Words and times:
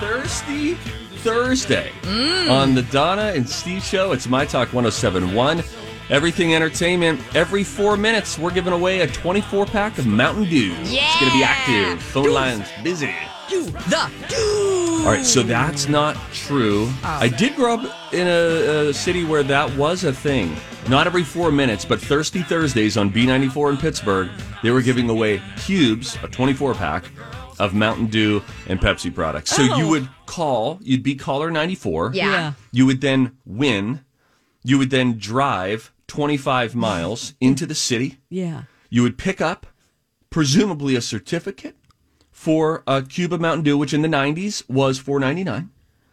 Thirsty 0.00 0.74
Thursday 1.22 1.90
on 2.48 2.74
the 2.74 2.82
Donna 2.82 3.32
and 3.34 3.48
Steve 3.48 3.82
Show. 3.82 4.12
It's 4.12 4.28
My 4.28 4.44
Talk 4.44 4.72
1071. 4.72 5.62
Everything 6.08 6.54
Entertainment. 6.54 7.20
Every 7.34 7.64
four 7.64 7.96
minutes, 7.96 8.38
we're 8.38 8.52
giving 8.52 8.72
away 8.72 9.00
a 9.00 9.06
24 9.06 9.66
pack 9.66 9.98
of 9.98 10.06
Mountain 10.06 10.44
Dew. 10.44 10.74
It's 10.78 11.20
going 11.20 11.32
to 11.32 11.36
be 11.36 11.42
active. 11.42 12.00
Phone 12.02 12.32
lines 12.32 12.68
busy. 12.84 13.12
Do 13.48 13.64
the 13.64 14.10
do. 14.28 15.02
All 15.04 15.12
right, 15.12 15.24
so 15.24 15.42
that's 15.42 15.88
not 15.88 16.16
true. 16.32 16.90
I 17.02 17.28
did 17.28 17.56
grow 17.56 17.74
up 17.74 18.12
in 18.12 18.26
a, 18.26 18.88
a 18.88 18.94
city 18.94 19.24
where 19.24 19.42
that 19.44 19.74
was 19.76 20.04
a 20.04 20.12
thing. 20.12 20.56
Not 20.88 21.06
every 21.06 21.24
four 21.24 21.50
minutes, 21.50 21.84
but 21.84 22.00
Thirsty 22.00 22.42
Thursdays 22.42 22.96
on 22.96 23.10
B94 23.10 23.70
in 23.70 23.76
Pittsburgh, 23.76 24.30
they 24.62 24.70
were 24.70 24.82
giving 24.82 25.08
away 25.08 25.42
cubes, 25.56 26.16
a 26.22 26.28
24 26.28 26.74
pack 26.74 27.04
of 27.58 27.74
Mountain 27.74 28.06
Dew 28.06 28.42
and 28.66 28.80
Pepsi 28.80 29.14
products. 29.14 29.50
So 29.54 29.62
you 29.62 29.86
Oh. 29.86 29.88
would 29.90 30.08
call, 30.26 30.78
you'd 30.82 31.02
be 31.02 31.14
caller 31.14 31.50
94. 31.50 32.10
Yeah. 32.14 32.30
Yeah. 32.30 32.52
You 32.72 32.86
would 32.86 33.00
then 33.00 33.32
win. 33.44 34.00
You 34.62 34.78
would 34.78 34.90
then 34.90 35.18
drive 35.18 35.92
25 36.08 36.74
miles 36.74 37.34
into 37.40 37.66
the 37.66 37.74
city. 37.74 38.18
Yeah. 38.28 38.62
You 38.90 39.02
would 39.02 39.18
pick 39.18 39.40
up, 39.40 39.66
presumably, 40.30 40.94
a 40.96 41.00
certificate 41.00 41.76
for 42.30 42.82
a 42.86 43.02
Cuba 43.02 43.38
Mountain 43.38 43.64
Dew, 43.64 43.78
which 43.78 43.94
in 43.94 44.02
the 44.02 44.08
90s 44.08 44.62
was 44.68 44.98
4.99. 45.00 45.70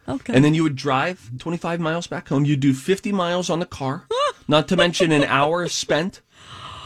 Okay. 0.07 0.33
And 0.33 0.43
then 0.43 0.53
you 0.53 0.63
would 0.63 0.75
drive 0.75 1.31
25 1.39 1.79
miles 1.79 2.07
back 2.07 2.27
home. 2.29 2.45
You'd 2.45 2.59
do 2.59 2.73
50 2.73 3.11
miles 3.11 3.49
on 3.49 3.59
the 3.59 3.65
car, 3.65 4.07
not 4.47 4.67
to 4.67 4.75
mention 4.75 5.11
an 5.11 5.23
hour 5.23 5.67
spent. 5.67 6.21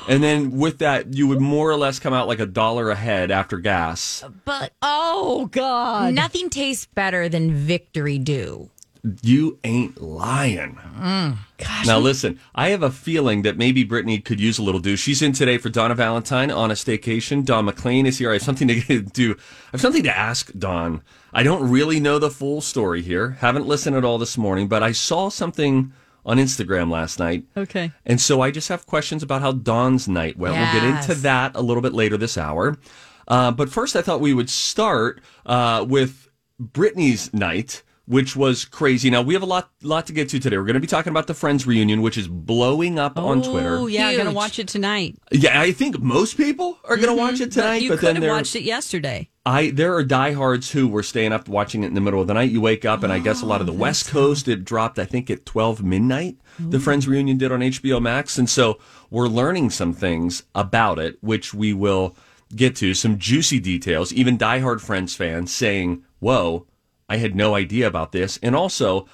And 0.07 0.23
then 0.23 0.51
with 0.57 0.79
that, 0.79 1.13
you 1.13 1.27
would 1.27 1.41
more 1.41 1.69
or 1.69 1.75
less 1.75 1.99
come 1.99 2.13
out 2.13 2.27
like 2.27 2.39
a 2.39 2.45
dollar 2.45 2.89
ahead 2.89 3.31
after 3.31 3.57
gas. 3.57 4.23
But 4.45 4.73
oh 4.81 5.47
God. 5.51 6.13
nothing 6.13 6.49
tastes 6.49 6.85
better 6.85 7.27
than 7.27 7.53
Victory 7.53 8.17
Dew. 8.17 8.69
You 9.21 9.59
ain't 9.63 10.01
lying. 10.01 10.77
Mm. 10.97 11.37
Now 11.85 11.99
listen, 11.99 12.39
I 12.55 12.69
have 12.69 12.83
a 12.83 12.91
feeling 12.91 13.43
that 13.43 13.57
maybe 13.57 13.83
Brittany 13.83 14.19
could 14.19 14.39
use 14.39 14.57
a 14.57 14.63
little 14.63 14.81
do. 14.81 14.95
She's 14.95 15.21
in 15.21 15.33
today 15.33 15.57
for 15.57 15.69
Donna 15.69 15.95
Valentine 15.95 16.51
on 16.51 16.71
a 16.71 16.73
staycation. 16.73 17.45
Don 17.45 17.65
McLean 17.65 18.05
is 18.05 18.17
here. 18.17 18.31
I 18.31 18.33
have 18.33 18.41
something 18.41 18.67
to 18.67 19.01
do. 19.13 19.33
I 19.33 19.71
have 19.73 19.81
something 19.81 20.03
to 20.03 20.17
ask 20.17 20.51
Don. 20.57 21.01
I 21.33 21.43
don't 21.43 21.69
really 21.69 21.99
know 21.99 22.19
the 22.19 22.31
full 22.31 22.61
story 22.61 23.01
here. 23.01 23.31
Haven't 23.39 23.67
listened 23.67 23.95
at 23.95 24.03
all 24.03 24.17
this 24.17 24.37
morning, 24.37 24.67
but 24.67 24.83
I 24.83 24.91
saw 24.91 25.29
something 25.29 25.93
on 26.27 26.37
Instagram 26.37 26.91
last 26.91 27.17
night. 27.17 27.45
Okay. 27.55 27.91
And 28.05 28.21
so 28.21 28.41
I 28.41 28.51
just 28.51 28.67
have 28.67 28.85
questions 28.85 29.23
about 29.23 29.41
how 29.41 29.53
Dawn's 29.53 30.07
night 30.07 30.37
went. 30.37 30.55
We'll 30.55 30.73
get 30.73 30.83
into 30.83 31.15
that 31.21 31.55
a 31.55 31.61
little 31.61 31.81
bit 31.81 31.93
later 31.93 32.17
this 32.17 32.37
hour. 32.37 32.77
Uh, 33.29 33.51
but 33.51 33.69
first, 33.69 33.95
I 33.95 34.01
thought 34.01 34.19
we 34.19 34.33
would 34.33 34.49
start 34.49 35.21
uh, 35.45 35.85
with 35.87 36.27
Brittany's 36.59 37.33
night, 37.33 37.81
which 38.05 38.35
was 38.35 38.65
crazy. 38.65 39.09
Now 39.09 39.21
we 39.21 39.33
have 39.35 39.43
a 39.43 39.47
lot, 39.47 39.69
lot 39.81 40.05
to 40.07 40.13
get 40.13 40.27
to 40.29 40.39
today. 40.39 40.57
We're 40.57 40.65
going 40.65 40.75
to 40.75 40.81
be 40.81 40.87
talking 40.87 41.11
about 41.11 41.27
the 41.27 41.33
Friends 41.33 41.65
reunion, 41.65 42.01
which 42.01 42.17
is 42.17 42.27
blowing 42.27 42.99
up 42.99 43.17
on 43.17 43.41
Twitter. 43.41 43.77
Oh 43.77 43.87
yeah, 43.87 44.07
I'm 44.07 44.17
gonna 44.17 44.31
watch 44.31 44.59
it 44.59 44.67
tonight. 44.67 45.17
Yeah, 45.31 45.59
I 45.59 45.71
think 45.71 45.99
most 45.99 46.35
people 46.35 46.77
are 46.83 46.97
going 46.97 47.09
to 47.09 47.15
watch 47.15 47.39
it 47.39 47.53
tonight. 47.53 47.77
Mm-hmm. 47.77 47.83
you 47.83 47.89
but 47.91 47.99
could 47.99 48.15
then 48.15 48.21
have 48.21 48.31
watched 48.31 48.55
it 48.55 48.63
yesterday. 48.63 49.29
I 49.47 49.71
there 49.71 49.95
are 49.95 50.03
diehards 50.03 50.71
who 50.71 50.89
were 50.89 51.03
staying 51.03 51.31
up 51.31 51.47
watching 51.47 51.83
it 51.83 51.87
in 51.87 51.93
the 51.93 52.01
middle 52.01 52.19
of 52.19 52.27
the 52.27 52.33
night. 52.33 52.51
You 52.51 52.59
wake 52.59 52.83
up, 52.83 53.01
and 53.01 53.13
I 53.13 53.19
guess 53.19 53.41
a 53.41 53.45
lot 53.45 53.61
of 53.61 53.67
the 53.67 53.73
West 53.73 54.09
Coast 54.09 54.49
it 54.49 54.65
dropped. 54.65 54.99
I 54.99 55.05
think 55.05 55.29
at 55.29 55.45
twelve 55.45 55.81
midnight. 55.81 56.37
The 56.59 56.79
Friends 56.79 57.07
reunion 57.07 57.37
did 57.37 57.51
on 57.51 57.61
HBO 57.61 58.01
Max, 58.01 58.37
and 58.37 58.49
so 58.49 58.77
we're 59.09 59.27
learning 59.27 59.69
some 59.69 59.93
things 59.93 60.43
about 60.53 60.99
it, 60.99 61.17
which 61.21 61.53
we 61.53 61.71
will 61.71 62.15
get 62.55 62.75
to. 62.77 62.93
Some 62.93 63.19
juicy 63.19 63.59
details. 63.59 64.11
Even 64.11 64.37
diehard 64.37 64.81
Friends 64.81 65.15
fans 65.15 65.53
saying, 65.53 66.03
"Whoa, 66.19 66.65
I 67.07 67.17
had 67.17 67.33
no 67.33 67.55
idea 67.55 67.87
about 67.87 68.11
this," 68.11 68.39
and 68.43 68.53
also 68.53 69.07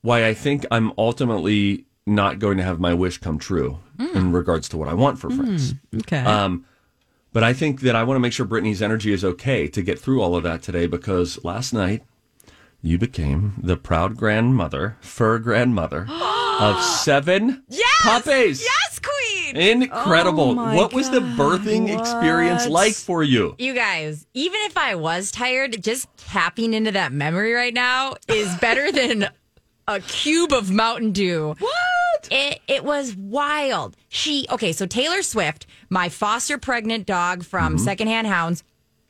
why 0.00 0.26
I 0.26 0.32
think 0.32 0.64
I'm 0.70 0.92
ultimately 0.96 1.84
not 2.06 2.38
going 2.38 2.56
to 2.56 2.64
have 2.64 2.80
my 2.80 2.94
wish 2.94 3.18
come 3.18 3.38
true 3.38 3.80
in 4.14 4.32
regards 4.32 4.68
to 4.70 4.76
what 4.78 4.88
I 4.88 4.94
want 4.94 5.18
for 5.18 5.30
Friends. 5.30 5.74
Okay. 5.94 6.18
Um, 6.18 6.64
but 7.32 7.42
I 7.42 7.52
think 7.52 7.80
that 7.80 7.96
I 7.96 8.04
want 8.04 8.16
to 8.16 8.20
make 8.20 8.32
sure 8.32 8.46
Brittany's 8.46 8.82
energy 8.82 9.12
is 9.12 9.24
okay 9.24 9.68
to 9.68 9.82
get 9.82 9.98
through 9.98 10.20
all 10.20 10.36
of 10.36 10.42
that 10.42 10.62
today 10.62 10.86
because 10.86 11.42
last 11.44 11.72
night 11.72 12.02
you 12.82 12.98
became 12.98 13.54
the 13.62 13.76
proud 13.76 14.16
grandmother, 14.16 14.96
fur 15.00 15.38
grandmother 15.38 16.06
of 16.10 16.82
seven 16.82 17.62
puppies. 18.02 18.62
Yes, 18.62 18.98
Queen. 18.98 19.56
Incredible. 19.56 20.58
Oh 20.58 20.74
what 20.74 20.92
was 20.92 21.10
the 21.10 21.20
God, 21.20 21.38
birthing 21.38 21.96
experience 21.98 22.66
like 22.66 22.94
for 22.94 23.22
you? 23.22 23.54
You 23.58 23.74
guys, 23.74 24.26
even 24.34 24.60
if 24.64 24.76
I 24.76 24.94
was 24.94 25.30
tired, 25.30 25.82
just 25.82 26.08
tapping 26.16 26.74
into 26.74 26.90
that 26.92 27.12
memory 27.12 27.52
right 27.52 27.74
now 27.74 28.14
is 28.28 28.54
better 28.56 28.90
than 28.90 29.28
a 29.88 30.00
cube 30.00 30.52
of 30.52 30.70
Mountain 30.70 31.12
Dew. 31.12 31.54
What? 31.58 32.28
It 32.30 32.60
it 32.68 32.84
was 32.84 33.14
wild. 33.16 33.96
She 34.08 34.46
okay, 34.50 34.72
so 34.72 34.86
Taylor 34.86 35.22
Swift, 35.22 35.66
my 35.90 36.08
foster 36.08 36.56
pregnant 36.58 37.06
dog 37.06 37.44
from 37.44 37.74
Mm-hmm. 37.76 37.84
Secondhand 37.84 38.26
Hounds. 38.28 38.62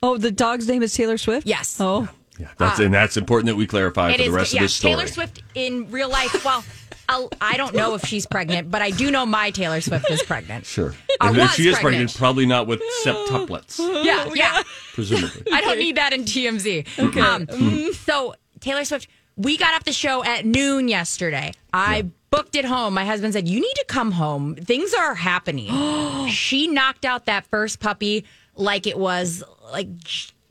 oh, 0.03 0.16
the 0.16 0.31
dog's 0.31 0.66
name 0.69 0.83
is 0.83 0.94
Taylor 0.94 1.19
Swift. 1.19 1.47
Yes. 1.47 1.77
Oh. 1.81 2.09
Yeah, 2.38 2.49
that's 2.56 2.81
and 2.81 2.93
that's 2.94 3.19
important 3.19 3.47
that 3.49 3.56
we 3.56 3.66
clarify 3.66 4.10
It 4.10 4.12
for 4.12 4.19
the 4.19 4.25
is- 4.25 4.31
rest 4.31 4.55
yeah, 4.55 4.60
of 4.60 4.65
this 4.65 4.75
story. 4.75 4.94
Taylor 4.94 5.06
Swift 5.06 5.43
in 5.55 5.91
real 5.91 6.09
life. 6.09 6.43
Well, 6.44 6.65
I'll, 7.09 7.28
I 7.43 7.59
don't 7.59 7.75
know 7.75 7.94
if 7.94 8.06
she's 8.06 8.25
pregnant, 8.27 8.71
but 8.71 8.81
I 8.81 8.91
do 8.91 9.10
know 9.10 9.27
my 9.27 9.50
Taylor 9.50 9.81
Swift 9.83 10.10
is 10.10 10.22
pregnant. 10.22 10.65
Sure. 10.65 10.94
I 11.21 11.28
And 11.28 11.37
if 11.37 11.43
was 11.43 11.50
she 11.53 11.69
is 11.69 11.75
pregnant, 11.75 12.10
pregnant. 12.10 12.15
probably 12.16 12.47
not 12.47 12.66
with 12.66 12.81
septuplets, 13.04 13.78
Yeah, 14.04 14.31
yeah. 14.34 14.62
presumably. 14.94 15.53
I 15.53 15.60
don't 15.60 15.78
need 15.78 15.97
that 15.99 16.12
in 16.15 16.22
TMZ. 16.25 16.87
Okay. 16.99 17.21
Um, 17.21 17.93
so 17.93 18.34
Taylor 18.60 18.84
Swift, 18.84 19.09
we 19.42 19.56
got 19.56 19.75
off 19.75 19.84
the 19.84 19.92
show 19.92 20.25
at 20.25 20.44
noon 20.47 20.88
yesterday. 20.88 21.53
I 21.72 22.06
booked 22.30 22.54
it 22.56 22.64
home. 22.64 22.94
My 22.94 23.04
husband 23.04 23.32
said, 23.34 23.48
"You 23.48 23.60
need 23.60 23.75
to 23.75 23.84
come 23.88 24.12
home. 24.12 24.54
Things 24.56 24.92
are 24.94 25.14
happening." 25.14 26.26
she 26.28 26.69
knocked 26.69 27.04
out 27.04 27.26
that 27.26 27.47
first 27.47 27.80
puppy 27.80 28.25
like 28.56 28.86
it 28.86 28.98
was 28.98 29.42
like 29.72 29.88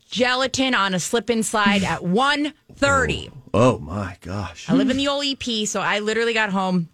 gelatin 0.10 0.74
on 0.76 0.94
a 0.94 1.00
slip 1.00 1.30
and 1.30 1.46
slide 1.46 1.84
at 1.84 2.00
1.30. 2.02 3.32
Oh 3.54 3.80
my 3.80 4.18
gosh. 4.22 4.70
I 4.70 4.74
live 4.74 4.90
in 4.90 4.98
the 4.98 5.08
old 5.08 5.26
EP, 5.26 5.68
so 5.68 5.82
I 5.82 6.00
literally 6.00 6.34
got 6.34 6.50
home 6.52 6.90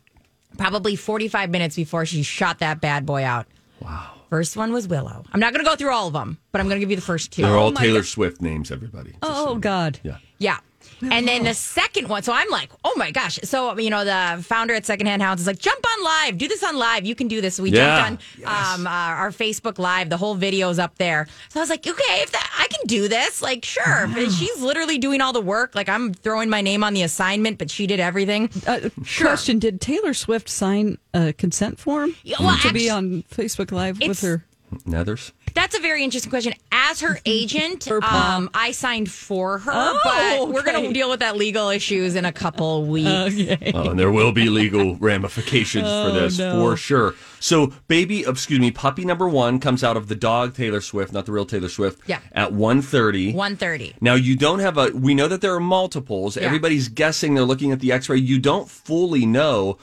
probably 0.58 0.96
45 0.96 1.50
minutes 1.50 1.76
before 1.76 2.06
she 2.06 2.24
shot 2.24 2.60
that 2.60 2.82
bad 2.82 3.06
boy 3.06 3.24
out. 3.24 3.46
Wow. 3.82 4.14
First 4.30 4.58
one 4.58 4.74
was 4.74 4.88
Willow. 4.88 5.24
I'm 5.32 5.40
not 5.40 5.54
going 5.54 5.64
to 5.64 5.70
go 5.70 5.76
through 5.78 5.92
all 5.92 6.08
of 6.08 6.14
them, 6.14 6.38
but 6.52 6.60
I'm 6.60 6.68
going 6.68 6.78
to 6.78 6.80
give 6.82 6.90
you 6.90 6.96
the 6.98 7.02
first 7.02 7.32
two. 7.32 7.44
They're 7.44 7.52
oh 7.56 7.60
all 7.60 7.72
my 7.72 7.82
Taylor 7.82 8.00
God. 8.00 8.08
Swift 8.08 8.42
names, 8.42 8.72
everybody. 8.72 9.12
Just 9.12 9.22
Oh 9.24 9.46
so- 9.54 9.56
God. 9.56 10.00
Yeah. 10.04 10.18
Yeah. 10.40 10.58
And 11.02 11.28
then 11.28 11.44
the 11.44 11.54
second 11.54 12.10
one, 12.10 12.24
so 12.24 12.34
I'm 12.34 12.50
like, 12.50 12.70
oh 12.84 12.94
my 12.98 13.12
gosh. 13.12 13.40
So, 13.44 13.78
you 13.78 13.90
know, 13.90 14.04
the 14.06 14.44
founder 14.44 14.74
at 14.74 14.86
Secondhand 14.86 15.22
Hounds 15.22 15.42
is 15.42 15.48
like, 15.48 15.60
jump 15.60 15.84
on 15.86 16.04
live, 16.04 16.38
do 16.38 16.48
this 16.48 16.64
on 16.64 16.76
live. 16.78 17.06
You 17.06 17.16
can 17.16 17.28
do 17.28 17.42
this. 17.42 17.56
So 17.56 17.64
we 17.64 17.72
Yeah. 17.72 18.08
jumped 18.08 18.24
on 18.46 18.80
um, 18.82 18.88
uh, 18.88 18.90
our 18.90 19.32
Facebook 19.32 19.78
Live. 19.80 20.10
The 20.10 20.18
whole 20.18 20.36
video's 20.36 20.80
up 20.80 20.98
there. 20.98 21.28
So 21.50 21.60
I 21.60 21.64
was 21.64 21.70
like, 21.70 21.86
okay, 21.86 22.22
if 22.22 22.32
that, 22.32 22.52
I 22.58 22.68
can 22.68 22.88
do 22.88 23.08
this, 23.08 23.42
like, 23.42 23.64
sure. 23.66 24.08
But 24.14 24.32
she's 24.32 24.60
literally 24.62 24.98
doing 24.98 25.22
all 25.22 25.34
the 25.34 25.42
work. 25.42 25.76
Like, 25.76 25.90
I'm 25.90 26.14
throwing 26.14 26.50
my 26.50 26.62
name 26.62 26.84
on 26.84 26.94
the 26.94 27.04
assignment, 27.04 27.58
but 27.58 27.70
she 27.70 27.88
did 27.88 28.00
everything. 28.00 28.50
Uh, 28.66 28.90
Question: 29.20 29.60
Did 29.60 29.80
Taylor 29.82 30.14
Swift 30.14 30.50
sign 30.50 30.98
a 31.14 31.34
consent 31.34 31.80
form 31.80 32.16
Yeah, 32.24 32.38
well, 32.40 32.58
to 32.60 32.74
be 32.74 32.90
actu- 32.90 32.98
on 32.98 33.24
Facebook 33.32 33.72
Live 33.72 33.96
with 34.00 34.04
It's- 34.04 34.22
her? 34.22 34.44
Nethers. 34.86 35.32
That's 35.54 35.78
a 35.78 35.80
very 35.82 36.04
interesting 36.04 36.30
question. 36.30 36.54
As 36.72 37.00
her 37.02 37.18
agent, 37.26 37.90
um, 37.90 38.50
I 38.54 38.72
signed 38.72 39.10
for 39.10 39.60
her, 39.60 39.72
Oh, 39.74 40.00
but 40.04 40.54
we're 40.54 40.64
going 40.64 40.88
to 40.88 40.94
deal 40.94 41.10
with 41.10 41.22
that 41.22 41.36
legal 41.38 41.70
issues 41.70 42.16
in 42.16 42.26
a 42.26 42.32
couple 42.34 42.86
weeks. 42.88 43.08
Oh, 43.74 43.90
and 43.90 44.00
there 44.00 44.12
will 44.12 44.32
be 44.32 44.50
legal 44.50 44.96
ramifications 45.00 45.84
for 45.88 46.12
this 46.12 46.38
for 46.38 46.76
sure. 46.78 47.16
So, 47.40 47.74
baby, 47.88 48.22
excuse 48.28 48.60
me, 48.60 48.72
puppy 48.72 49.06
number 49.06 49.28
one 49.30 49.60
comes 49.60 49.84
out 49.84 49.96
of 49.98 50.08
the 50.10 50.16
dog 50.16 50.54
Taylor 50.56 50.82
Swift, 50.82 51.14
not 51.14 51.26
the 51.26 51.32
real 51.32 51.46
Taylor 51.46 51.70
Swift. 51.70 52.00
Yeah. 52.08 52.20
At 52.34 52.52
1.30. 52.52 53.34
130. 53.34 53.96
Now 54.02 54.16
you 54.16 54.36
don't 54.36 54.60
have 54.60 54.78
a. 54.78 54.90
We 54.94 55.14
know 55.16 55.28
that 55.28 55.42
there 55.42 55.54
are 55.56 55.60
multiples. 55.60 56.36
Yeah. 56.36 56.44
Everybody's 56.44 56.88
guessing. 56.90 57.36
They're 57.36 57.44
looking 57.46 57.72
at 57.72 57.80
the 57.80 57.92
X-ray. 57.92 58.18
You 58.18 58.40
don't 58.40 58.70
fully 58.70 59.26
know 59.26 59.78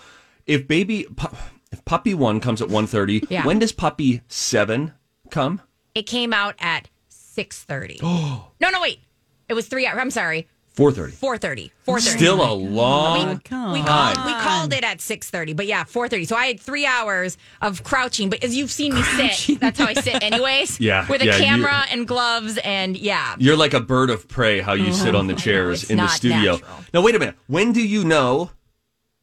if 0.46 0.69
baby 0.69 1.06
pu- 1.16 1.34
if 1.75 1.85
puppy 1.85 2.15
one 2.15 2.38
comes 2.38 2.62
at 2.62 2.69
1.30, 2.69 3.26
Yeah. 3.29 3.44
When 3.44 3.59
does 3.59 3.73
puppy 3.73 4.23
seven 4.29 4.93
come? 5.31 5.61
It 5.94 6.05
came 6.05 6.32
out 6.32 6.55
at 6.61 6.88
630. 7.09 7.99
no, 8.03 8.71
no, 8.71 8.81
wait. 8.81 9.00
It 9.49 9.55
was 9.55 9.67
three 9.67 9.87
hours. 9.87 9.99
I'm 10.00 10.11
sorry. 10.11 10.47
4.30. 10.76 11.12
430. 11.12 11.73
430. 11.85 12.19
Still 12.19 12.41
a 12.43 12.50
oh 12.50 12.55
long. 12.56 13.38
come 13.41 13.73
we 13.73 13.81
on. 13.81 13.87
called, 13.87 14.26
we 14.26 14.32
called 14.32 14.73
it 14.73 14.82
at 14.82 14.99
6.30 14.99 15.55
but 15.55 15.67
yeah 15.67 15.85
4.30 15.85 16.26
so 16.26 16.35
i 16.35 16.47
had 16.47 16.59
three 16.59 16.85
hours 16.85 17.38
of 17.62 17.85
crouching 17.85 18.29
but 18.29 18.43
as 18.43 18.56
you've 18.56 18.73
seen 18.73 18.93
me 18.93 19.00
sit 19.03 19.61
that's 19.61 19.79
how 19.79 19.87
i 19.87 19.94
sit 19.94 20.21
anyways 20.21 20.81
Yeah, 20.81 21.06
with 21.06 21.23
a 21.23 21.26
yeah, 21.26 21.38
camera 21.38 21.85
and 21.93 22.09
gloves 22.09 22.59
and 22.65 22.97
yeah 22.97 23.37
You're 23.38 23.56
like 23.56 23.73
a 23.73 23.79
bird 23.79 24.11
of 24.11 24.26
prey. 24.26 24.61
How 24.61 24.73
you 24.73 24.93
sit 24.93 25.11
uh-huh. 25.11 25.19
on 25.19 25.29
the 25.29 25.35
chairs 25.35 25.88
in 25.88 25.99
the 25.99 26.09
studio. 26.09 26.55
natural. 26.55 26.85
Now 26.93 27.03
wait 27.03 27.15
a 27.15 27.21
minute. 27.21 27.37
When 27.47 27.73
do 27.73 27.81
you 27.81 28.03
know 28.03 28.50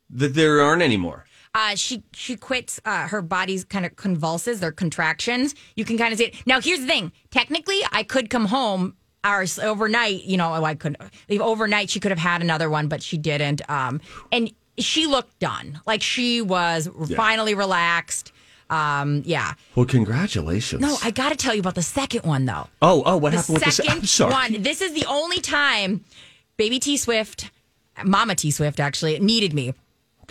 that 0.10 0.34
there 0.34 0.62
aren't 0.62 0.82
any 0.82 0.98
more? 0.98 1.26
Uh, 1.54 1.76
she 1.76 2.04
she 2.14 2.36
quits. 2.36 2.80
Uh, 2.86 3.08
her 3.08 3.22
body's 3.22 3.64
kind 3.64 3.86
of 3.86 3.96
convulses. 3.96 4.60
They're 4.60 4.72
contractions. 4.72 5.54
You 5.76 5.86
can 5.86 5.98
kind 5.98 6.12
of 6.14 6.18
see 6.18 6.26
it. 6.26 6.36
Now, 6.46 6.62
here's 6.62 6.80
the 6.80 6.88
thing. 6.88 7.12
Technically, 7.30 7.80
I 7.92 8.04
could 8.04 8.30
come 8.30 8.46
home 8.46 8.96
hours 9.24 9.60
overnight. 9.60 10.24
You 10.24 10.38
know, 10.38 10.54
I 10.54 10.76
could 10.76 10.98
leave 11.30 11.42
overnight. 11.42 11.90
She 11.90 12.00
could 12.00 12.12
have 12.12 12.20
had 12.20 12.42
another 12.42 12.70
one, 12.70 12.88
but 12.88 13.04
she 13.04 13.18
didn't. 13.18 13.62
Um, 13.70 14.02
and 14.32 14.52
she 14.78 15.08
looked 15.08 15.38
done. 15.40 15.82
Like 15.86 16.02
she 16.02 16.42
was 16.42 16.90
finally 17.16 17.54
relaxed. 17.54 18.32
Um, 18.70 19.22
yeah. 19.26 19.54
Well, 19.76 19.86
congratulations. 19.86 20.82
No, 20.82 20.98
I 21.04 21.12
got 21.12 21.30
to 21.30 21.36
tell 21.36 21.54
you 21.54 21.60
about 21.60 21.76
the 21.76 21.82
second 21.82 22.24
one 22.24 22.46
though. 22.46 22.68
Oh, 22.82 23.04
oh, 23.06 23.18
what 23.18 23.32
The 23.32 23.38
happened 23.40 23.54
with 23.56 23.64
the 23.66 23.72
second 23.72 24.08
se- 24.08 24.30
one. 24.30 24.62
This 24.62 24.80
is 24.80 24.94
the 24.94 25.06
only 25.10 25.42
time 25.42 26.06
Baby 26.56 26.80
T 26.80 26.96
Swift, 26.96 27.52
Mama 28.04 28.36
T 28.36 28.50
Swift 28.50 28.80
actually 28.80 29.20
needed 29.20 29.54
me. 29.54 29.74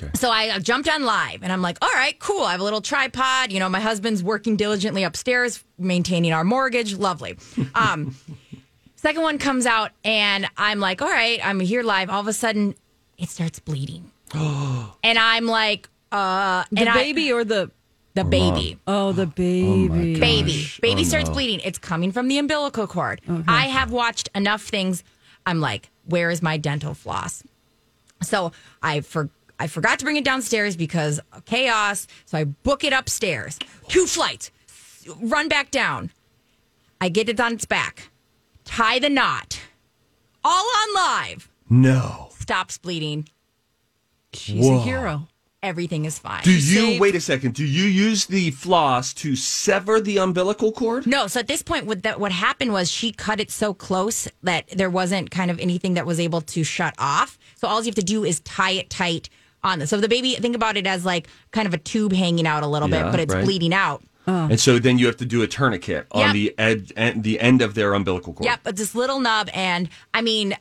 Okay. 0.03 0.11
So 0.15 0.31
I 0.31 0.59
jumped 0.61 0.89
on 0.89 1.05
live 1.05 1.43
and 1.43 1.53
I'm 1.53 1.63
like, 1.63 1.79
all 1.83 1.89
right, 1.91 2.19
cool. 2.19 2.43
I 2.43 2.53
have 2.53 2.61
a 2.61 2.65
little 2.65 2.81
tripod. 2.81 3.53
You 3.53 3.59
know, 3.61 3.69
my 3.69 3.81
husband's 3.81 4.23
working 4.23 4.57
diligently 4.57 5.05
upstairs, 5.05 5.63
maintaining 5.79 6.33
our 6.33 6.45
mortgage. 6.45 6.95
Lovely. 6.95 7.37
Um, 7.75 8.17
second 8.97 9.23
one 9.23 9.39
comes 9.39 9.67
out 9.67 9.91
and 10.05 10.47
I'm 10.57 10.81
like, 10.81 11.03
all 11.03 11.09
right, 11.11 11.41
I'm 11.45 11.61
here 11.61 11.83
live. 11.83 12.11
All 12.11 12.21
of 12.21 12.29
a 12.29 12.33
sudden, 12.33 12.75
it 13.19 13.29
starts 13.29 13.59
bleeding. 13.59 14.11
and 14.35 15.19
I'm 15.19 15.47
like, 15.47 15.89
uh, 16.13 16.65
The 16.71 16.81
and 16.81 16.89
I- 16.89 16.95
baby 16.95 17.33
or 17.33 17.45
the 17.45 17.71
the 18.15 18.25
baby. 18.25 18.77
oh 18.89 19.13
the 19.13 19.25
baby. 19.27 20.19
baby. 20.19 20.67
Baby 20.83 21.01
Oh, 21.03 21.05
starts 21.05 21.29
no. 21.29 21.35
bleeding. 21.35 21.61
It's 21.65 21.79
coming 21.79 22.11
from 22.11 22.27
the 22.27 22.39
umbilical 22.39 22.89
cord. 22.89 23.21
I 23.47 23.67
have 23.69 23.93
watched 23.93 24.29
enough 24.35 24.63
things. 24.63 25.05
I'm 25.47 25.61
like, 25.61 25.91
where 26.07 26.29
is 26.31 26.43
my 26.43 26.57
dental 26.57 26.93
floss? 26.95 27.45
So 28.23 28.51
I 28.83 29.01
for 29.03 29.31
I 29.61 29.67
forgot 29.67 29.99
to 29.99 30.07
bring 30.07 30.17
it 30.17 30.25
downstairs 30.25 30.75
because 30.75 31.21
of 31.35 31.45
chaos. 31.45 32.07
So 32.25 32.39
I 32.39 32.45
book 32.45 32.83
it 32.83 32.95
upstairs. 32.95 33.59
Two 33.89 34.07
flights. 34.07 34.51
Run 35.21 35.49
back 35.49 35.71
down. 35.71 36.11
I 36.99 37.11
get 37.11 37.29
it 37.29 37.39
on 37.39 37.53
its 37.53 37.67
back. 37.67 38.09
Tie 38.65 38.99
the 38.99 39.11
knot. 39.11 39.61
All 40.43 40.65
on 40.65 40.95
live. 40.95 41.51
No. 41.69 42.31
Stops 42.39 42.79
bleeding. 42.79 43.29
She's 44.33 44.65
Whoa. 44.65 44.79
a 44.79 44.81
hero. 44.81 45.29
Everything 45.63 46.07
is 46.07 46.19
fine. 46.19 46.43
Do 46.43 46.53
you 46.53 46.61
saved- 46.61 47.01
wait 47.03 47.15
a 47.15 47.21
second? 47.21 47.55
Do 47.55 47.67
you 47.67 47.85
use 47.85 48.25
the 48.25 48.51
floss 48.53 49.13
to 49.15 49.37
sever 49.37 50.01
the 50.01 50.17
umbilical 50.17 50.73
cord? 50.73 51.07
No, 51.07 51.27
so 51.27 51.41
at 51.41 51.49
this 51.49 51.61
point, 51.61 51.85
what 51.85 52.03
that 52.05 52.19
what 52.19 52.33
happened 52.33 52.73
was 52.73 52.91
she 52.91 53.13
cut 53.13 53.41
it 53.41 53.51
so 53.51 53.75
close 53.75 54.27
that 54.43 54.69
there 54.71 54.89
wasn't 54.89 55.31
kind 55.31 55.51
of 55.51 55.61
anything 55.61 55.93
that 55.95 56.07
was 56.07 56.19
able 56.19 56.41
to 56.41 56.65
shut 56.65 56.95
off. 56.97 57.39
So 57.57 57.69
all 57.69 57.81
you 57.81 57.87
have 57.87 57.95
to 57.97 58.03
do 58.03 58.25
is 58.25 58.41
tie 58.41 58.71
it 58.71 58.89
tight 58.89 59.29
on 59.63 59.79
this. 59.79 59.91
So 59.91 59.99
the 60.01 60.09
baby, 60.09 60.35
think 60.35 60.55
about 60.57 60.77
it 60.77 60.87
as 60.87 61.05
like 61.05 61.29
kind 61.51 61.67
of 61.67 61.75
a 61.75 61.79
tube 61.79 62.13
hanging 62.13 62.47
out 62.47 62.63
a 62.63 62.67
little 62.67 62.89
Yeah, 62.89 63.05
bit, 63.05 63.11
but 63.11 63.21
it's 63.21 63.35
right. 63.35 63.45
bleeding 63.45 63.75
out. 63.75 64.03
And 64.27 64.61
so 64.61 64.79
then 64.79 64.97
you 64.97 65.07
have 65.07 65.17
to 65.17 65.25
do 65.25 65.43
a 65.43 65.49
tourniquet 65.49 66.07
on 66.13 66.21
Yep. 66.21 66.33
the 66.35 66.55
ed, 66.57 66.93
en- 66.97 67.23
the 67.23 67.41
end 67.41 67.63
of 67.63 67.75
their 67.75 67.95
umbilical 67.95 68.33
cord. 68.33 68.45
Yep, 68.45 68.61
but 68.63 68.77
this 68.77 68.95
little 68.95 69.19
nub, 69.19 69.51
and 69.53 69.89
I 70.15 70.23
mean, 70.23 70.57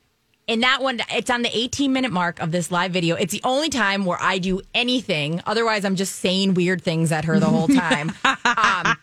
in 0.48 0.62
that 0.62 0.82
one, 0.82 1.00
it's 1.12 1.30
on 1.30 1.44
the 1.44 1.56
18 1.56 1.94
minute 1.94 2.12
mark 2.12 2.40
of 2.42 2.52
this 2.52 2.72
live 2.72 2.92
video. 2.92 3.16
It's 3.16 3.32
the 3.32 3.42
only 3.44 3.70
time 3.70 4.06
where 4.06 4.18
I 4.20 4.40
do 4.40 4.62
anything. 4.74 5.44
Otherwise, 5.46 5.86
I'm 5.86 5.96
just 5.96 6.16
saying 6.16 6.56
weird 6.56 6.82
things 6.82 7.12
at 7.12 7.26
her 7.26 7.40
the 7.40 7.46
whole 7.46 7.68
time. 7.68 8.12
um, 8.26 8.98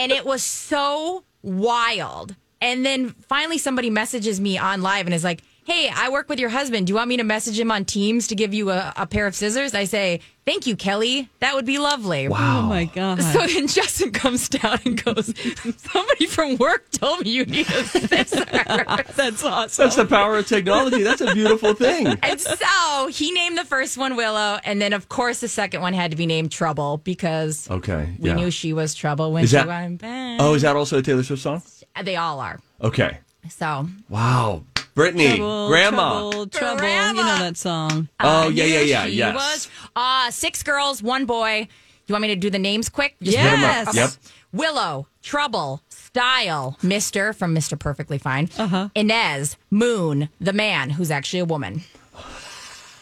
and 0.00 0.10
it 0.10 0.24
was 0.24 0.42
so 0.42 1.22
wild. 1.42 2.34
And 2.62 2.86
then 2.86 3.10
finally, 3.28 3.58
somebody 3.58 3.90
messages 3.90 4.40
me 4.40 4.56
on 4.56 4.80
live 4.80 5.04
and 5.06 5.14
is 5.14 5.24
like, 5.24 5.42
Hey, 5.66 5.90
I 5.92 6.10
work 6.10 6.28
with 6.28 6.38
your 6.38 6.48
husband. 6.48 6.86
Do 6.86 6.92
you 6.92 6.94
want 6.94 7.08
me 7.08 7.16
to 7.16 7.24
message 7.24 7.58
him 7.58 7.72
on 7.72 7.84
Teams 7.84 8.28
to 8.28 8.36
give 8.36 8.54
you 8.54 8.70
a, 8.70 8.92
a 8.96 9.04
pair 9.04 9.26
of 9.26 9.34
scissors? 9.34 9.74
I 9.74 9.82
say, 9.82 10.20
Thank 10.44 10.64
you, 10.68 10.76
Kelly. 10.76 11.28
That 11.40 11.56
would 11.56 11.66
be 11.66 11.78
lovely. 11.80 12.28
Wow. 12.28 12.60
Oh 12.60 12.62
my 12.62 12.84
god. 12.84 13.20
So 13.20 13.44
then 13.44 13.66
Justin 13.66 14.12
comes 14.12 14.48
down 14.48 14.78
and 14.84 15.02
goes, 15.02 15.34
Somebody 15.76 16.26
from 16.26 16.56
work 16.58 16.88
told 16.92 17.22
me 17.22 17.30
you 17.30 17.44
need 17.46 17.66
a 17.68 17.82
scissor. 17.82 18.44
That's 19.16 19.42
awesome. 19.42 19.82
That's 19.86 19.96
the 19.96 20.06
power 20.06 20.38
of 20.38 20.46
technology. 20.46 21.02
That's 21.02 21.20
a 21.20 21.34
beautiful 21.34 21.74
thing. 21.74 22.06
And 22.22 22.40
so 22.40 23.08
he 23.08 23.32
named 23.32 23.58
the 23.58 23.64
first 23.64 23.98
one 23.98 24.14
Willow, 24.14 24.60
and 24.64 24.80
then 24.80 24.92
of 24.92 25.08
course 25.08 25.40
the 25.40 25.48
second 25.48 25.80
one 25.80 25.94
had 25.94 26.12
to 26.12 26.16
be 26.16 26.26
named 26.26 26.52
Trouble 26.52 26.98
because 26.98 27.68
Okay. 27.68 28.14
we 28.20 28.28
yeah. 28.28 28.36
knew 28.36 28.52
she 28.52 28.72
was 28.72 28.94
trouble 28.94 29.32
when 29.32 29.42
Is 29.42 29.50
she 29.50 29.56
that- 29.56 29.66
went 29.66 30.00
back. 30.00 30.38
Oh, 30.40 30.54
is 30.54 30.62
that 30.62 30.76
also 30.76 30.98
a 30.98 31.02
Taylor 31.02 31.24
Swift 31.24 31.42
song? 31.42 31.60
They 32.04 32.14
all 32.14 32.38
are. 32.38 32.60
Okay. 32.80 33.18
So 33.48 33.88
Wow. 34.08 34.62
Brittany, 34.96 35.36
Trouble, 35.36 35.68
Grandma. 35.68 36.20
trouble, 36.30 36.46
trouble. 36.48 36.78
Grandma. 36.78 37.20
You 37.20 37.26
know 37.26 37.38
that 37.38 37.56
song. 37.56 38.08
Oh, 38.18 38.46
I 38.46 38.48
yeah, 38.48 38.64
yeah, 38.64 38.80
yeah. 38.80 39.04
Yes. 39.04 39.34
was 39.34 39.68
uh, 39.94 40.30
six 40.32 40.64
girls, 40.64 41.02
one 41.02 41.26
boy. 41.26 41.68
You 42.06 42.12
want 42.14 42.22
me 42.22 42.28
to 42.28 42.36
do 42.36 42.50
the 42.50 42.58
names 42.58 42.88
quick? 42.88 43.14
Just 43.22 43.36
Yes. 43.36 43.58
Hit 43.58 43.64
'em 43.64 43.88
up. 43.88 43.94
Yep. 43.94 44.10
Willow, 44.52 45.06
Trouble, 45.22 45.82
Style, 45.90 46.78
Mister 46.82 47.34
from 47.34 47.52
Mister 47.52 47.76
Perfectly 47.76 48.16
Fine, 48.16 48.48
uh-huh. 48.58 48.88
Inez, 48.94 49.56
Moon, 49.70 50.30
the 50.40 50.54
man 50.54 50.90
who's 50.90 51.10
actually 51.10 51.40
a 51.40 51.44
woman. 51.44 51.82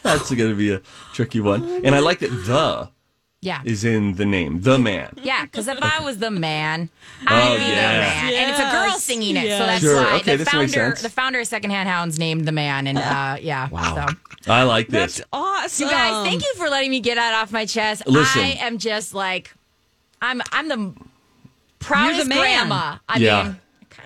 That's 0.03 0.35
going 0.35 0.51
to 0.51 0.57
be 0.57 0.73
a 0.73 0.83
tricky 1.13 1.41
one. 1.41 1.83
And 1.85 1.95
I 1.95 2.01
like 2.01 2.19
that 2.19 2.31
the 2.31 2.91
Yeah. 3.45 3.61
is 3.65 3.85
in 3.85 4.15
the 4.15 4.25
name, 4.25 4.63
the 4.63 4.79
man. 4.79 5.15
Yeah, 5.23 5.45
because 5.45 5.69
if 5.69 5.79
I 5.83 6.01
was 6.03 6.19
the 6.19 6.31
man, 6.31 6.89
I'd 7.27 7.53
Oh, 7.53 7.57
be 7.57 7.63
yeah. 7.63 7.93
the 7.93 7.99
man, 7.99 8.35
and 8.35 8.51
it's 8.51 8.61
a 8.61 8.71
girl 8.73 8.99
singing 8.99 9.37
it, 9.37 9.45
yes. 9.45 9.59
so 9.61 9.67
that's 9.67 9.83
Sure, 9.83 9.97
why 9.97 10.17
okay, 10.17 10.37
the 10.37 10.45
this 10.45 10.53
makes 10.55 10.75
founder, 10.75 10.91
sense. 10.91 11.03
the 11.03 11.11
founder 11.11 11.41
of 11.41 11.47
Secondhand 11.47 11.89
Hounds, 11.89 12.19
named 12.19 12.47
the 12.47 12.53
man, 12.53 12.87
and 12.87 12.99
uh, 12.99 13.37
yeah. 13.43 13.69
Wow. 13.69 14.07
So, 14.43 14.53
I 14.53 14.63
like 14.63 14.89
this. 14.89 15.17
That's 15.17 15.29
awesome. 15.33 15.87
you 15.87 15.93
guys, 15.93 16.27
thank 16.27 16.43
you 16.43 16.55
for 16.57 16.69
letting 16.69 16.91
me 16.91 17.01
get 17.01 17.17
that 17.17 17.35
off 17.35 17.53
my 17.53 17.67
chest. 17.67 18.07
Listen. 18.07 18.43
I 18.43 18.51
am 18.61 18.79
just 18.79 19.15
like, 19.15 19.55
I'm, 20.23 20.41
I'm 20.53 20.69
the 20.69 20.95
proudest 21.79 22.29
man. 22.29 22.39
grandma. 22.39 22.97
I 23.09 23.19
yeah. 23.19 23.43
mean, 23.45 23.57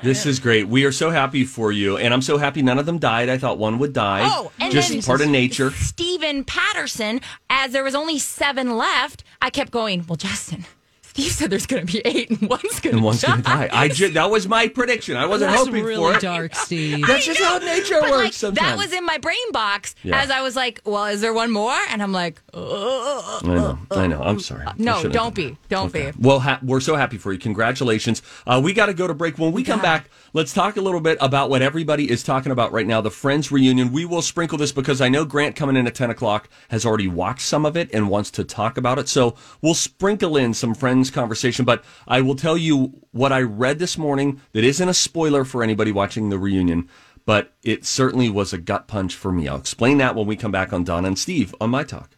This 0.02 0.26
is 0.26 0.38
great. 0.38 0.68
We 0.68 0.84
are 0.84 0.92
so 0.92 1.10
happy 1.10 1.44
for 1.44 1.72
you, 1.72 1.96
and 1.96 2.14
I'm 2.14 2.22
so 2.22 2.38
happy 2.38 2.62
none 2.62 2.78
of 2.78 2.86
them 2.86 2.98
died. 2.98 3.28
I 3.28 3.38
thought 3.38 3.58
one 3.58 3.78
would 3.78 3.92
die. 3.92 4.20
Oh, 4.22 4.52
and 4.60 4.72
just 4.72 4.90
then 4.90 5.02
part 5.02 5.20
of 5.20 5.28
nature. 5.28 5.70
Stephen 5.72 6.44
Patterson, 6.44 7.20
as 7.50 7.72
there 7.72 7.84
was 7.84 7.94
only 7.94 8.18
seven 8.18 8.76
left, 8.76 9.24
I 9.42 9.50
kept 9.50 9.70
going. 9.70 10.04
Well, 10.06 10.16
Justin, 10.16 10.66
Steve 11.18 11.32
said 11.32 11.50
there's 11.50 11.66
going 11.66 11.84
to 11.84 11.92
be 11.92 12.00
eight, 12.04 12.30
and 12.30 12.48
one's 12.48 12.78
going 12.78 12.94
And 12.94 13.02
to 13.02 13.04
one's 13.04 13.24
going 13.24 13.38
to 13.38 13.42
die. 13.42 13.68
I 13.72 13.88
ju- 13.88 14.10
that 14.10 14.30
was 14.30 14.46
my 14.46 14.68
prediction. 14.68 15.16
I 15.16 15.26
wasn't 15.26 15.50
That's 15.50 15.64
hoping 15.66 15.84
really 15.84 15.96
for 16.12 16.14
it. 16.16 16.20
dark, 16.22 16.54
Steve. 16.54 17.04
That's 17.08 17.26
just 17.26 17.40
how 17.40 17.58
nature 17.58 17.98
But 18.00 18.10
works 18.10 18.22
like, 18.24 18.32
sometimes. 18.34 18.68
that 18.68 18.78
was 18.78 18.92
in 18.92 19.04
my 19.04 19.18
brain 19.18 19.36
box 19.52 19.96
Yeah. 20.04 20.20
as 20.22 20.30
I 20.30 20.42
was 20.42 20.54
like, 20.54 20.80
well, 20.84 21.06
is 21.06 21.20
there 21.20 21.32
one 21.34 21.50
more? 21.50 21.76
And 21.90 22.02
I'm 22.04 22.12
like, 22.12 22.40
uh, 22.54 22.58
I 22.58 23.40
know. 23.44 23.78
I 23.90 24.06
know. 24.06 24.22
I'm 24.22 24.38
sorry. 24.38 24.64
I 24.64 24.74
no, 24.78 25.02
don't 25.08 25.34
be. 25.34 25.56
Don't 25.68 25.92
be. 25.92 26.12
Well, 26.20 26.38
ha- 26.38 26.60
we're 26.62 26.78
so 26.80 26.94
happy 26.94 27.18
for 27.18 27.32
you. 27.32 27.38
Congratulations. 27.40 28.22
Uh, 28.46 28.60
we 28.62 28.72
got 28.72 28.86
to 28.86 28.94
go 28.94 29.08
to 29.08 29.14
break. 29.14 29.38
When 29.38 29.50
we 29.50 29.64
come 29.64 29.80
back, 29.80 30.08
let's 30.32 30.52
talk 30.52 30.76
a 30.76 30.80
little 30.80 31.00
bit 31.00 31.18
about 31.20 31.50
what 31.50 31.62
everybody 31.62 32.10
is 32.10 32.22
talking 32.22 32.52
about 32.52 32.72
right 32.72 32.86
now 32.86 33.00
the 33.00 33.10
Friends 33.10 33.50
reunion. 33.50 33.92
We 33.92 34.04
will 34.04 34.22
sprinkle 34.22 34.58
this 34.58 34.72
because 34.72 35.00
I 35.00 35.08
know 35.08 35.24
Grant 35.24 35.56
coming 35.56 35.76
in 35.76 35.86
at 35.86 35.94
10 35.94 36.10
o'clock 36.10 36.48
has 36.68 36.84
already 36.84 37.08
watched 37.08 37.42
some 37.42 37.64
of 37.64 37.76
it 37.76 37.90
and 37.92 38.10
wants 38.10 38.30
to 38.32 38.44
talk 38.44 38.76
about 38.76 38.98
it. 38.98 39.08
So 39.08 39.34
we'll 39.62 39.74
sprinkle 39.74 40.36
in 40.36 40.54
some 40.54 40.74
Friends 40.74 41.10
conversation. 41.10 41.64
But 41.64 41.84
I 42.06 42.20
will 42.20 42.36
tell 42.36 42.56
you 42.56 42.92
what 43.12 43.32
I 43.32 43.40
read 43.42 43.78
this 43.78 43.96
morning 43.96 44.40
that 44.52 44.64
isn't 44.64 44.88
a 44.88 44.94
spoiler 44.94 45.44
for 45.44 45.62
anybody 45.62 45.92
watching 45.92 46.28
the 46.28 46.38
reunion. 46.38 46.88
But 47.24 47.54
it 47.62 47.84
certainly 47.84 48.30
was 48.30 48.52
a 48.52 48.58
gut 48.58 48.88
punch 48.88 49.14
for 49.14 49.32
me. 49.32 49.48
I'll 49.48 49.56
explain 49.56 49.98
that 49.98 50.14
when 50.14 50.26
we 50.26 50.36
come 50.36 50.52
back 50.52 50.72
on 50.72 50.84
Donna 50.84 51.08
and 51.08 51.18
Steve 51.18 51.54
on 51.60 51.70
My 51.70 51.84
Talk. 51.84 52.17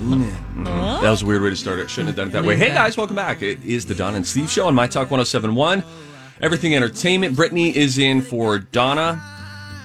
Mhm. 0.00 0.64
That 1.02 1.10
was 1.10 1.22
a 1.22 1.26
weird 1.26 1.42
way 1.42 1.50
to 1.50 1.56
start 1.56 1.78
it. 1.78 1.90
Shouldn't 1.90 2.08
have 2.08 2.16
done 2.16 2.28
it 2.28 2.32
that 2.32 2.44
way. 2.44 2.56
Hey 2.56 2.68
guys, 2.70 2.96
welcome 2.96 3.16
back. 3.16 3.42
It 3.42 3.62
is 3.64 3.84
the 3.84 3.94
Don 3.94 4.14
and 4.14 4.26
Steve 4.26 4.50
Show 4.50 4.66
on 4.66 4.74
My 4.74 4.86
Talk 4.86 5.10
1071. 5.10 5.84
Everything 6.40 6.74
Entertainment. 6.74 7.36
Brittany 7.36 7.76
is 7.76 7.98
in 7.98 8.22
for 8.22 8.58
Donna, 8.58 9.16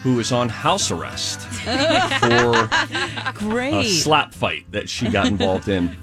who 0.03 0.19
is 0.19 0.31
on 0.31 0.47
house 0.47 0.89
arrest 0.89 1.41
for 1.41 1.69
a 3.27 3.33
Great. 3.35 3.89
slap 3.89 4.33
fight 4.33 4.65
that 4.71 4.87
she 4.89 5.09
got 5.09 5.27
involved 5.27 5.67
in 5.67 5.95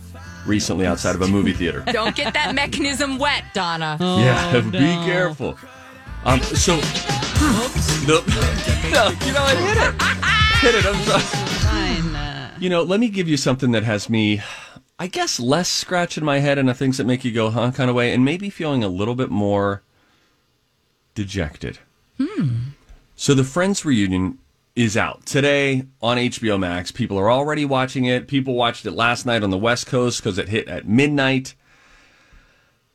recently 0.47 0.85
outside 0.87 1.15
of 1.15 1.23
a 1.23 1.29
movie 1.29 1.55
theater. 1.55 1.83
Don't 1.93 2.15
get 2.15 2.35
that 2.35 2.55
mechanism 2.55 3.19
wet, 3.19 3.45
Donna. 3.55 3.97
Yeah, 3.99 4.61
be 4.71 4.79
careful. 5.07 5.57
Um, 6.25 6.41
so, 6.43 6.77
no, 8.07 8.21
no, 8.91 9.11
you 9.25 9.33
know, 9.33 9.43
I 9.43 9.57
hit 9.57 9.77
it. 9.79 9.95
Hit 10.61 10.75
it. 10.75 10.87
I'm 10.87 11.03
sorry. 11.03 11.52
You 12.63 12.69
know, 12.69 12.85
let 12.85 13.01
me 13.01 13.09
give 13.09 13.27
you 13.27 13.37
something 13.37 13.73
that 13.73 13.83
has 13.83 14.09
me, 14.09 14.41
I 14.97 15.09
guess, 15.09 15.41
less 15.41 15.69
scratching 15.69 16.25
my 16.25 16.39
head 16.39 16.59
and 16.59 16.69
the 16.69 16.75
things 16.75 16.97
that 16.97 17.09
make 17.09 17.25
you 17.25 17.33
go, 17.33 17.51
huh, 17.51 17.73
kind 17.73 17.91
of 17.91 17.97
way, 17.97 18.15
and 18.15 18.25
maybe 18.25 18.51
feeling 18.51 18.85
a 18.85 18.89
little 18.89 19.17
bit 19.17 19.31
more 19.31 19.83
dejected. 21.17 21.81
Hmm. 22.21 22.59
So, 23.17 23.35
the 23.35 23.43
Friends 23.43 23.85
reunion 23.85 24.39
is 24.77 24.97
out 24.97 25.27
today 25.27 25.87
on 26.01 26.19
HBO 26.19 26.57
Max. 26.57 26.93
People 26.93 27.19
are 27.19 27.33
already 27.33 27.65
watching 27.65 28.05
it. 28.05 28.29
People 28.29 28.55
watched 28.55 28.87
it 28.87 28.93
last 28.93 29.27
night 29.27 29.43
on 29.43 29.51
the 29.51 29.59
West 29.59 29.89
Coast 29.89 30.23
because 30.23 30.39
it 30.39 30.49
hit 30.49 30.69
at 30.69 30.87
midnight. 30.87 31.57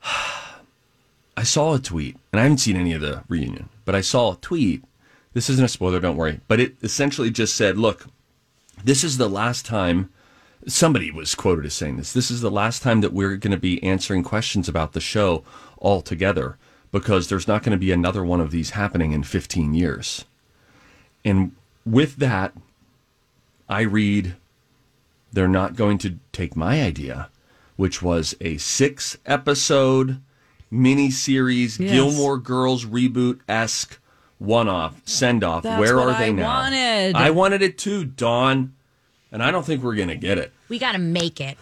I 1.35 1.43
saw 1.43 1.73
a 1.73 1.79
tweet, 1.79 2.15
and 2.31 2.39
I 2.39 2.43
haven't 2.43 2.59
seen 2.59 2.77
any 2.77 2.93
of 2.93 3.01
the 3.01 3.25
reunion, 3.27 3.67
but 3.83 3.95
I 3.95 3.99
saw 3.99 4.31
a 4.31 4.37
tweet. 4.37 4.85
This 5.33 5.49
isn't 5.49 5.65
a 5.65 5.67
spoiler, 5.67 5.99
don't 5.99 6.15
worry. 6.15 6.39
But 6.47 6.61
it 6.61 6.77
essentially 6.81 7.29
just 7.31 7.53
said, 7.53 7.77
look, 7.77 8.07
this 8.83 9.03
is 9.03 9.17
the 9.17 9.29
last 9.29 9.65
time 9.65 10.09
somebody 10.67 11.11
was 11.11 11.35
quoted 11.35 11.65
as 11.65 11.73
saying 11.73 11.97
this. 11.97 12.13
This 12.13 12.29
is 12.29 12.41
the 12.41 12.51
last 12.51 12.81
time 12.81 13.01
that 13.01 13.13
we're 13.13 13.37
going 13.37 13.51
to 13.51 13.57
be 13.57 13.81
answering 13.83 14.23
questions 14.23 14.67
about 14.67 14.93
the 14.93 15.01
show 15.01 15.43
all 15.77 16.01
together 16.01 16.57
because 16.91 17.27
there's 17.27 17.47
not 17.47 17.63
going 17.63 17.71
to 17.71 17.77
be 17.77 17.91
another 17.91 18.23
one 18.23 18.41
of 18.41 18.51
these 18.51 18.71
happening 18.71 19.11
in 19.11 19.23
15 19.23 19.73
years. 19.73 20.25
And 21.23 21.51
with 21.85 22.17
that, 22.17 22.53
I 23.69 23.81
read 23.81 24.35
they're 25.31 25.47
not 25.47 25.75
going 25.75 25.97
to 25.99 26.17
take 26.31 26.55
my 26.55 26.81
idea, 26.81 27.29
which 27.75 28.01
was 28.01 28.35
a 28.39 28.57
six 28.57 29.17
episode 29.25 30.21
miniseries 30.71 31.79
Yes. 31.79 31.91
Gilmore 31.91 32.37
Girls 32.37 32.85
reboot 32.85 33.39
esque 33.47 33.99
one 34.39 34.67
off, 34.67 34.99
send 35.05 35.43
off. 35.43 35.63
That's 35.63 35.79
Where 35.79 35.95
what 35.97 36.09
are 36.09 36.17
they 36.19 36.27
I 36.27 36.31
now? 36.31 36.47
wanted. 36.47 37.15
I 37.15 37.29
wanted 37.31 37.61
it 37.61 37.77
too, 37.77 38.05
Dawn. 38.05 38.73
And 39.31 39.43
I 39.43 39.51
don't 39.51 39.65
think 39.65 39.83
we're 39.83 39.95
going 39.95 40.07
to 40.07 40.15
get 40.15 40.37
it. 40.37 40.53
We 40.69 40.79
got 40.79 40.93
to 40.93 40.99
make 40.99 41.41
it. 41.41 41.57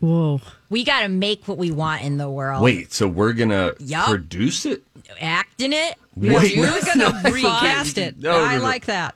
whoa. 0.00 0.40
We 0.70 0.84
got 0.84 1.00
to 1.02 1.08
make 1.08 1.48
what 1.48 1.56
we 1.56 1.70
want 1.70 2.02
in 2.02 2.18
the 2.18 2.30
world. 2.30 2.62
Wait, 2.62 2.92
so 2.92 3.08
we're 3.08 3.32
going 3.32 3.48
to 3.50 3.74
Yup. 3.80 4.06
produce 4.08 4.66
it? 4.66 4.82
Act 5.20 5.60
in 5.62 5.72
it. 5.72 5.94
Wait, 6.14 6.54
You're 6.54 6.66
no, 6.66 6.80
gonna 6.82 7.22
no, 7.24 7.30
recast 7.30 7.96
it. 7.96 8.18
no, 8.18 8.32
no, 8.38 8.44
I 8.44 8.56
no. 8.58 8.62
like 8.62 8.84
that. 8.86 9.14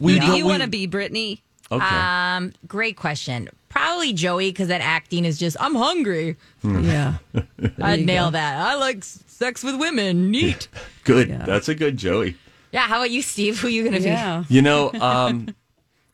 We 0.00 0.14
Who 0.14 0.20
do 0.20 0.26
don't- 0.28 0.36
you 0.38 0.44
we- 0.46 0.50
want 0.50 0.62
to 0.62 0.68
be, 0.68 0.86
Brittany? 0.86 1.42
Okay. 1.70 1.84
Um, 1.84 2.52
great 2.66 2.96
question. 2.96 3.48
Probably 3.74 4.12
Joey 4.12 4.50
because 4.50 4.68
that 4.68 4.80
acting 4.80 5.24
is 5.24 5.36
just 5.38 5.56
I'm 5.58 5.74
hungry. 5.74 6.36
Hmm. 6.62 6.84
Yeah. 6.84 7.14
I'd 7.82 8.06
nail 8.06 8.26
go. 8.26 8.30
that. 8.32 8.56
I 8.58 8.76
like 8.76 9.02
sex 9.02 9.64
with 9.64 9.78
women. 9.80 10.30
Neat. 10.30 10.68
good. 11.04 11.28
yeah. 11.28 11.44
That's 11.44 11.68
a 11.68 11.74
good 11.74 11.96
Joey. 11.96 12.36
yeah. 12.70 12.82
How 12.86 12.96
about 12.98 13.10
you, 13.10 13.20
Steve? 13.20 13.58
Who 13.60 13.66
are 13.66 13.70
you 13.70 13.84
gonna 13.84 13.98
Yeah. 13.98 14.44
You 14.48 14.62
know, 14.62 14.92
um, 15.00 15.46
be? 15.46 15.54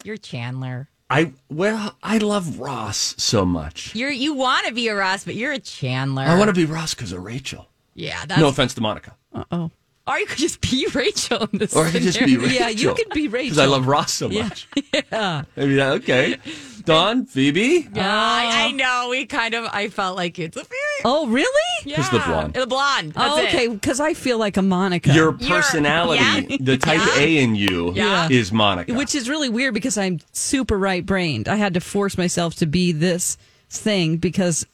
You're 0.04 0.16
Chandler. 0.16 0.88
I 1.10 1.32
well, 1.50 1.96
I 2.02 2.16
love 2.18 2.58
Ross 2.60 3.14
so 3.18 3.44
much. 3.44 3.94
You're 3.94 4.10
you 4.10 4.32
want 4.32 4.66
to 4.66 4.72
be 4.72 4.88
a 4.88 4.94
Ross, 4.94 5.24
but 5.24 5.34
you're 5.34 5.52
a 5.52 5.58
Chandler. 5.58 6.22
I 6.22 6.38
want 6.38 6.48
to 6.48 6.54
be 6.54 6.64
Ross 6.64 6.94
because 6.94 7.12
of 7.12 7.22
Rachel. 7.22 7.68
Yeah. 7.94 8.24
That's, 8.26 8.40
No 8.40 8.48
offense 8.48 8.72
to 8.74 8.80
Monica. 8.80 9.16
Uh 9.34 9.44
oh. 9.52 9.70
Or 10.06 10.18
you 10.18 10.26
could 10.26 10.38
just 10.38 10.60
be 10.60 10.86
Rachel 10.94 11.48
in 11.52 11.58
this. 11.58 11.74
Or 11.76 11.84
I 11.86 11.90
could 11.90 12.02
just 12.02 12.18
be 12.18 12.36
Rachel. 12.36 12.52
Yeah, 12.52 12.68
you 12.68 12.94
could 12.94 13.10
be 13.10 13.28
Rachel. 13.28 13.50
Because 13.50 13.58
I 13.58 13.66
love 13.66 13.86
Ross 13.86 14.12
so 14.12 14.28
Yeah. 14.28 14.44
much. 14.44 14.68
Yeah. 15.12 15.42
Maybe 15.56 15.74
that, 15.76 15.92
okay. 15.94 16.36
Dawn, 16.84 17.26
Phoebe? 17.26 17.88
Yeah, 17.92 18.06
I, 18.10 18.66
I 18.66 18.68
uh, 18.68 18.76
know. 18.76 19.08
We 19.10 19.26
kind 19.26 19.54
of. 19.54 19.66
I 19.72 19.88
felt 19.88 20.16
like 20.16 20.38
it's 20.38 20.56
a 20.56 20.60
very. 20.62 20.74
Oh, 21.04 21.26
really? 21.26 21.48
Yeah. 21.84 21.96
Just 21.96 22.12
the 22.12 22.18
blonde. 22.20 22.54
The 22.54 22.66
blonde. 22.66 23.12
That's 23.12 23.34
oh, 23.34 23.38
it. 23.42 23.48
okay. 23.48 23.68
Because 23.68 24.00
I 24.00 24.14
feel 24.14 24.38
like 24.38 24.56
a 24.56 24.62
Monica. 24.62 25.12
Your 25.12 25.32
personality, 25.32 26.22
yeah. 26.48 26.56
the 26.60 26.78
type 26.78 27.00
A 27.16 27.38
in 27.38 27.54
you, 27.54 27.92
Yeah. 27.94 28.28
is 28.30 28.52
Monica. 28.52 28.94
Which 28.94 29.14
is 29.14 29.28
really 29.28 29.48
weird 29.48 29.74
because 29.74 29.98
I'm 29.98 30.20
super 30.32 30.78
right 30.78 31.04
brained. 31.04 31.48
I 31.48 31.56
had 31.56 31.74
to 31.74 31.80
force 31.80 32.16
myself 32.16 32.54
to 32.56 32.66
be 32.66 32.92
this 32.92 33.36
thing 33.68 34.16
because 34.16 34.66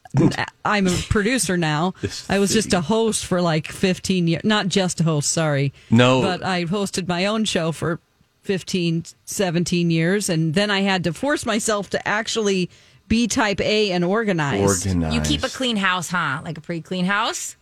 I'm 0.65 0.87
a 0.87 0.97
producer 1.09 1.57
now. 1.57 1.95
I 2.29 2.39
was 2.39 2.53
just 2.53 2.73
a 2.73 2.81
host 2.81 3.25
for 3.27 3.41
like 3.41 3.69
15 3.69 4.29
years. 4.29 4.45
Not 4.45 4.69
just 4.69 5.01
a 5.01 5.05
host, 5.05 5.31
sorry. 5.31 5.73
No. 5.91 6.23
But 6.23 6.43
I 6.45 6.65
hosted 6.65 7.07
my 7.09 7.27
own 7.27 7.45
show 7.45 7.73
for 7.73 8.01
15, 8.43 9.05
17 9.25 9.91
years. 9.91 10.29
And 10.29 10.55
then 10.55 10.71
I 10.71 10.81
had 10.81 11.05
to 11.05 11.13
force 11.13 11.45
myself 11.47 11.91
to 11.91 12.09
actually 12.09 12.71
be 13.09 13.27
type 13.29 13.61
A 13.61 13.93
and 13.93 14.05
organized. 14.05 14.87
organized. 14.87 15.15
You 15.15 15.21
keep 15.21 15.45
a 15.45 15.49
clean 15.49 15.77
house, 15.77 16.09
huh? 16.11 16.41
Like 16.45 16.59
a 16.59 16.61
pretty 16.61 16.83
clean 16.83 17.05
house. 17.05 17.57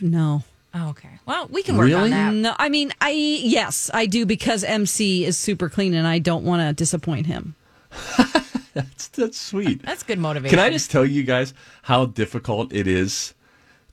No. 0.00 0.42
Oh, 0.76 0.88
okay. 0.90 1.20
Well, 1.24 1.46
we 1.52 1.62
can 1.62 1.76
work 1.76 1.86
Really? 1.86 2.02
on 2.02 2.10
that. 2.10 2.34
No, 2.34 2.56
I 2.58 2.68
mean, 2.68 2.92
I 3.00 3.10
yes, 3.10 3.88
I 3.94 4.06
do 4.06 4.26
because 4.26 4.64
MC 4.64 5.24
is 5.24 5.38
super 5.38 5.68
clean 5.68 5.94
and 5.94 6.04
I 6.06 6.18
don't 6.18 6.44
want 6.44 6.62
to 6.68 6.72
disappoint 6.72 7.26
him. 7.26 7.54
That's, 8.82 9.08
that's 9.08 9.40
sweet. 9.40 9.82
That's 9.82 10.02
good 10.02 10.18
motivation. 10.18 10.56
Can 10.58 10.64
I 10.64 10.70
just 10.70 10.90
tell 10.90 11.04
you 11.06 11.22
guys 11.22 11.54
how 11.82 12.06
difficult 12.06 12.72
it 12.72 12.86
is 12.88 13.34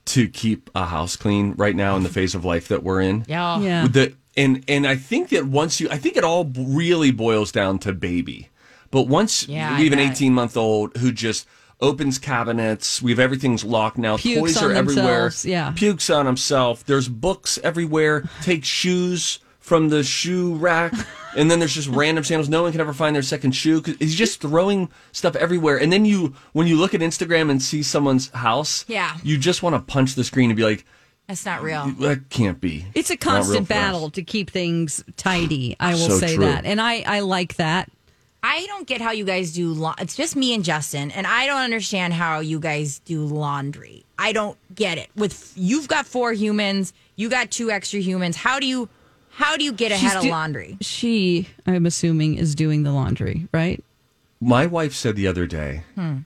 to 0.06 0.28
keep 0.28 0.70
a 0.74 0.86
house 0.86 1.16
clean 1.16 1.54
right 1.54 1.76
now 1.76 1.96
in 1.96 2.02
the 2.04 2.10
phase 2.10 2.34
of 2.34 2.44
life 2.44 2.68
that 2.70 2.82
we're 2.84 3.02
in? 3.02 3.24
Yeah. 3.28 3.60
Yeah. 3.60 3.88
The, 3.88 4.14
and 4.36 4.64
and 4.68 4.88
I 4.88 4.96
think 4.96 5.30
that 5.30 5.46
once 5.46 5.80
you, 5.80 5.88
I 5.90 5.98
think 5.98 6.18
it 6.18 6.24
all 6.24 6.46
really 6.58 7.12
boils 7.12 7.52
down 7.52 7.78
to 7.80 7.94
baby. 7.94 8.50
But 8.90 9.04
once 9.08 9.48
Yeah, 9.48 9.78
we 9.78 9.84
have 9.86 9.94
an 9.94 10.00
18 10.00 10.34
month 10.34 10.58
old 10.58 10.98
who 10.98 11.12
just 11.12 11.48
opens 11.80 12.18
cabinets, 12.20 13.02
we 13.02 13.12
have 13.12 13.20
everything's 13.20 13.64
locked 13.64 13.98
now. 13.98 14.18
Pukes 14.18 14.54
Toys 14.54 14.58
on 14.64 14.72
are 14.72 14.74
everywhere. 14.74 15.32
yeah. 15.44 15.72
Pukes 15.76 16.10
on 16.10 16.26
himself. 16.26 16.84
There's 16.86 17.08
books 17.08 17.58
everywhere. 17.64 18.30
Takes 18.42 18.68
shoes 18.68 19.40
from 19.62 19.88
the 19.90 20.04
shoe 20.04 20.56
rack. 20.56 20.94
And 21.38 21.50
then 21.50 21.60
there's 21.60 21.74
just 21.74 21.88
random 21.88 22.26
sandals. 22.26 22.50
No 22.50 22.64
one 22.64 22.74
can 22.74 22.82
ever 22.82 22.92
find 22.92 23.16
their 23.16 23.24
second 23.24 23.54
shoe. 23.54 23.82
'cause 23.82 23.96
He's 24.00 24.16
just 24.16 24.42
throwing 24.42 24.90
stuff 25.14 25.36
everywhere. 25.38 25.78
And 25.78 25.94
then 25.94 26.04
you, 26.04 26.34
when 26.52 26.68
you 26.68 26.76
look 26.76 26.94
at 26.94 27.00
Instagram 27.00 27.50
and 27.50 27.62
see 27.62 27.84
someone's 27.84 28.28
house, 28.32 28.84
Yeah. 28.90 29.16
you 29.24 29.38
just 29.38 29.64
want 29.64 29.76
to 29.76 29.80
punch 29.80 30.16
the 30.16 30.26
screen 30.26 30.50
and 30.50 30.58
be 30.58 30.64
like, 30.64 30.84
That's 31.28 31.46
not 31.46 31.64
real. 31.64 31.88
that 32.02 32.30
can't 32.30 32.60
be. 32.60 32.86
It's 32.96 33.10
a 33.12 33.16
constant 33.16 33.70
battle 33.70 34.10
to 34.10 34.22
keep 34.24 34.50
things 34.50 35.04
tidy. 35.16 35.78
I 35.80 35.94
will 35.94 36.10
So 36.10 36.18
say 36.20 36.36
true. 36.36 36.44
that. 36.46 36.66
And 36.66 36.82
I, 36.82 37.02
I 37.08 37.20
like 37.22 37.56
that. 37.56 37.90
I 38.44 38.66
don't 38.66 38.88
get 38.88 39.00
how 39.02 39.12
you 39.12 39.24
guys 39.24 39.54
do. 39.54 39.72
La- 39.72 39.94
it's 40.00 40.16
just 40.16 40.36
me 40.36 40.54
and 40.56 40.64
Justin, 40.66 41.12
and 41.12 41.28
I 41.28 41.46
don't 41.46 41.62
understand 41.62 42.14
how 42.14 42.40
you 42.40 42.60
guys 42.60 42.98
do 43.06 43.24
laundry. 43.24 44.04
I 44.18 44.34
don't 44.34 44.58
get 44.74 44.98
it. 44.98 45.10
With 45.16 45.54
you've 45.56 45.88
got 45.88 46.08
four 46.08 46.34
humans, 46.34 46.92
you 47.16 47.30
got 47.30 47.52
two 47.52 47.70
extra 47.70 48.00
humans. 48.00 48.36
How 48.36 48.60
do 48.60 48.66
you? 48.66 48.90
How 49.42 49.58
do 49.58 49.64
you 49.64 49.74
get 49.74 49.92
She's 49.92 50.04
ahead 50.04 50.18
of 50.18 50.24
do- 50.24 50.30
laundry? 50.30 50.78
She, 50.82 51.48
I'm 51.66 51.88
assuming, 51.88 52.36
is 52.36 52.54
doing 52.54 52.84
the 52.84 52.92
laundry, 52.92 53.48
right? 53.52 53.84
My 54.40 54.68
wife 54.68 54.94
said 54.94 55.16
the 55.16 55.26
other 55.28 55.48
day, 55.48 55.84
hmm. 55.96 56.18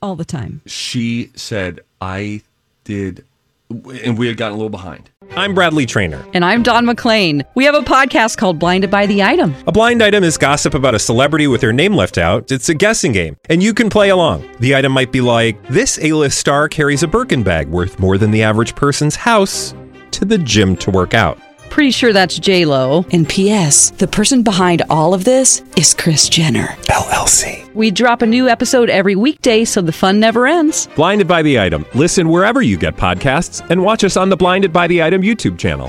All 0.00 0.16
the 0.16 0.24
time. 0.24 0.62
she 0.64 1.30
said, 1.34 1.80
I 2.00 2.40
did, 2.84 3.24
and 3.70 4.16
we 4.16 4.28
had 4.28 4.36
gotten 4.38 4.54
a 4.54 4.56
little 4.56 4.70
behind. 4.70 5.10
I'm 5.36 5.54
Bradley 5.54 5.84
Trainer. 5.84 6.24
And 6.32 6.42
I'm 6.42 6.62
Don 6.62 6.86
McClain. 6.86 7.44
We 7.54 7.64
have 7.66 7.74
a 7.74 7.80
podcast 7.80 8.38
called 8.38 8.58
Blinded 8.58 8.90
by 8.90 9.04
the 9.06 9.22
Item. 9.22 9.54
A 9.66 9.72
blind 9.72 10.02
item 10.02 10.24
is 10.24 10.38
gossip 10.38 10.72
about 10.72 10.94
a 10.94 10.98
celebrity 10.98 11.48
with 11.48 11.60
their 11.60 11.72
name 11.74 11.92
left 11.94 12.16
out. 12.16 12.50
It's 12.50 12.70
a 12.70 12.74
guessing 12.74 13.12
game, 13.12 13.36
and 13.50 13.62
you 13.62 13.74
can 13.74 13.90
play 13.90 14.08
along. 14.08 14.48
The 14.60 14.74
item 14.74 14.92
might 14.92 15.12
be 15.12 15.20
like 15.20 15.62
this: 15.68 15.98
A-list 16.00 16.38
star 16.38 16.66
carries 16.68 17.02
a 17.02 17.08
Birkin 17.08 17.42
bag 17.42 17.68
worth 17.68 17.98
more 17.98 18.16
than 18.16 18.30
the 18.30 18.42
average 18.42 18.74
person's 18.74 19.16
house 19.16 19.74
to 20.12 20.24
the 20.24 20.38
gym 20.38 20.76
to 20.76 20.90
work 20.90 21.12
out. 21.12 21.38
Pretty 21.70 21.90
sure 21.92 22.12
that's 22.12 22.38
J 22.38 22.64
Lo. 22.64 23.04
And 23.12 23.28
P.S. 23.28 23.90
The 23.90 24.08
person 24.08 24.42
behind 24.42 24.82
all 24.90 25.14
of 25.14 25.24
this 25.24 25.62
is 25.76 25.94
Kris 25.94 26.28
Jenner. 26.28 26.68
LLC. 26.86 27.72
We 27.74 27.90
drop 27.92 28.20
a 28.22 28.26
new 28.26 28.48
episode 28.48 28.90
every 28.90 29.14
weekday, 29.14 29.64
so 29.64 29.80
the 29.80 29.92
fun 29.92 30.18
never 30.18 30.46
ends. 30.46 30.88
Blinded 30.96 31.28
by 31.28 31.42
the 31.42 31.60
item. 31.60 31.84
Listen 31.94 32.28
wherever 32.30 32.62
you 32.62 32.76
get 32.76 32.96
podcasts, 32.96 33.64
and 33.70 33.82
watch 33.84 34.02
us 34.02 34.16
on 34.16 34.28
the 34.28 34.36
Blinded 34.36 34.72
by 34.72 34.88
the 34.88 35.02
Item 35.02 35.22
YouTube 35.22 35.56
channel. 35.58 35.88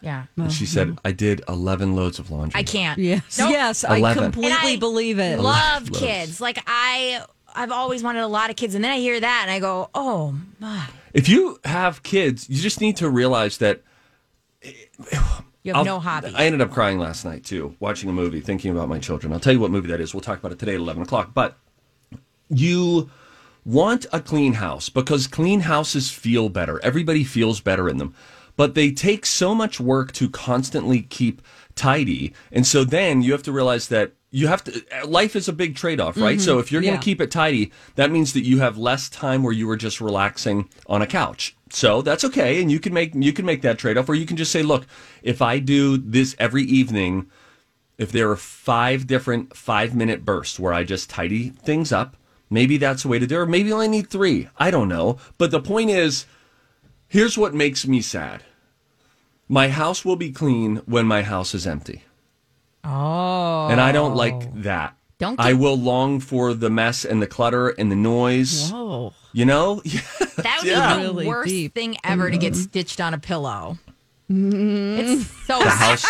Yeah. 0.00 0.24
And 0.36 0.50
she 0.52 0.64
said, 0.64 0.96
I 1.04 1.12
did 1.12 1.42
11 1.48 1.94
loads 1.94 2.18
of 2.18 2.30
laundry. 2.30 2.58
I 2.58 2.62
can't. 2.62 2.98
Yes, 2.98 3.38
Nope. 3.38 3.50
yes, 3.50 3.84
I 3.84 3.96
11. 3.98 4.22
completely 4.24 4.52
And 4.52 4.58
I 4.66 4.76
believe 4.76 5.18
it. 5.18 5.38
Love 5.38 5.90
Loves. 5.90 5.98
kids. 5.98 6.40
Like 6.40 6.62
I 6.66 7.22
I've 7.54 7.72
always 7.72 8.02
wanted 8.02 8.20
a 8.22 8.26
lot 8.28 8.48
of 8.48 8.56
kids 8.56 8.74
and 8.74 8.82
then 8.82 8.92
I 8.92 8.98
hear 8.98 9.18
that 9.20 9.40
and 9.42 9.50
I 9.50 9.58
go, 9.58 9.90
"Oh, 9.94 10.34
my. 10.60 10.86
If 11.14 11.28
you 11.28 11.58
have 11.64 12.02
kids, 12.02 12.48
you 12.48 12.60
just 12.60 12.80
need 12.80 12.96
to 12.98 13.08
realize 13.08 13.58
that 13.58 13.82
You 14.62 15.72
have 15.74 15.76
I'll- 15.76 15.84
no 15.84 16.00
hobby." 16.00 16.32
I 16.34 16.44
ended 16.46 16.60
up 16.60 16.70
crying 16.70 16.98
last 16.98 17.24
night 17.24 17.44
too, 17.44 17.74
watching 17.80 18.08
a 18.08 18.12
movie, 18.12 18.40
thinking 18.40 18.70
about 18.70 18.88
my 18.88 18.98
children. 18.98 19.32
I'll 19.32 19.40
tell 19.40 19.52
you 19.52 19.60
what 19.60 19.70
movie 19.70 19.88
that 19.88 20.00
is. 20.00 20.14
We'll 20.14 20.20
talk 20.20 20.38
about 20.38 20.52
it 20.52 20.58
today 20.58 20.74
at 20.74 20.80
11 20.80 21.02
o'clock. 21.02 21.32
But 21.34 21.58
you 22.48 23.10
want 23.64 24.06
a 24.12 24.20
clean 24.20 24.54
house 24.54 24.88
because 24.88 25.26
clean 25.26 25.60
houses 25.60 26.10
feel 26.10 26.48
better. 26.48 26.80
Everybody 26.82 27.24
feels 27.24 27.60
better 27.60 27.88
in 27.88 27.98
them. 27.98 28.14
But 28.56 28.74
they 28.74 28.90
take 28.90 29.24
so 29.26 29.54
much 29.54 29.78
work 29.78 30.12
to 30.12 30.28
constantly 30.28 31.02
keep 31.02 31.42
tidy. 31.76 32.32
And 32.50 32.66
so 32.66 32.82
then 32.82 33.22
you 33.22 33.32
have 33.32 33.42
to 33.44 33.52
realize 33.52 33.88
that 33.88 34.12
you 34.30 34.46
have 34.48 34.62
to, 34.64 34.84
uh, 34.92 35.06
life 35.06 35.34
is 35.34 35.48
a 35.48 35.52
big 35.52 35.74
trade 35.74 36.00
off, 36.00 36.16
right? 36.16 36.36
Mm-hmm. 36.36 36.44
So 36.44 36.58
if 36.58 36.70
you're 36.70 36.82
going 36.82 36.98
to 36.98 37.04
keep 37.04 37.20
it 37.20 37.30
tidy, 37.30 37.72
that 37.94 38.10
means 38.10 38.34
that 38.34 38.44
you 38.44 38.58
have 38.58 38.76
less 38.76 39.08
time 39.08 39.42
where 39.42 39.52
you 39.52 39.66
were 39.66 39.76
just 39.76 40.00
relaxing 40.00 40.68
on 40.86 41.00
a 41.00 41.06
couch. 41.06 41.56
So 41.70 42.02
that's 42.02 42.24
okay. 42.24 42.60
And 42.60 42.70
you 42.70 42.78
can 42.78 42.92
make, 42.92 43.14
you 43.14 43.32
can 43.32 43.46
make 43.46 43.62
that 43.62 43.78
trade 43.78 43.96
off 43.96 44.08
or 44.08 44.14
you 44.14 44.26
can 44.26 44.36
just 44.36 44.52
say, 44.52 44.62
look, 44.62 44.86
if 45.22 45.40
I 45.40 45.58
do 45.58 45.96
this 45.96 46.36
every 46.38 46.64
evening, 46.64 47.30
if 47.96 48.12
there 48.12 48.30
are 48.30 48.36
five 48.36 49.06
different 49.06 49.56
five 49.56 49.94
minute 49.94 50.24
bursts 50.24 50.60
where 50.60 50.72
I 50.72 50.84
just 50.84 51.10
tidy 51.10 51.48
things 51.48 51.90
up, 51.90 52.16
maybe 52.50 52.76
that's 52.76 53.02
the 53.02 53.08
way 53.08 53.18
to 53.18 53.26
do 53.26 53.36
it. 53.36 53.40
Or 53.40 53.46
maybe 53.46 53.70
I 53.70 53.74
only 53.74 53.88
need 53.88 54.10
three. 54.10 54.48
I 54.58 54.70
don't 54.70 54.88
know. 54.88 55.18
But 55.38 55.50
the 55.50 55.60
point 55.60 55.90
is, 55.90 56.26
here's 57.08 57.38
what 57.38 57.54
makes 57.54 57.86
me 57.86 58.00
sad. 58.02 58.44
My 59.48 59.68
house 59.68 60.04
will 60.04 60.16
be 60.16 60.30
clean 60.30 60.76
when 60.84 61.06
my 61.06 61.22
house 61.22 61.54
is 61.54 61.66
empty. 61.66 62.04
Oh. 62.88 63.68
And 63.70 63.80
I 63.80 63.92
don't 63.92 64.14
like 64.14 64.34
oh. 64.34 64.52
that. 64.56 64.94
Don't 65.18 65.40
I 65.40 65.52
will 65.52 65.76
long 65.76 66.20
for 66.20 66.54
the 66.54 66.70
mess 66.70 67.04
and 67.04 67.20
the 67.20 67.26
clutter 67.26 67.70
and 67.70 67.90
the 67.90 67.96
noise. 67.96 68.70
Oh, 68.72 69.12
You 69.32 69.44
know? 69.44 69.82
That 70.38 70.58
would 70.62 70.70
Yeah. 70.70 70.96
be 70.96 71.02
the 71.02 71.08
Really 71.08 71.26
worst 71.26 71.48
deep. 71.48 71.74
thing 71.74 71.96
ever 72.04 72.30
to 72.30 72.38
get 72.38 72.52
mm-hmm. 72.52 72.62
stitched 72.62 73.00
on 73.00 73.14
a 73.14 73.18
pillow. 73.18 73.78
mmm 74.30 74.98
It's 75.00 75.26
so 75.46 75.58
the 75.58 75.70
house. 75.70 76.04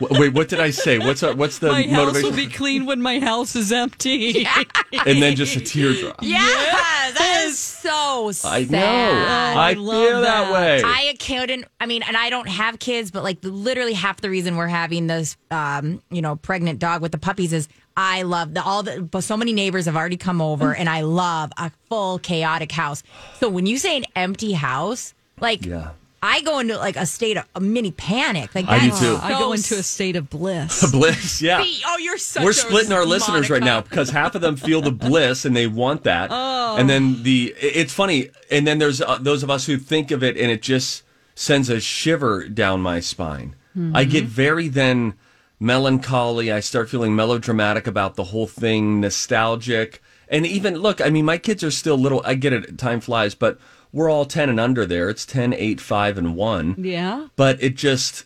Wait, 0.00 0.32
what 0.32 0.48
did 0.48 0.60
I 0.60 0.70
say? 0.70 0.98
What's 0.98 1.22
our, 1.22 1.34
what's 1.34 1.58
the 1.58 1.68
my 1.68 1.82
house 1.82 2.22
will 2.22 2.32
be 2.32 2.46
clean 2.46 2.86
when 2.86 3.02
my 3.02 3.20
house 3.20 3.54
is 3.54 3.70
empty. 3.70 4.46
and 5.06 5.20
then 5.20 5.36
just 5.36 5.54
a 5.56 5.60
teardrop. 5.60 6.16
Yeah, 6.22 6.38
that 6.38 7.31
is 7.52 7.58
so 7.58 8.30
sad. 8.32 8.52
I 8.52 8.64
know. 8.64 9.60
I, 9.60 9.72
love 9.74 10.08
feel 10.08 10.20
that, 10.22 10.50
that. 10.50 10.52
way. 10.52 10.82
I 10.84 11.14
couldn't. 11.18 11.66
I 11.80 11.86
mean, 11.86 12.02
and 12.02 12.16
I 12.16 12.30
don't 12.30 12.48
have 12.48 12.78
kids, 12.78 13.10
but 13.10 13.22
like 13.22 13.38
literally 13.42 13.92
half 13.92 14.20
the 14.20 14.30
reason 14.30 14.56
we're 14.56 14.66
having 14.66 15.06
this, 15.06 15.36
um, 15.50 16.02
you 16.10 16.22
know, 16.22 16.36
pregnant 16.36 16.78
dog 16.78 17.02
with 17.02 17.12
the 17.12 17.18
puppies 17.18 17.52
is 17.52 17.68
I 17.96 18.22
love 18.22 18.54
the 18.54 18.62
all 18.62 18.82
the. 18.82 19.02
But 19.02 19.22
so 19.22 19.36
many 19.36 19.52
neighbors 19.52 19.86
have 19.86 19.96
already 19.96 20.16
come 20.16 20.40
over, 20.40 20.74
and 20.74 20.88
I 20.88 21.02
love 21.02 21.52
a 21.56 21.70
full 21.88 22.18
chaotic 22.18 22.72
house. 22.72 23.02
So 23.38 23.48
when 23.48 23.66
you 23.66 23.78
say 23.78 23.96
an 23.96 24.04
empty 24.16 24.52
house, 24.52 25.14
like 25.40 25.64
Yeah. 25.64 25.90
I 26.24 26.40
go 26.42 26.60
into 26.60 26.78
like 26.78 26.96
a 26.96 27.04
state 27.04 27.36
of 27.36 27.46
a 27.56 27.60
mini 27.60 27.90
panic. 27.90 28.54
Like 28.54 28.68
I 28.68 28.78
do 28.78 28.86
that's 28.90 29.00
too. 29.00 29.18
I 29.20 29.32
go 29.32 29.52
into 29.52 29.74
a 29.74 29.82
state 29.82 30.14
of 30.14 30.30
bliss. 30.30 30.90
bliss, 30.92 31.42
yeah. 31.42 31.62
See, 31.62 31.82
oh, 31.84 31.98
you're 31.98 32.16
such 32.16 32.44
We're 32.44 32.50
a 32.50 32.54
splitting 32.54 32.92
our 32.92 33.04
listeners 33.04 33.50
right 33.50 33.62
now 33.62 33.80
because 33.80 34.10
half 34.10 34.36
of 34.36 34.40
them 34.40 34.54
feel 34.56 34.80
the 34.80 34.92
bliss 34.92 35.44
and 35.44 35.56
they 35.56 35.66
want 35.66 36.04
that, 36.04 36.30
oh. 36.32 36.76
and 36.78 36.88
then 36.88 37.24
the 37.24 37.54
it- 37.60 37.76
it's 37.82 37.92
funny, 37.92 38.30
and 38.50 38.66
then 38.66 38.78
there's 38.78 39.00
uh, 39.00 39.18
those 39.20 39.42
of 39.42 39.50
us 39.50 39.66
who 39.66 39.76
think 39.76 40.12
of 40.12 40.22
it 40.22 40.36
and 40.36 40.50
it 40.50 40.62
just 40.62 41.02
sends 41.34 41.68
a 41.68 41.80
shiver 41.80 42.46
down 42.48 42.80
my 42.80 43.00
spine. 43.00 43.56
I 43.94 44.04
get 44.04 44.24
very 44.24 44.68
then 44.68 45.14
melancholy. 45.58 46.52
I 46.52 46.60
start 46.60 46.90
feeling 46.90 47.16
melodramatic 47.16 47.86
about 47.86 48.16
the 48.16 48.24
whole 48.24 48.46
thing, 48.46 49.00
nostalgic, 49.00 50.02
and 50.28 50.44
even 50.44 50.74
look. 50.74 51.00
I 51.00 51.08
mean, 51.08 51.24
my 51.24 51.38
kids 51.38 51.64
are 51.64 51.70
still 51.70 51.96
little. 51.96 52.20
I 52.24 52.34
get 52.34 52.52
it. 52.52 52.76
Time 52.76 53.00
flies, 53.00 53.34
but 53.34 53.58
we're 53.92 54.10
all 54.10 54.24
ten 54.24 54.48
and 54.48 54.58
under 54.58 54.86
there. 54.86 55.08
It's 55.10 55.26
10, 55.26 55.52
8, 55.52 55.80
5, 55.80 56.18
and 56.18 56.34
one 56.36 56.74
Yeah. 56.78 57.28
but 57.36 57.62
it 57.62 57.74
just 57.76 58.24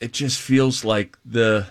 it 0.00 0.12
just 0.12 0.40
feels 0.40 0.84
like 0.84 1.16
the 1.24 1.66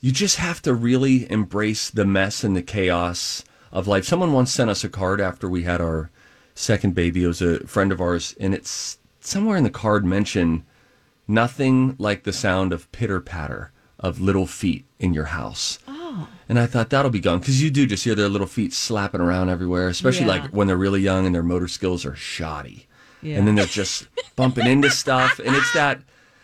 you 0.00 0.12
just 0.12 0.36
have 0.36 0.62
to 0.62 0.72
really 0.72 1.30
embrace 1.30 1.90
the 1.90 2.04
mess 2.06 2.42
and 2.44 2.56
the 2.56 2.62
chaos 2.62 3.44
of 3.72 3.86
life. 3.86 4.04
Someone 4.04 4.32
once 4.32 4.50
sent 4.52 4.70
us 4.70 4.82
a 4.84 4.88
card 4.88 5.20
after 5.20 5.48
we 5.48 5.64
had 5.64 5.80
our 5.80 6.10
second 6.54 6.94
baby. 6.94 7.24
It 7.24 7.28
was 7.28 7.42
a 7.42 7.66
friend 7.66 7.92
of 7.92 8.00
ours, 8.00 8.34
and 8.40 8.54
it's 8.54 8.98
somewhere 9.20 9.56
in 9.58 9.64
the 9.64 9.70
card 9.70 10.04
mentioned 10.04 10.62
nothing 11.28 11.94
like 11.98 12.22
the 12.24 12.32
sound 12.32 12.72
of 12.72 12.90
pitter 12.92 13.20
patter 13.20 13.72
of 13.98 14.20
little 14.20 14.46
feet 14.46 14.86
in 14.98 15.12
your 15.12 15.26
house. 15.26 15.78
Oh. 15.86 15.99
And 16.48 16.58
I 16.58 16.66
thought 16.66 16.90
that'll 16.90 17.10
be 17.10 17.20
gone 17.20 17.38
because 17.40 17.62
you 17.62 17.70
do 17.70 17.86
just 17.86 18.04
hear 18.04 18.14
their 18.14 18.28
little 18.28 18.46
feet 18.46 18.72
slapping 18.72 19.20
around 19.20 19.48
everywhere, 19.48 19.88
especially 19.88 20.26
Yeah. 20.26 20.32
like 20.42 20.50
when 20.50 20.66
they're 20.66 20.76
really 20.76 21.00
young 21.00 21.26
and 21.26 21.34
their 21.34 21.42
motor 21.42 21.68
skills 21.68 22.04
are 22.06 22.16
shoddy. 22.16 22.86
Yeah. 23.22 23.36
And 23.38 23.46
then 23.46 23.54
they're 23.54 23.66
just 23.66 24.08
bumping 24.36 24.66
into 24.66 24.90
stuff. 24.90 25.38
And 25.38 25.54
it's 25.54 25.72
that, 25.74 26.00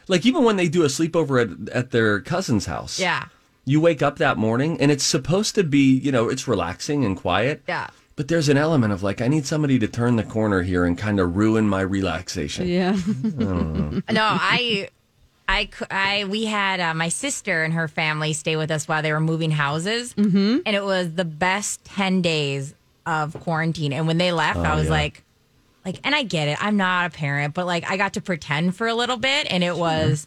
like, 0.08 0.26
even 0.26 0.44
when 0.44 0.56
they 0.56 0.68
do 0.68 0.82
a 0.82 0.86
sleepover 0.88 1.40
at, 1.68 1.68
at 1.74 1.90
their 1.90 2.20
cousin's 2.20 2.66
house. 2.66 2.98
Yeah. 3.00 3.26
You 3.64 3.80
wake 3.80 4.02
up 4.02 4.18
that 4.18 4.36
morning 4.36 4.80
and 4.80 4.90
it's 4.92 5.02
supposed 5.04 5.54
to 5.56 5.64
be, 5.64 5.96
you 5.98 6.12
know, 6.12 6.28
it's 6.28 6.46
relaxing 6.46 7.04
and 7.04 7.16
quiet. 7.16 7.62
Yeah. 7.66 7.88
But 8.14 8.28
there's 8.28 8.48
an 8.48 8.56
element 8.56 8.92
of 8.92 9.02
like, 9.02 9.20
I 9.20 9.28
need 9.28 9.44
somebody 9.46 9.78
to 9.78 9.88
turn 9.88 10.16
the 10.16 10.22
corner 10.22 10.62
here 10.62 10.84
and 10.84 10.96
kind 10.96 11.18
of 11.20 11.36
ruin 11.36 11.68
my 11.68 11.80
relaxation. 11.80 12.68
Yeah. 12.68 12.96
No, 13.38 14.02
I, 14.22 14.88
I, 15.48 15.68
I, 15.90 16.24
we 16.24 16.44
had 16.44 16.80
uh, 16.80 16.94
my 16.94 17.08
sister 17.08 17.62
and 17.62 17.74
her 17.74 17.88
family 17.88 18.32
stay 18.32 18.56
with 18.56 18.70
us 18.70 18.88
while 18.88 19.02
they 19.02 19.12
were 19.12 19.20
moving 19.20 19.50
houses, 19.52 20.12
mm-hmm. 20.14 20.58
and 20.66 20.76
it 20.76 20.84
was 20.84 21.12
the 21.12 21.24
best 21.24 21.84
ten 21.84 22.20
days 22.20 22.74
of 23.06 23.38
quarantine. 23.40 23.92
And 23.92 24.06
when 24.06 24.18
they 24.18 24.32
left, 24.32 24.58
I 24.58 24.74
was 24.74 24.86
yeah. 24.86 24.90
like, 24.90 25.22
like, 25.84 26.00
and 26.02 26.14
I 26.14 26.24
get 26.24 26.48
it, 26.48 26.58
I'm 26.60 26.76
not 26.76 27.06
a 27.06 27.10
parent, 27.10 27.54
but 27.54 27.64
like, 27.64 27.88
I 27.88 27.96
got 27.96 28.14
to 28.14 28.20
pretend 28.20 28.74
for 28.74 28.88
a 28.88 28.94
little 28.94 29.18
bit, 29.18 29.46
and 29.48 29.62
it 29.62 29.76
was 29.76 30.26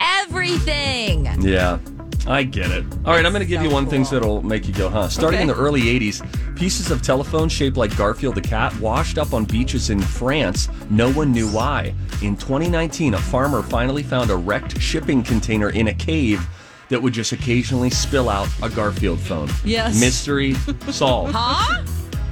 everything. 0.00 1.26
Yeah, 1.40 1.78
I 2.26 2.42
get 2.42 2.70
it. 2.70 2.84
All 3.04 3.12
right, 3.14 3.24
I'm 3.24 3.32
going 3.32 3.40
to 3.42 3.46
give 3.46 3.60
so 3.60 3.64
you 3.68 3.70
one 3.70 3.86
thing 3.86 4.04
that'll 4.04 4.42
make 4.42 4.66
you 4.66 4.74
go, 4.74 4.88
huh? 4.88 5.08
Starting 5.08 5.40
in 5.40 5.46
the 5.46 5.54
early 5.54 5.82
80s, 5.82 6.56
pieces 6.56 6.90
of 6.90 7.02
telephone 7.02 7.48
shaped 7.48 7.76
like 7.76 7.96
Garfield 7.96 8.34
the 8.34 8.40
cat 8.40 8.78
washed 8.80 9.18
up 9.18 9.32
on 9.32 9.44
beaches 9.44 9.90
in 9.90 10.00
France. 10.00 10.68
No 10.90 11.10
one 11.12 11.32
knew 11.32 11.48
why. 11.48 11.94
In 12.22 12.36
2019, 12.36 13.14
a 13.14 13.18
farmer 13.18 13.62
finally 13.62 14.02
found 14.02 14.30
a 14.30 14.36
wrecked 14.36 14.80
shipping 14.80 15.22
container 15.22 15.70
in 15.70 15.88
a 15.88 15.94
cave 15.94 16.46
that 16.88 17.00
would 17.00 17.12
just 17.12 17.32
occasionally 17.32 17.90
spill 17.90 18.28
out 18.28 18.48
a 18.62 18.68
Garfield 18.68 19.20
phone. 19.20 19.48
Yes. 19.64 20.00
Mystery 20.00 20.54
solved. 20.90 21.34
Huh? 21.34 21.82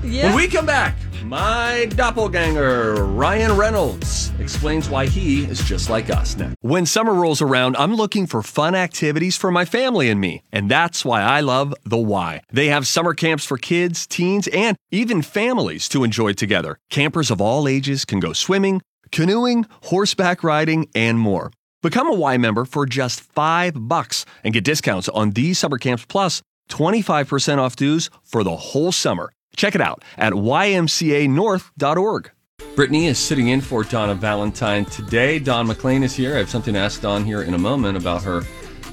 Yeah. 0.07 0.27
When 0.27 0.37
we 0.37 0.47
come 0.49 0.67
back, 0.67 0.97
my 1.25 1.87
doppelganger, 1.97 2.95
Ryan 2.95 3.57
Reynolds, 3.57 4.31
explains 4.39 4.89
why 4.89 5.07
he 5.07 5.45
is 5.45 5.59
just 5.61 5.91
like 5.91 6.09
us 6.11 6.37
now. 6.37 6.55
When 6.61 6.87
summer 6.87 7.13
rolls 7.13 7.43
around, 7.43 7.77
I'm 7.77 7.95
looking 7.95 8.29
for 8.29 8.43
fun 8.43 8.75
activities 8.77 9.37
for 9.37 9.51
my 9.51 9.65
family 9.65 10.09
and 10.09 10.21
me. 10.21 10.43
And 10.53 10.71
that's 10.71 11.05
why 11.05 11.23
I 11.23 11.41
love 11.41 11.75
The 11.85 11.99
Y. 11.99 12.43
They 12.53 12.69
have 12.69 12.87
summer 12.87 13.15
camps 13.15 13.45
for 13.45 13.59
kids, 13.59 14.07
teens, 14.07 14.47
and 14.49 14.77
even 14.93 15.23
families 15.23 15.89
to 15.89 16.05
enjoy 16.05 16.35
together. 16.35 16.79
Campers 16.91 17.31
of 17.31 17.41
all 17.41 17.67
ages 17.67 18.05
can 18.05 18.21
go 18.21 18.33
swimming, 18.33 18.83
canoeing, 19.11 19.67
horseback 19.85 20.45
riding, 20.45 20.89
and 20.95 21.19
more. 21.19 21.51
Become 21.83 22.09
a 22.09 22.15
Y 22.15 22.37
member 22.37 22.65
for 22.65 22.87
just 22.87 23.21
five 23.21 23.73
bucks 23.77 24.25
and 24.45 24.55
get 24.55 24.65
discounts 24.65 25.09
on 25.09 25.33
these 25.33 25.59
summer 25.59 25.79
camps 25.79 26.05
plus 26.05 26.43
25% 26.71 27.59
off 27.59 27.77
dues 27.77 28.11
for 28.25 28.45
the 28.45 28.57
whole 28.57 28.93
summer. 28.93 29.31
Check 29.57 29.75
it 29.75 29.81
out 29.81 30.05
at 30.17 30.33
ymcanorth.org. 30.33 32.31
Brittany 32.75 33.07
is 33.07 33.19
sitting 33.19 33.49
in 33.49 33.61
for 33.63 33.85
Donna 33.85 34.15
Valentine 34.15 34.85
today. 34.85 35.39
Don 35.39 35.67
McLean 35.67 36.03
is 36.03 36.15
here. 36.15 36.35
I 36.35 36.39
have 36.39 36.51
something 36.51 36.75
to 36.75 36.81
ask 36.81 37.01
Don 37.01 37.25
here 37.25 37.43
in 37.43 37.55
a 37.55 37.59
moment 37.59 37.97
about 37.97 38.23
her 38.23 38.43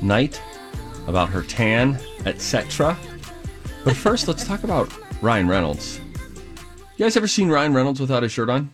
night, 0.01 0.41
about 1.07 1.29
her 1.29 1.43
tan, 1.43 1.99
etc. 2.25 2.97
But 3.83 3.95
first, 3.97 4.27
let's 4.29 4.47
talk 4.47 4.63
about 4.63 4.89
Ryan 5.21 5.49
Reynolds. 5.49 5.99
You 6.95 7.05
guys 7.05 7.17
ever 7.17 7.27
seen 7.27 7.49
Ryan 7.49 7.73
Reynolds 7.73 7.99
without 7.99 8.23
his 8.23 8.31
shirt 8.31 8.49
on? 8.49 8.71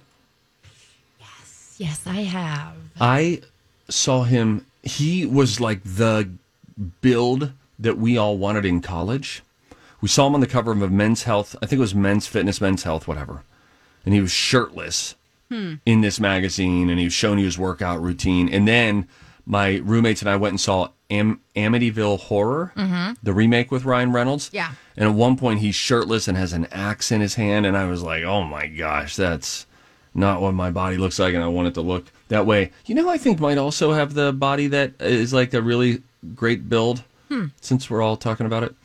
Yes, 1.19 1.75
yes, 1.79 2.01
I 2.05 2.21
have. 2.21 2.75
I 3.01 3.41
saw 3.89 4.23
him. 4.23 4.65
He 4.83 5.25
was 5.25 5.59
like 5.59 5.81
the 5.83 6.29
build 7.01 7.51
that 7.79 7.97
we 7.97 8.17
all 8.17 8.37
wanted 8.37 8.65
in 8.65 8.81
college. 8.81 9.41
We 10.01 10.07
saw 10.07 10.27
him 10.27 10.35
on 10.35 10.41
the 10.41 10.47
cover 10.47 10.71
of 10.71 10.81
a 10.81 10.89
Men's 10.89 11.23
Health. 11.23 11.55
I 11.61 11.65
think 11.65 11.77
it 11.77 11.81
was 11.81 11.95
Men's 11.95 12.27
Fitness, 12.27 12.61
Men's 12.61 12.83
Health, 12.83 13.07
whatever. 13.07 13.43
And 14.05 14.13
he 14.13 14.21
was 14.21 14.31
shirtless 14.31 15.15
hmm. 15.49 15.75
in 15.85 16.01
this 16.01 16.19
magazine, 16.19 16.89
and 16.89 16.99
he 16.99 17.05
was 17.05 17.13
showing 17.13 17.39
you 17.39 17.45
his 17.45 17.57
workout 17.57 18.01
routine. 18.01 18.49
And 18.49 18.67
then 18.67 19.07
my 19.45 19.77
roommates 19.77 20.21
and 20.21 20.29
I 20.29 20.35
went 20.35 20.53
and 20.53 20.61
saw 20.61 20.89
Am- 21.09 21.41
Amityville 21.55 22.19
Horror, 22.19 22.71
mm-hmm. 22.75 23.13
the 23.23 23.33
remake 23.33 23.71
with 23.71 23.83
Ryan 23.83 24.11
Reynolds. 24.11 24.49
Yeah. 24.53 24.71
And 24.95 25.09
at 25.09 25.15
one 25.15 25.37
point, 25.37 25.59
he's 25.59 25.75
shirtless 25.75 26.27
and 26.27 26.37
has 26.37 26.53
an 26.53 26.67
axe 26.71 27.11
in 27.11 27.19
his 27.19 27.35
hand, 27.35 27.65
and 27.65 27.75
I 27.75 27.85
was 27.85 28.03
like, 28.03 28.23
"Oh 28.23 28.43
my 28.43 28.67
gosh, 28.67 29.15
that's 29.15 29.65
not 30.13 30.41
what 30.41 30.53
my 30.53 30.69
body 30.69 30.97
looks 30.97 31.17
like, 31.17 31.33
and 31.33 31.43
I 31.43 31.47
want 31.47 31.67
it 31.67 31.73
to 31.75 31.81
look 31.81 32.05
that 32.27 32.45
way." 32.45 32.71
You 32.85 32.95
know, 32.95 33.03
who 33.03 33.09
I 33.09 33.17
think 33.17 33.39
might 33.39 33.57
also 33.57 33.93
have 33.93 34.13
the 34.13 34.31
body 34.31 34.67
that 34.67 34.93
is 34.99 35.33
like 35.33 35.53
a 35.53 35.61
really 35.61 36.03
great 36.35 36.69
build. 36.69 37.03
Hmm. 37.29 37.47
Since 37.61 37.89
we're 37.89 38.01
all 38.01 38.17
talking 38.17 38.45
about 38.45 38.63
it, 38.63 38.75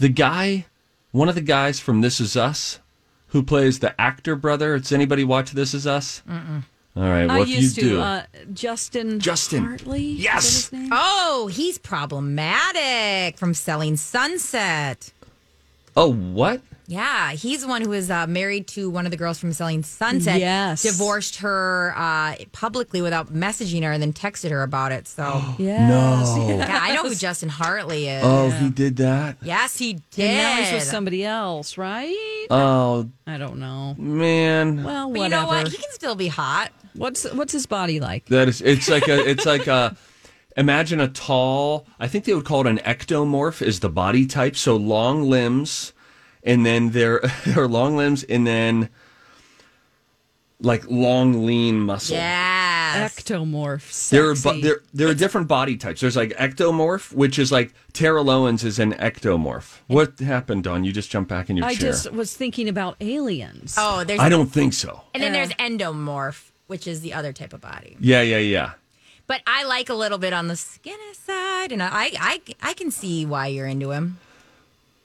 the 0.00 0.08
guy, 0.08 0.66
one 1.12 1.28
of 1.28 1.34
the 1.36 1.40
guys 1.40 1.78
from 1.78 2.00
This 2.00 2.20
Is 2.20 2.36
Us, 2.36 2.80
who 3.28 3.42
plays 3.44 3.78
the 3.78 3.98
actor 4.00 4.34
brother. 4.34 4.74
It's 4.74 4.90
anybody 4.90 5.22
watch 5.22 5.52
This 5.52 5.72
Is 5.74 5.86
Us? 5.86 6.22
Mm-mm. 6.28 6.64
All 6.96 7.04
right, 7.04 7.26
well 7.26 7.36
I 7.38 7.40
if 7.42 7.48
you 7.48 7.68
to. 7.70 7.80
do, 7.80 8.00
Uh, 8.00 8.22
Justin. 8.52 9.20
Justin. 9.20 9.64
Hartley. 9.64 10.02
Yes! 10.02 10.70
Oh, 10.90 11.48
he's 11.52 11.78
problematic 11.78 13.38
from 13.38 13.54
Selling 13.54 13.96
Sunset. 13.96 15.12
oh 15.96 16.12
what? 16.12 16.60
Yeah, 16.90 17.30
he's 17.32 17.60
the 17.62 17.68
one 17.68 17.82
who 17.82 17.90
was 17.90 18.10
uh, 18.10 18.26
married 18.26 18.66
to 18.68 18.90
one 18.90 19.04
of 19.06 19.12
the 19.12 19.16
girls 19.16 19.38
from 19.38 19.52
Selling 19.52 19.84
Sunset. 19.84 20.40
Yes. 20.40 20.82
Divorced 20.82 21.36
her 21.36 21.94
uh, 21.96 22.34
publicly 22.50 23.00
without 23.00 23.32
messaging 23.32 23.84
her 23.84 23.92
and 23.92 24.02
then 24.02 24.12
texted 24.12 24.50
her 24.50 24.64
about 24.64 24.90
it. 24.90 25.06
So, 25.06 25.40
Yes. 25.58 26.36
No. 26.40 26.56
yeah, 26.58 26.78
I 26.82 26.94
know 26.96 27.04
who 27.08 27.14
Justin 27.14 27.48
Hartley 27.48 28.08
is. 28.08 28.22
Oh, 28.24 28.50
he 28.50 28.70
did 28.70 28.96
that. 28.96 29.36
Yes, 29.40 29.78
he 29.78 29.94
did. 30.10 30.24
And 30.30 30.36
now 30.38 30.56
he's 30.64 30.72
with 30.72 30.82
somebody 30.82 31.24
else, 31.24 31.78
right? 31.78 32.46
Oh 32.50 33.08
I 33.26 33.38
don't 33.38 33.58
know. 33.58 33.94
man, 33.96 34.82
Well, 34.82 35.08
But 35.10 35.18
whatever. 35.20 35.24
you 35.24 35.28
know 35.42 35.46
what? 35.46 35.68
He 35.68 35.76
can 35.76 35.92
still 35.92 36.16
be 36.16 36.26
hot. 36.28 36.70
What's 36.94 37.22
what's 37.34 37.52
his 37.52 37.66
body 37.66 38.00
like? 38.00 38.26
That 38.26 38.48
is, 38.48 38.60
it's 38.62 38.88
like 38.90 39.06
a, 39.06 39.28
it's 39.30 39.46
like 39.46 39.68
a. 39.68 39.96
Imagine 40.56 40.98
a 41.00 41.06
tall. 41.06 41.86
I 42.00 42.08
think 42.08 42.24
they 42.24 42.34
would 42.34 42.44
call 42.44 42.62
it 42.62 42.66
an 42.66 42.78
ectomorph. 42.78 43.62
Is 43.62 43.78
the 43.78 43.88
body 43.88 44.26
type 44.26 44.56
so 44.56 44.74
long 44.74 45.30
limbs, 45.30 45.92
and 46.42 46.64
then 46.64 46.90
their 46.90 47.20
their 47.46 47.66
long 47.68 47.96
limbs, 47.96 48.22
and 48.24 48.46
then 48.46 48.88
like 50.62 50.84
long 50.90 51.46
lean 51.46 51.80
muscle. 51.80 52.16
Yes. 52.16 53.14
Ectomorph. 53.14 54.10
There 54.10 54.30
are 54.30 54.34
there 54.60 54.80
there 54.92 55.08
are 55.08 55.14
different 55.14 55.48
body 55.48 55.76
types. 55.76 56.00
There's 56.00 56.16
like 56.16 56.30
ectomorph, 56.30 57.12
which 57.12 57.38
is 57.38 57.50
like 57.52 57.72
Terrell 57.92 58.28
Owens 58.28 58.64
is 58.64 58.78
an 58.78 58.92
ectomorph. 58.94 59.78
What 59.86 60.18
happened, 60.18 60.64
Don? 60.64 60.84
You 60.84 60.92
just 60.92 61.10
jumped 61.10 61.28
back 61.30 61.48
in 61.50 61.56
your 61.56 61.66
I 61.66 61.74
chair. 61.74 61.88
I 61.88 61.92
just 61.92 62.12
was 62.12 62.34
thinking 62.36 62.68
about 62.68 62.96
aliens. 63.00 63.76
Oh, 63.78 64.04
there's 64.04 64.20
I 64.20 64.28
don't 64.28 64.48
think 64.52 64.72
so. 64.74 65.02
and 65.14 65.22
then 65.22 65.32
Yeah. 65.34 65.46
there's 65.46 65.54
endomorph, 65.56 66.50
which 66.66 66.86
is 66.86 67.00
the 67.00 67.14
other 67.14 67.32
type 67.32 67.52
of 67.52 67.60
body. 67.60 67.96
Yeah, 68.00 68.22
yeah, 68.22 68.38
yeah. 68.38 68.72
But 69.26 69.42
I 69.46 69.62
like 69.64 69.88
a 69.88 69.94
little 69.94 70.18
bit 70.18 70.32
on 70.32 70.48
the 70.48 70.56
skinny 70.56 71.14
side, 71.14 71.70
and 71.70 71.80
I 71.82 72.10
I 72.20 72.40
I 72.60 72.72
can 72.74 72.90
see 72.90 73.24
why 73.24 73.46
you're 73.46 73.68
into 73.68 73.92
him. 73.92 74.18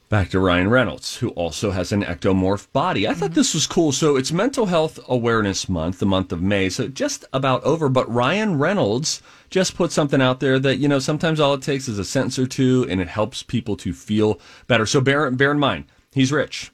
Back 0.07 0.29
to 0.29 0.39
Ryan 0.39 0.69
Reynolds, 0.69 1.17
who 1.17 1.29
also 1.29 1.71
has 1.71 1.91
an 1.91 2.03
ectomorph 2.03 2.71
body. 2.71 3.07
I 3.07 3.13
thought 3.13 3.33
this 3.33 3.53
was 3.53 3.65
cool. 3.65 3.91
So 3.91 4.15
it's 4.15 4.31
Mental 4.31 4.67
Health 4.67 4.99
Awareness 5.07 5.67
Month, 5.67 5.99
the 5.99 6.05
month 6.05 6.31
of 6.31 6.41
May. 6.41 6.69
So 6.69 6.87
just 6.87 7.25
about 7.33 7.63
over. 7.63 7.89
But 7.89 8.13
Ryan 8.13 8.59
Reynolds 8.59 9.21
just 9.49 9.75
put 9.75 9.91
something 9.91 10.21
out 10.21 10.39
there 10.39 10.59
that, 10.59 10.77
you 10.77 10.87
know, 10.87 10.99
sometimes 10.99 11.39
all 11.39 11.55
it 11.55 11.63
takes 11.63 11.87
is 11.87 11.97
a 11.97 12.05
sentence 12.05 12.37
or 12.37 12.45
two 12.45 12.85
and 12.89 13.01
it 13.01 13.07
helps 13.07 13.41
people 13.41 13.75
to 13.77 13.93
feel 13.93 14.39
better. 14.67 14.85
So 14.85 15.01
bear, 15.01 15.29
bear 15.31 15.51
in 15.51 15.59
mind, 15.59 15.85
he's 16.11 16.31
rich, 16.31 16.71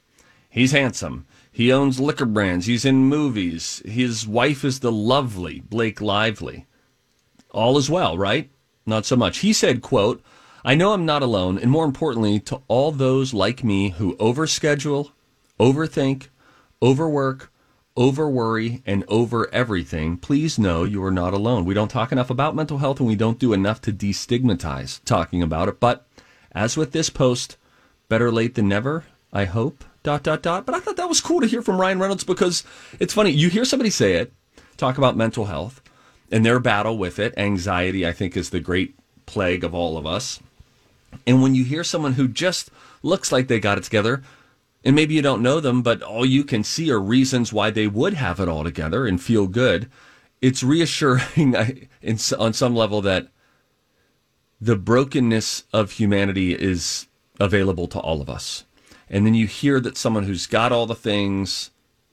he's 0.50 0.72
handsome, 0.72 1.26
he 1.50 1.72
owns 1.72 2.00
liquor 2.00 2.26
brands, 2.26 2.66
he's 2.66 2.84
in 2.84 3.06
movies, 3.06 3.82
his 3.84 4.26
wife 4.26 4.64
is 4.64 4.80
the 4.80 4.92
lovely 4.92 5.60
Blake 5.60 6.00
Lively 6.00 6.66
all 7.52 7.78
is 7.78 7.90
well, 7.90 8.18
right? 8.18 8.50
Not 8.86 9.06
so 9.06 9.16
much. 9.16 9.38
He 9.38 9.52
said, 9.52 9.82
quote, 9.82 10.22
I 10.64 10.76
know 10.76 10.92
I'm 10.92 11.04
not 11.04 11.22
alone, 11.22 11.58
and 11.58 11.70
more 11.70 11.84
importantly, 11.84 12.38
to 12.40 12.62
all 12.68 12.92
those 12.92 13.34
like 13.34 13.64
me 13.64 13.90
who 13.90 14.16
overschedule, 14.16 15.10
overthink, 15.58 16.28
overwork, 16.80 17.50
overworry, 17.96 18.80
and 18.86 19.04
over 19.08 19.52
everything, 19.52 20.16
please 20.16 20.60
know 20.60 20.84
you 20.84 21.02
are 21.02 21.10
not 21.10 21.34
alone. 21.34 21.64
We 21.64 21.74
don't 21.74 21.90
talk 21.90 22.12
enough 22.12 22.30
about 22.30 22.54
mental 22.54 22.78
health 22.78 23.00
and 23.00 23.08
we 23.08 23.16
don't 23.16 23.40
do 23.40 23.52
enough 23.52 23.80
to 23.82 23.92
destigmatize 23.92 25.00
talking 25.04 25.42
about 25.42 25.68
it. 25.68 25.80
But 25.80 26.06
as 26.52 26.76
with 26.76 26.92
this 26.92 27.10
post, 27.10 27.56
better 28.08 28.30
late 28.30 28.54
than 28.54 28.68
never, 28.68 29.04
I 29.32 29.46
hope. 29.46 29.84
Dot 30.04 30.22
dot 30.22 30.42
dot. 30.42 30.66
But 30.66 30.74
I 30.74 30.80
thought 30.80 30.96
that 30.96 31.08
was 31.08 31.20
cool 31.20 31.40
to 31.40 31.46
hear 31.46 31.62
from 31.62 31.80
Ryan 31.80 31.98
Reynolds 31.98 32.24
because 32.24 32.64
it's 32.98 33.14
funny. 33.14 33.30
You 33.30 33.48
hear 33.50 33.64
somebody 33.64 33.90
say 33.90 34.14
it, 34.14 34.32
talk 34.76 34.98
about 34.98 35.16
mental 35.16 35.46
health 35.46 35.80
and 36.30 36.44
their 36.44 36.58
battle 36.58 36.98
with 36.98 37.18
it. 37.18 37.34
Anxiety, 37.36 38.06
I 38.06 38.12
think, 38.12 38.36
is 38.36 38.50
the 38.50 38.60
great 38.60 38.96
plague 39.26 39.64
of 39.64 39.74
all 39.74 39.96
of 39.96 40.06
us. 40.06 40.40
And 41.26 41.42
when 41.42 41.54
you 41.54 41.64
hear 41.64 41.84
someone 41.84 42.14
who 42.14 42.28
just 42.28 42.70
looks 43.02 43.32
like 43.32 43.48
they 43.48 43.60
got 43.60 43.78
it 43.78 43.84
together, 43.84 44.22
and 44.84 44.96
maybe 44.96 45.14
you 45.14 45.22
don't 45.22 45.42
know 45.42 45.60
them, 45.60 45.82
but 45.82 46.02
all 46.02 46.26
you 46.26 46.44
can 46.44 46.64
see 46.64 46.90
are 46.90 47.00
reasons 47.00 47.52
why 47.52 47.70
they 47.70 47.86
would 47.86 48.14
have 48.14 48.40
it 48.40 48.48
all 48.48 48.64
together 48.64 49.06
and 49.06 49.22
feel 49.22 49.46
good, 49.46 49.90
it's 50.40 50.62
reassuring 50.62 51.56
I- 51.56 51.88
in, 52.00 52.14
s- 52.14 52.32
on 52.32 52.52
some 52.52 52.74
level 52.74 53.00
that 53.02 53.28
the 54.60 54.76
brokenness 54.76 55.64
of 55.72 55.92
humanity 55.92 56.54
is 56.54 57.06
available 57.40 57.86
to 57.88 57.98
all 57.98 58.20
of 58.20 58.30
us. 58.30 58.64
And 59.08 59.26
then 59.26 59.34
you 59.34 59.46
hear 59.46 59.80
that 59.80 59.96
someone 59.96 60.24
who's 60.24 60.46
got 60.46 60.72
all 60.72 60.86
the 60.86 60.94
things 60.94 61.70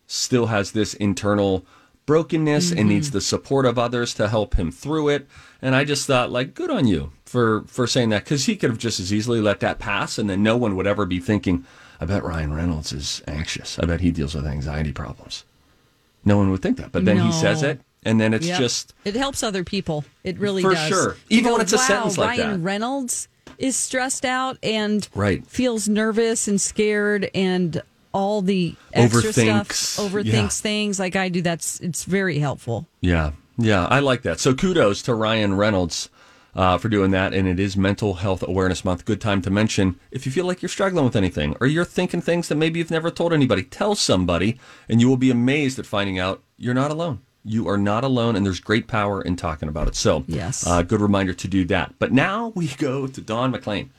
still 0.07 0.47
has 0.47 0.71
this 0.71 0.93
internal 0.95 1.65
brokenness 2.05 2.71
and 2.71 2.89
needs 2.89 3.09
mm-hmm. 3.09 3.17
the 3.17 3.21
support 3.21 3.65
of 3.65 3.77
others 3.77 4.15
to 4.15 4.27
help 4.27 4.55
him 4.55 4.71
through 4.71 5.09
it. 5.09 5.27
And 5.61 5.75
I 5.75 5.83
just 5.83 6.07
thought, 6.07 6.31
like, 6.31 6.53
good 6.53 6.71
on 6.71 6.87
you 6.87 7.11
for 7.25 7.63
for 7.67 7.85
saying 7.85 8.09
that 8.09 8.23
because 8.23 8.45
he 8.45 8.55
could 8.55 8.69
have 8.69 8.79
just 8.79 8.99
as 8.99 9.11
easily 9.13 9.41
let 9.41 9.59
that 9.59 9.77
pass, 9.79 10.17
and 10.17 10.29
then 10.29 10.41
no 10.41 10.55
one 10.55 10.75
would 10.77 10.87
ever 10.87 11.05
be 11.05 11.19
thinking, 11.19 11.65
"I 11.99 12.05
bet 12.05 12.23
Ryan 12.23 12.53
Reynolds 12.53 12.93
is 12.93 13.21
anxious. 13.27 13.77
I 13.79 13.85
bet 13.85 13.99
he 14.01 14.11
deals 14.11 14.33
with 14.35 14.47
anxiety 14.47 14.91
problems." 14.93 15.43
No 16.23 16.37
one 16.37 16.49
would 16.51 16.61
think 16.61 16.77
that, 16.77 16.91
but 16.91 17.05
then 17.05 17.17
he 17.19 17.31
says 17.31 17.61
it, 17.63 17.81
and 18.03 18.19
then 18.21 18.33
it's 18.33 18.47
Yep. 18.47 18.57
just 18.59 18.93
it 19.03 19.15
helps 19.15 19.43
other 19.43 19.63
people. 19.63 20.05
It 20.23 20.37
really 20.39 20.61
For 20.61 20.73
does. 20.73 20.87
sure. 20.87 21.17
Even 21.29 21.45
go, 21.45 21.51
when 21.53 21.61
it's 21.61 21.73
a 21.73 21.77
wow, 21.77 21.81
sentence 21.87 22.17
like 22.17 22.39
Ryan 22.39 22.51
that." 22.51 22.59
Reynolds 22.59 23.27
is 23.57 23.75
stressed 23.75 24.23
out 24.23 24.57
and 24.63 25.07
Right. 25.13 25.45
feels 25.45 25.89
nervous 25.89 26.47
and 26.47 26.59
scared 26.61 27.29
and 27.35 27.81
all 28.13 28.41
the 28.41 28.75
extra 28.93 29.23
Overthinks. 29.31 29.73
stuff 29.73 30.11
overthinks 30.11 30.25
Yeah. 30.33 30.47
things 30.49 30.99
like 30.99 31.15
I 31.17 31.27
do. 31.29 31.41
That's 31.41 31.79
it's 31.81 32.05
very 32.05 32.39
helpful. 32.39 32.87
Yeah, 33.01 33.31
yeah, 33.59 33.85
I 33.85 33.99
like 33.99 34.21
that. 34.23 34.39
So 34.39 34.53
kudos 34.53 35.01
to 35.03 35.13
Ryan 35.13 35.55
Reynolds 35.55 36.09
uh, 36.55 36.77
for 36.77 36.89
doing 36.89 37.11
that. 37.11 37.33
And 37.33 37.47
it 37.47 37.59
is 37.59 37.75
Mental 37.77 38.15
Health 38.15 38.41
Awareness 38.47 38.83
Month. 38.83 39.05
Good 39.05 39.21
time 39.21 39.41
to 39.43 39.49
mention 39.51 39.99
if 40.11 40.25
you 40.25 40.31
feel 40.31 40.45
like 40.45 40.61
you're 40.61 40.69
struggling 40.69 41.05
with 41.05 41.15
anything 41.15 41.55
or 41.61 41.67
you're 41.67 41.85
thinking 41.85 42.21
things 42.21 42.47
that 42.47 42.55
maybe 42.55 42.79
you've 42.79 42.89
never 42.91 43.11
told 43.11 43.33
anybody, 43.33 43.63
tell 43.63 43.95
somebody, 43.95 44.59
and 44.89 44.99
you 45.01 45.07
will 45.09 45.17
be 45.17 45.29
amazed 45.31 45.77
at 45.79 45.85
finding 45.85 46.17
out 46.17 46.41
you're 46.57 46.73
not 46.73 46.91
alone. 46.91 47.21
You 47.45 47.69
are 47.69 47.77
not 47.77 48.03
alone, 48.03 48.35
and 48.35 48.45
there's 48.45 48.59
great 48.59 48.87
power 48.87 49.21
in 49.21 49.35
talking 49.37 49.69
about 49.69 49.87
it. 49.87 49.95
So, 49.95 50.25
Yes. 50.27 50.67
uh, 50.67 50.81
good 50.81 50.99
reminder 50.99 51.33
to 51.33 51.47
do 51.47 51.63
that. 51.65 51.93
But 51.97 52.11
now 52.11 52.51
we 52.55 52.67
go 52.77 53.07
to 53.07 53.21
Don 53.21 53.51
McLean. 53.51 53.91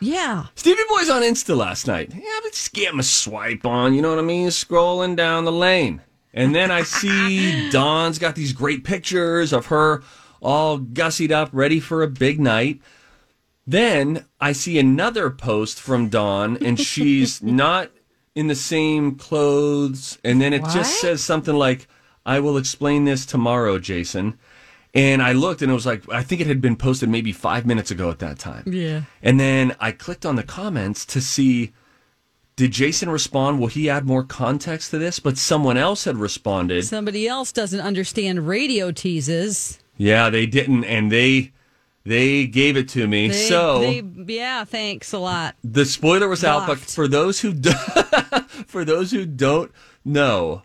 Yeah. 0.00 0.46
Stevie 0.56 0.82
Boy's 0.88 1.08
on 1.10 1.22
Insta 1.22 1.56
last 1.56 1.86
night. 1.86 2.10
Yeah, 2.14 2.38
but 2.42 2.52
just 2.52 2.72
get 2.72 2.92
him 2.92 2.98
a 3.00 3.04
swipe 3.04 3.64
on, 3.66 3.94
you 3.94 4.02
know 4.02 4.10
what 4.10 4.18
I 4.18 4.22
mean? 4.22 4.48
Scrolling 4.48 5.14
down 5.16 5.44
the 5.44 5.52
lane. 5.52 6.02
And 6.38 6.54
then 6.54 6.70
I 6.70 6.82
see 6.84 7.68
Dawn's 7.70 8.18
got 8.20 8.36
these 8.36 8.52
great 8.52 8.84
pictures 8.84 9.52
of 9.52 9.66
her 9.66 10.02
all 10.40 10.78
gussied 10.78 11.32
up, 11.32 11.48
ready 11.52 11.80
for 11.80 12.00
a 12.02 12.06
big 12.08 12.38
night. 12.38 12.80
Then 13.66 14.24
I 14.40 14.52
see 14.52 14.78
another 14.78 15.30
post 15.30 15.80
from 15.80 16.08
Dawn, 16.08 16.56
and 16.64 16.78
she's 16.78 17.42
not 17.62 17.90
in 18.36 18.46
the 18.46 18.54
same 18.54 19.16
clothes. 19.16 20.18
And 20.22 20.40
then 20.40 20.52
it 20.52 20.62
What? 20.62 20.72
just 20.72 21.00
says 21.00 21.22
something 21.24 21.56
like, 21.56 21.88
I 22.24 22.38
will 22.38 22.56
explain 22.56 23.04
this 23.04 23.26
tomorrow, 23.26 23.80
Jason. 23.80 24.38
And 24.94 25.20
I 25.20 25.32
looked 25.32 25.60
and 25.60 25.70
it 25.70 25.74
was 25.74 25.86
like, 25.86 26.08
I 26.08 26.22
think 26.22 26.40
it 26.40 26.46
had 26.46 26.60
been 26.60 26.76
posted 26.76 27.08
maybe 27.08 27.32
five 27.32 27.66
minutes 27.66 27.90
ago 27.90 28.10
at 28.10 28.20
that 28.20 28.38
time. 28.38 28.62
Yeah. 28.66 29.02
And 29.22 29.40
then 29.40 29.74
I 29.80 29.90
clicked 29.92 30.24
on 30.24 30.36
the 30.36 30.42
comments 30.44 31.04
to 31.06 31.20
see 31.20 31.72
Did 32.58 32.72
Jason 32.72 33.08
respond? 33.08 33.60
Will 33.60 33.68
he 33.68 33.88
add 33.88 34.04
more 34.04 34.24
context 34.24 34.90
to 34.90 34.98
this? 34.98 35.20
But 35.20 35.38
someone 35.38 35.76
else 35.76 36.06
had 36.06 36.16
responded. 36.16 36.84
Somebody 36.84 37.28
else 37.28 37.52
doesn't 37.52 37.78
understand 37.78 38.48
radio 38.48 38.90
teases. 38.90 39.78
Yeah, 39.96 40.28
they 40.28 40.44
didn't, 40.44 40.82
and 40.82 41.12
they 41.12 41.52
they 42.02 42.48
gave 42.48 42.76
it 42.76 42.88
to 42.88 43.06
me. 43.06 43.28
They, 43.28 43.34
so 43.48 43.78
they, 43.78 44.02
yeah, 44.34 44.64
thanks 44.64 45.12
a 45.12 45.20
lot. 45.20 45.54
the 45.62 45.84
spoiler 45.84 46.26
was 46.26 46.42
out, 46.42 46.66
but 46.66 46.78
for 46.78 47.06
those 47.06 47.38
who 47.38 47.52
do, 47.52 47.70
for 48.66 48.84
those 48.84 49.12
who 49.12 49.24
don't 49.24 49.70
know, 50.04 50.62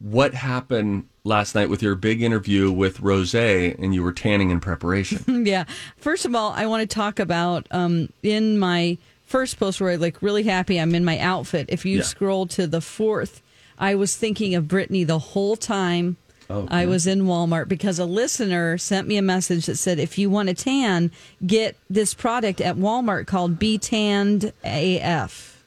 what 0.00 0.34
happened 0.34 1.08
last 1.24 1.54
night 1.54 1.70
with 1.70 1.82
your 1.82 1.94
big 1.94 2.20
interview 2.20 2.70
with 2.70 3.00
Rose, 3.00 3.34
and 3.34 3.94
you 3.94 4.02
were 4.02 4.12
tanning 4.12 4.50
in 4.50 4.60
preparation. 4.60 5.46
Yeah. 5.46 5.64
First 5.96 6.26
of 6.26 6.34
all, 6.34 6.52
I 6.52 6.66
want 6.66 6.82
to 6.82 6.94
talk 6.94 7.18
about 7.18 7.66
um, 7.70 8.12
in 8.22 8.58
my 8.58 8.98
first 9.30 9.58
post 9.60 9.80
where 9.80 9.90
I 9.90 9.94
like 9.96 10.20
really 10.22 10.42
happy 10.42 10.78
I'm 10.80 10.92
in 10.94 11.04
my 11.04 11.18
outfit. 11.18 11.66
If 11.68 11.84
you 11.86 11.98
Yeah. 11.98 12.02
scroll 12.02 12.46
to 12.48 12.66
the 12.66 12.80
fourth, 12.80 13.40
I 13.78 13.94
was 13.94 14.16
thinking 14.16 14.56
of 14.56 14.66
Brittany 14.66 15.04
the 15.04 15.20
whole 15.20 15.56
time. 15.56 16.16
Oh, 16.50 16.66
I 16.68 16.84
was 16.86 17.06
in 17.06 17.22
Walmart 17.22 17.68
because 17.68 18.00
a 18.00 18.04
listener 18.04 18.76
sent 18.76 19.06
me 19.06 19.16
a 19.16 19.22
message 19.22 19.66
that 19.66 19.76
said, 19.76 20.00
if 20.00 20.18
you 20.18 20.28
want 20.28 20.48
a 20.48 20.54
tan, 20.54 21.12
get 21.46 21.76
this 21.88 22.12
product 22.12 22.60
at 22.60 22.76
Walmart 22.76 23.28
called 23.28 23.56
Be 23.56 23.78
Tanned 23.78 24.52
AF. 24.64 25.62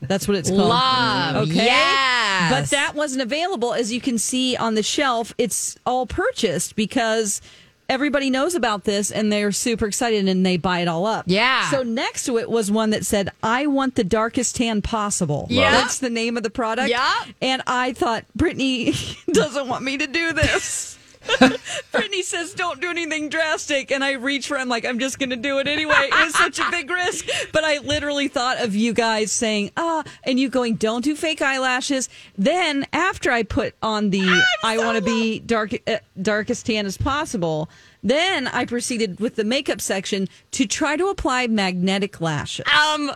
That's 0.00 0.26
what 0.26 0.36
it's 0.36 0.48
called. 0.50 0.70
Love. 0.70 1.36
Okay. 1.48 1.66
Yes. 1.66 2.50
But 2.50 2.70
that 2.70 2.96
wasn't 2.96 3.22
available. 3.22 3.74
As 3.74 3.92
you 3.92 4.00
can 4.00 4.18
see 4.18 4.56
on 4.56 4.74
the 4.74 4.82
shelf, 4.82 5.32
it's 5.38 5.76
all 5.86 6.04
purchased 6.06 6.74
because 6.74 7.40
everybody 7.88 8.30
knows 8.30 8.54
about 8.54 8.84
this 8.84 9.10
and 9.10 9.32
they're 9.32 9.52
super 9.52 9.86
excited 9.86 10.28
and 10.28 10.44
they 10.44 10.56
buy 10.56 10.80
it 10.80 10.88
all 10.88 11.06
up. 11.06 11.24
Yeah. 11.28 11.70
So 11.70 11.82
next 11.82 12.24
to 12.24 12.38
it 12.38 12.50
was 12.50 12.70
one 12.70 12.90
that 12.90 13.04
said, 13.04 13.30
I 13.42 13.66
want 13.66 13.94
the 13.94 14.04
darkest 14.04 14.56
tan 14.56 14.82
possible. 14.82 15.46
Yeah. 15.50 15.70
That's 15.70 15.98
the 15.98 16.10
name 16.10 16.36
of 16.36 16.42
the 16.42 16.50
product. 16.50 16.88
Yeah. 16.88 17.24
And 17.40 17.62
I 17.66 17.92
thought, 17.92 18.24
Brittany 18.34 18.94
doesn't 19.32 19.68
want 19.68 19.84
me 19.84 19.98
to 19.98 20.06
do 20.06 20.32
this. 20.32 20.98
Brittany 21.92 22.22
says, 22.22 22.54
"Don't 22.54 22.80
do 22.80 22.90
anything 22.90 23.28
drastic," 23.28 23.90
and 23.90 24.04
I 24.04 24.12
reach 24.12 24.48
for. 24.48 24.58
I'm 24.58 24.68
like, 24.68 24.84
"I'm 24.84 24.98
just 24.98 25.18
going 25.18 25.30
to 25.30 25.36
do 25.36 25.58
it 25.58 25.68
anyway." 25.68 26.08
It 26.12 26.24
was 26.24 26.34
such 26.34 26.58
a 26.58 26.70
big 26.70 26.90
risk, 26.90 27.26
but 27.52 27.64
I 27.64 27.78
literally 27.78 28.28
thought 28.28 28.58
of 28.60 28.74
you 28.74 28.92
guys 28.92 29.32
saying, 29.32 29.70
"Ah," 29.76 30.04
and 30.24 30.38
you 30.38 30.48
going, 30.48 30.74
"Don't 30.76 31.02
do 31.02 31.14
fake 31.14 31.42
eyelashes." 31.42 32.08
Then 32.36 32.86
after 32.92 33.30
I 33.30 33.42
put 33.42 33.74
on 33.82 34.10
the, 34.10 34.42
I 34.62 34.78
want 34.78 34.96
to 34.98 35.02
be 35.02 35.40
dark, 35.40 35.74
uh, 35.86 35.98
darkest 36.20 36.66
tan 36.66 36.86
as 36.86 36.96
possible. 36.96 37.68
Then 38.02 38.48
I 38.48 38.64
proceeded 38.66 39.18
with 39.18 39.36
the 39.36 39.44
makeup 39.44 39.80
section 39.80 40.28
to 40.52 40.66
try 40.66 40.96
to 40.96 41.08
apply 41.08 41.46
magnetic 41.46 42.20
lashes. 42.20 42.66
Um. 42.68 43.12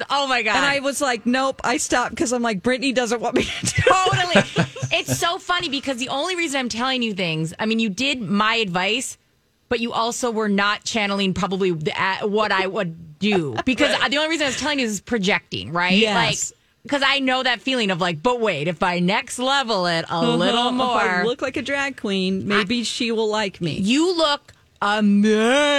S- 0.00 0.06
Oh 0.10 0.26
my 0.26 0.42
god. 0.42 0.56
And 0.56 0.64
I 0.64 0.80
was 0.80 1.00
like, 1.00 1.26
nope, 1.26 1.60
I 1.64 1.76
stopped 1.76 2.10
because 2.10 2.32
I'm 2.32 2.42
like, 2.42 2.62
Brittany 2.62 2.92
doesn't 2.92 3.20
want 3.20 3.34
me 3.36 3.44
to 3.44 3.66
do 3.66 3.82
totally. 3.82 4.42
it's 4.92 5.18
so 5.18 5.38
funny 5.38 5.68
because 5.68 5.98
the 5.98 6.08
only 6.08 6.36
reason 6.36 6.58
I'm 6.60 6.68
telling 6.68 7.02
you 7.02 7.14
things, 7.14 7.52
I 7.58 7.66
mean, 7.66 7.78
you 7.78 7.88
did 7.90 8.20
my 8.20 8.54
advice, 8.56 9.18
but 9.68 9.80
you 9.80 9.92
also 9.92 10.30
were 10.30 10.48
not 10.48 10.84
channeling 10.84 11.34
probably 11.34 11.70
the, 11.72 11.92
uh, 12.00 12.26
what 12.26 12.50
I 12.52 12.66
would 12.66 13.18
do 13.18 13.54
because 13.66 13.94
the 14.08 14.16
only 14.16 14.30
reason 14.30 14.46
I 14.46 14.48
was 14.48 14.58
telling 14.58 14.78
you 14.80 14.86
is 14.86 15.00
projecting, 15.00 15.72
right? 15.72 15.92
Yes. 15.92 16.14
Like, 16.50 16.56
because 16.82 17.02
I 17.04 17.18
know 17.20 17.42
that 17.42 17.60
feeling 17.60 17.90
of 17.90 18.00
like, 18.00 18.22
but 18.22 18.40
wait, 18.40 18.66
if 18.66 18.82
I 18.82 19.00
next 19.00 19.38
level 19.38 19.84
it 19.86 20.06
a 20.08 20.26
little 20.26 20.68
If 20.68 20.72
I 20.80 21.16
more, 21.18 21.24
look 21.26 21.42
like 21.42 21.58
a 21.58 21.62
drag 21.62 21.98
queen, 22.00 22.48
maybe 22.48 22.82
she 22.84 23.12
will 23.12 23.28
like 23.28 23.60
me. 23.60 23.72
you 23.78 24.16
look 24.16 24.54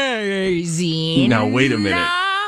amazing. 0.01 1.29
Now, 1.29 1.47
wait 1.47 1.71
a 1.71 1.77
minute. 1.77 1.91
No, 1.95 2.40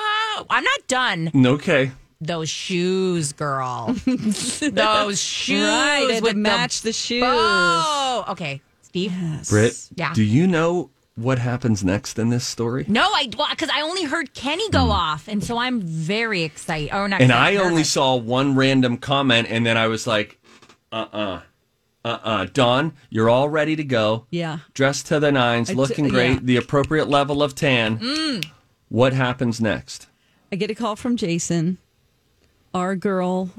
I'm 0.49 0.63
not 0.63 0.87
done. 0.87 1.31
okay. 1.35 1.91
Those 2.21 2.49
shoes, 2.49 3.33
girl. 3.33 3.93
Those 4.05 5.21
shoes 5.21 5.61
Right, 5.67 6.09
and 6.13 6.25
to 6.25 6.33
match 6.35 6.81
the 6.81 6.93
shoes. 6.93 7.23
Oh, 7.25 8.23
okay, 8.29 8.61
Steve. 8.81 9.11
Britt, 9.49 9.89
Yeah. 9.95 10.13
do 10.13 10.23
you 10.23 10.47
know 10.47 10.89
what 11.15 11.37
happens 11.37 11.83
next 11.83 12.17
in 12.17 12.29
this 12.29 12.47
story? 12.47 12.85
No, 12.87 13.01
I 13.13 13.27
because 13.27 13.69
I 13.69 13.81
only 13.81 14.03
heard 14.05 14.33
Kenny 14.33 14.69
go 14.69 14.89
off, 14.91 15.27
and 15.27 15.43
so 15.43 15.57
I'm 15.57 15.81
very 15.81 16.43
excited. 16.43 16.91
Oh, 16.93 17.07
not, 17.07 17.19
And 17.21 17.29
excited, 17.29 17.57
I 17.59 17.61
only 17.61 17.73
nervous. 17.75 17.91
saw 17.91 18.15
one 18.15 18.55
random 18.55 18.97
comment, 18.97 19.47
and 19.49 19.65
then 19.65 19.75
I 19.77 19.87
was 19.87 20.07
like, 20.07 20.39
uh 20.93 21.05
uh-uh, 21.11 21.41
uh, 22.05 22.19
uh 22.23 22.45
Dawn, 22.53 22.93
you're 23.09 23.29
all 23.29 23.49
ready 23.49 23.75
to 23.75 23.83
go. 23.83 24.27
Yeah. 24.29 24.59
Dressed 24.73 25.07
to 25.07 25.19
the 25.19 25.31
nines, 25.33 25.69
I 25.69 25.73
t- 25.73 25.77
looking 25.77 26.07
great, 26.07 26.33
yeah. 26.35 26.39
the 26.41 26.55
appropriate 26.55 27.09
level 27.09 27.43
of 27.43 27.53
tan. 27.53 27.99
Mm. 27.99 28.45
What 28.87 29.11
happens 29.11 29.59
next? 29.59 30.07
I 30.53 30.55
get 30.55 30.69
a 30.69 30.75
call 30.75 30.95
from 30.95 31.17
Jason. 31.17 31.79
Our 32.75 32.95
girl 32.95 33.49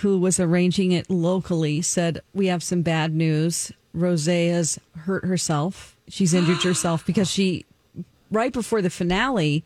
who 0.00 0.18
was 0.18 0.38
arranging 0.38 0.92
it 0.92 1.08
locally 1.08 1.80
said, 1.80 2.20
We 2.34 2.48
have 2.48 2.62
some 2.62 2.82
bad 2.82 3.14
news. 3.14 3.72
Rosé's 3.96 4.78
hurt 4.94 5.24
herself. 5.24 5.96
She's 6.08 6.34
injured 6.34 6.62
herself 6.62 7.06
because 7.06 7.30
she, 7.30 7.64
right 8.30 8.52
before 8.52 8.82
the 8.82 8.90
finale, 8.90 9.64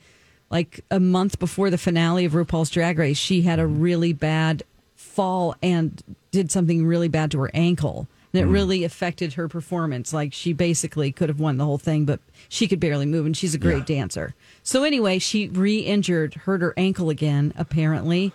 like 0.48 0.84
a 0.88 1.00
month 1.00 1.40
before 1.40 1.70
the 1.70 1.78
finale 1.78 2.24
of 2.24 2.34
RuPaul's 2.34 2.70
Drag 2.70 3.00
Race, 3.00 3.18
she 3.18 3.42
had 3.42 3.58
a 3.58 3.62
mm-hmm. 3.62 3.80
really 3.80 4.12
bad 4.12 4.62
fall 4.94 5.56
and 5.60 6.00
did 6.30 6.52
something 6.52 6.86
really 6.86 7.08
bad 7.08 7.32
to 7.32 7.40
her 7.40 7.50
ankle. 7.52 8.06
And 8.32 8.42
it 8.42 8.44
mm-hmm. 8.44 8.52
really 8.52 8.84
affected 8.84 9.32
her 9.32 9.48
performance. 9.48 10.12
Like 10.12 10.32
she 10.32 10.52
basically 10.52 11.10
could 11.10 11.30
have 11.30 11.40
won 11.40 11.56
the 11.56 11.64
whole 11.64 11.78
thing, 11.78 12.04
but 12.04 12.20
she 12.48 12.68
could 12.68 12.80
barely 12.80 13.06
move, 13.06 13.26
and 13.26 13.36
she's 13.36 13.54
a 13.54 13.58
great 13.58 13.86
dancer. 13.86 14.34
So 14.62 14.82
anyway, 14.84 15.18
she 15.18 15.48
re-injured, 15.48 16.34
hurt 16.34 16.60
her 16.60 16.74
ankle 16.76 17.10
again, 17.10 17.52
apparently. 17.56 18.32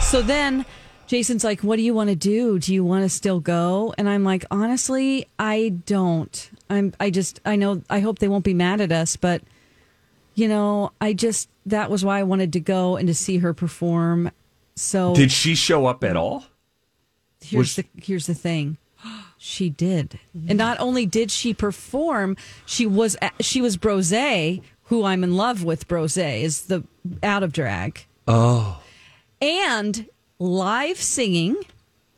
So 0.00 0.22
then 0.22 0.64
Jason's 1.06 1.42
like, 1.44 1.62
"What 1.62 1.76
do 1.76 1.82
you 1.82 1.92
want 1.94 2.10
to 2.10 2.16
do? 2.16 2.58
Do 2.58 2.72
you 2.72 2.84
want 2.84 3.04
to 3.04 3.08
still 3.08 3.40
go?" 3.40 3.92
And 3.98 4.08
I'm 4.08 4.22
like, 4.24 4.44
"Honestly, 4.50 5.26
I 5.38 5.70
don't. 5.86 6.50
I'm 6.68 6.92
I 7.00 7.10
just 7.10 7.40
I 7.44 7.56
know 7.56 7.82
I 7.90 8.00
hope 8.00 8.18
they 8.20 8.28
won't 8.28 8.44
be 8.44 8.54
mad 8.54 8.80
at 8.80 8.92
us, 8.92 9.16
but 9.16 9.42
you 10.34 10.46
know, 10.48 10.92
I 11.00 11.12
just 11.12 11.48
that 11.66 11.90
was 11.90 12.04
why 12.04 12.20
I 12.20 12.22
wanted 12.22 12.52
to 12.52 12.60
go 12.60 12.96
and 12.96 13.08
to 13.08 13.14
see 13.14 13.38
her 13.38 13.52
perform. 13.52 14.30
So 14.76 15.14
Did 15.14 15.32
she 15.32 15.54
show 15.54 15.86
up 15.86 16.04
at 16.04 16.16
all? 16.16 16.44
here's 17.42 17.76
was- 17.76 17.76
the 17.76 17.84
here's 18.00 18.26
the 18.26 18.34
thing. 18.34 18.76
She 19.38 19.70
did. 19.70 20.18
And 20.48 20.58
not 20.58 20.78
only 20.80 21.06
did 21.06 21.30
she 21.30 21.54
perform, 21.54 22.36
she 22.66 22.86
was 22.86 23.16
she 23.40 23.62
was 23.62 23.76
Brose, 23.76 24.12
who 24.84 25.04
I'm 25.04 25.24
in 25.24 25.36
love 25.36 25.64
with. 25.64 25.88
Brose 25.88 26.18
is 26.18 26.62
the 26.62 26.84
out 27.22 27.42
of 27.42 27.52
drag. 27.52 28.06
Oh. 28.28 28.80
and 29.40 30.06
live 30.38 30.98
singing 30.98 31.56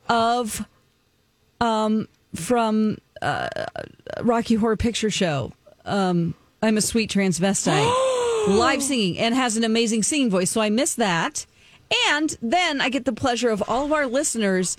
of 0.09 0.67
um 1.61 2.09
from 2.35 2.99
uh, 3.23 3.49
Rocky 4.21 4.57
Horror 4.57 4.77
Picture 4.77 5.11
Show. 5.11 5.53
Um, 5.85 6.35
I'm 6.63 6.77
a 6.77 6.81
sweet 6.81 7.11
transvestite. 7.11 8.49
live 8.49 8.83
singing 8.83 9.19
and 9.19 9.35
has 9.35 9.57
an 9.57 9.65
amazing 9.65 10.03
singing 10.03 10.31
voice. 10.31 10.51
So 10.51 10.61
I 10.61 10.71
miss 10.71 10.97
that. 10.97 11.47
And 12.09 12.37
then 12.43 12.81
I 12.81 12.89
get 12.89 13.05
the 13.05 13.13
pleasure 13.13 13.51
of 13.51 13.63
all 13.69 13.85
of 13.85 13.93
our 13.93 14.07
listeners 14.07 14.77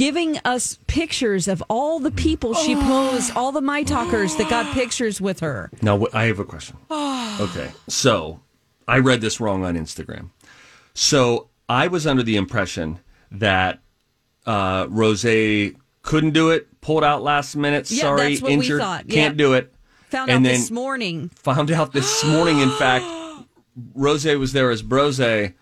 giving 0.00 0.38
us 0.46 0.78
pictures 0.86 1.46
of 1.46 1.62
all 1.68 2.00
the 2.00 2.10
people 2.10 2.54
she 2.54 2.74
posed, 2.74 3.36
all 3.36 3.52
the 3.52 3.60
my 3.60 3.82
talkers 3.82 4.34
that 4.36 4.48
got 4.48 4.72
pictures 4.72 5.20
with 5.20 5.40
her. 5.40 5.70
Now, 5.82 6.06
I 6.14 6.24
have 6.24 6.38
a 6.38 6.44
question. 6.44 6.78
okay. 6.90 7.70
So, 7.86 8.40
I 8.88 8.98
read 9.00 9.20
this 9.20 9.40
wrong 9.40 9.62
on 9.62 9.74
Instagram. 9.76 10.30
So, 10.94 11.48
I 11.68 11.88
was 11.88 12.06
under 12.06 12.22
the 12.22 12.36
impression 12.36 13.00
that 13.30 13.80
uh, 14.46 14.86
Rose 14.88 15.22
couldn't 15.22 16.30
do 16.32 16.48
it, 16.50 16.80
pulled 16.80 17.04
out 17.04 17.22
last 17.22 17.54
minute, 17.54 17.90
Yeah, 17.90 18.00
sorry, 18.04 18.30
that's 18.30 18.40
what 18.40 18.48
we 18.48 18.54
injured, 18.54 18.80
thought. 18.80 19.06
can't 19.06 19.34
Yeah. 19.34 19.44
do 19.44 19.52
it. 19.52 19.70
Found 20.08 20.30
And 20.30 20.46
out 20.46 20.50
this 20.50 20.70
morning. 20.70 21.28
found 21.36 21.70
out 21.70 21.92
this 21.92 22.24
morning, 22.24 22.58
in 22.60 22.70
fact, 22.70 23.04
Rose 23.94 24.24
was 24.24 24.54
there 24.54 24.70
as 24.70 24.80
Brose 24.80 25.20
and 25.20 25.54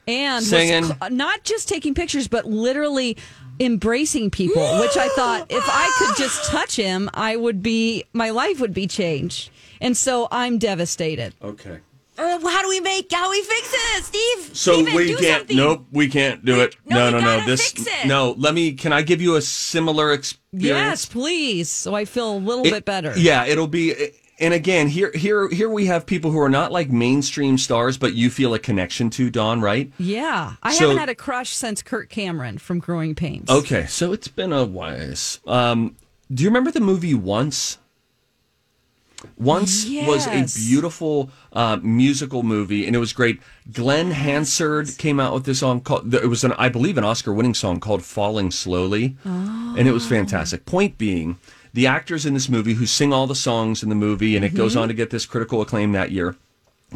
singing. 0.44 0.84
cl- 0.84 1.10
not 1.10 1.42
just 1.44 1.68
taking 1.68 1.92
pictures 1.94 2.26
but 2.28 2.46
literally 2.46 3.16
embracing 3.60 4.30
people 4.30 4.62
which 4.80 4.96
i 4.96 5.08
thought 5.10 5.46
if 5.50 5.64
i 5.66 5.90
could 5.98 6.16
just 6.22 6.44
touch 6.50 6.76
him 6.76 7.08
i 7.14 7.34
would 7.36 7.62
be 7.62 8.04
my 8.12 8.30
life 8.30 8.60
would 8.60 8.74
be 8.74 8.86
changed 8.86 9.50
and 9.80 9.96
so 9.96 10.28
i'm 10.30 10.58
devastated 10.58 11.34
okay. 11.42 11.78
Uh, 12.20 12.36
how 12.48 12.62
do 12.62 12.68
we 12.68 12.80
make? 12.80 13.12
How 13.12 13.30
we 13.30 13.40
fix 13.42 13.72
it, 13.72 14.04
Steve? 14.04 14.56
So 14.56 14.72
Steven, 14.72 14.92
we 14.96 15.06
do 15.06 15.16
can't. 15.18 15.38
something. 15.42 15.56
Nope, 15.56 15.86
we 15.92 16.08
can't 16.08 16.44
do 16.44 16.62
it. 16.62 16.74
no, 16.84 17.10
No, 17.12 17.20
no, 17.20 17.38
no. 17.38 17.46
This. 17.46 17.70
fix 17.70 17.86
it. 17.86 18.08
No, 18.08 18.34
let 18.36 18.54
me. 18.54 18.72
Can 18.72 18.92
I 18.92 19.02
give 19.02 19.22
you 19.22 19.36
a 19.36 19.40
similar 19.40 20.10
experience? 20.12 20.42
yes 20.52 21.06
please 21.06 21.70
so 21.70 21.94
i 21.94 22.04
feel 22.04 22.36
a 22.36 22.38
little 22.38 22.66
It- 22.66 22.72
bit 22.72 22.84
better 22.84 23.12
Yeah, 23.16 23.44
it'll 23.44 23.68
be. 23.68 23.94
And 24.40 24.54
again, 24.54 24.86
here, 24.88 25.10
here, 25.14 25.48
here 25.48 25.68
we 25.68 25.86
have 25.86 26.06
people 26.06 26.30
who 26.30 26.38
are 26.40 26.48
not 26.48 26.70
like 26.70 26.90
mainstream 26.90 27.58
stars, 27.58 27.98
but 27.98 28.14
you 28.14 28.30
feel 28.30 28.54
a 28.54 28.58
connection 28.58 29.10
to 29.10 29.30
Dawn, 29.30 29.60
right? 29.60 29.90
yeah 29.98 30.54
i 30.62 30.72
So- 30.72 30.80
haven't 30.84 30.98
had 30.98 31.08
a 31.08 31.14
crush 31.14 31.50
since 31.50 31.82
kirk 31.82 32.08
cameron 32.08 32.58
from 32.58 32.78
growing 32.78 33.14
pains 33.16 33.50
Okay, 33.50 33.86
so 33.86 34.12
it's 34.12 34.28
been 34.28 34.52
a 34.52 34.64
while. 34.64 35.14
Um, 35.46 35.96
do 36.32 36.42
you 36.44 36.48
remember 36.50 36.70
the 36.70 36.80
movie 36.80 37.14
Once? 37.14 37.78
once 39.36 39.84
was 40.06 40.28
a 40.28 40.46
beautiful 40.68 41.30
uh, 41.52 41.76
musical 41.82 42.44
movie, 42.44 42.86
and 42.86 42.94
it 42.94 43.00
was 43.00 43.12
great. 43.12 43.40
Glen 43.72 44.12
Hansard 44.12 44.96
came 44.98 45.18
out 45.18 45.34
with 45.34 45.44
this 45.44 45.58
song 45.58 45.80
called. 45.80 46.14
It 46.14 46.28
was 46.28 46.44
an, 46.44 46.52
I 46.52 46.68
believe, 46.68 46.96
an 46.98 47.02
Oscar-winning 47.04 47.54
song 47.54 47.80
called 47.80 48.04
"Falling 48.04 48.52
Slowly," 48.52 49.16
and 49.24 49.88
it 49.88 49.92
was 49.92 50.06
fantastic. 50.06 50.66
Point 50.66 50.98
being, 50.98 51.36
the 51.78 51.86
actors 51.86 52.26
in 52.26 52.34
this 52.34 52.48
movie 52.48 52.74
who 52.74 52.86
sing 52.86 53.12
all 53.12 53.28
the 53.28 53.36
songs 53.36 53.84
in 53.84 53.88
the 53.88 53.94
movie, 53.94 54.34
and 54.34 54.44
it 54.44 54.52
goes 54.52 54.72
mm-hmm. 54.72 54.82
on 54.82 54.88
to 54.88 54.94
get 54.94 55.10
this 55.10 55.26
critical 55.26 55.62
acclaim 55.62 55.92
that 55.92 56.10
year. 56.10 56.34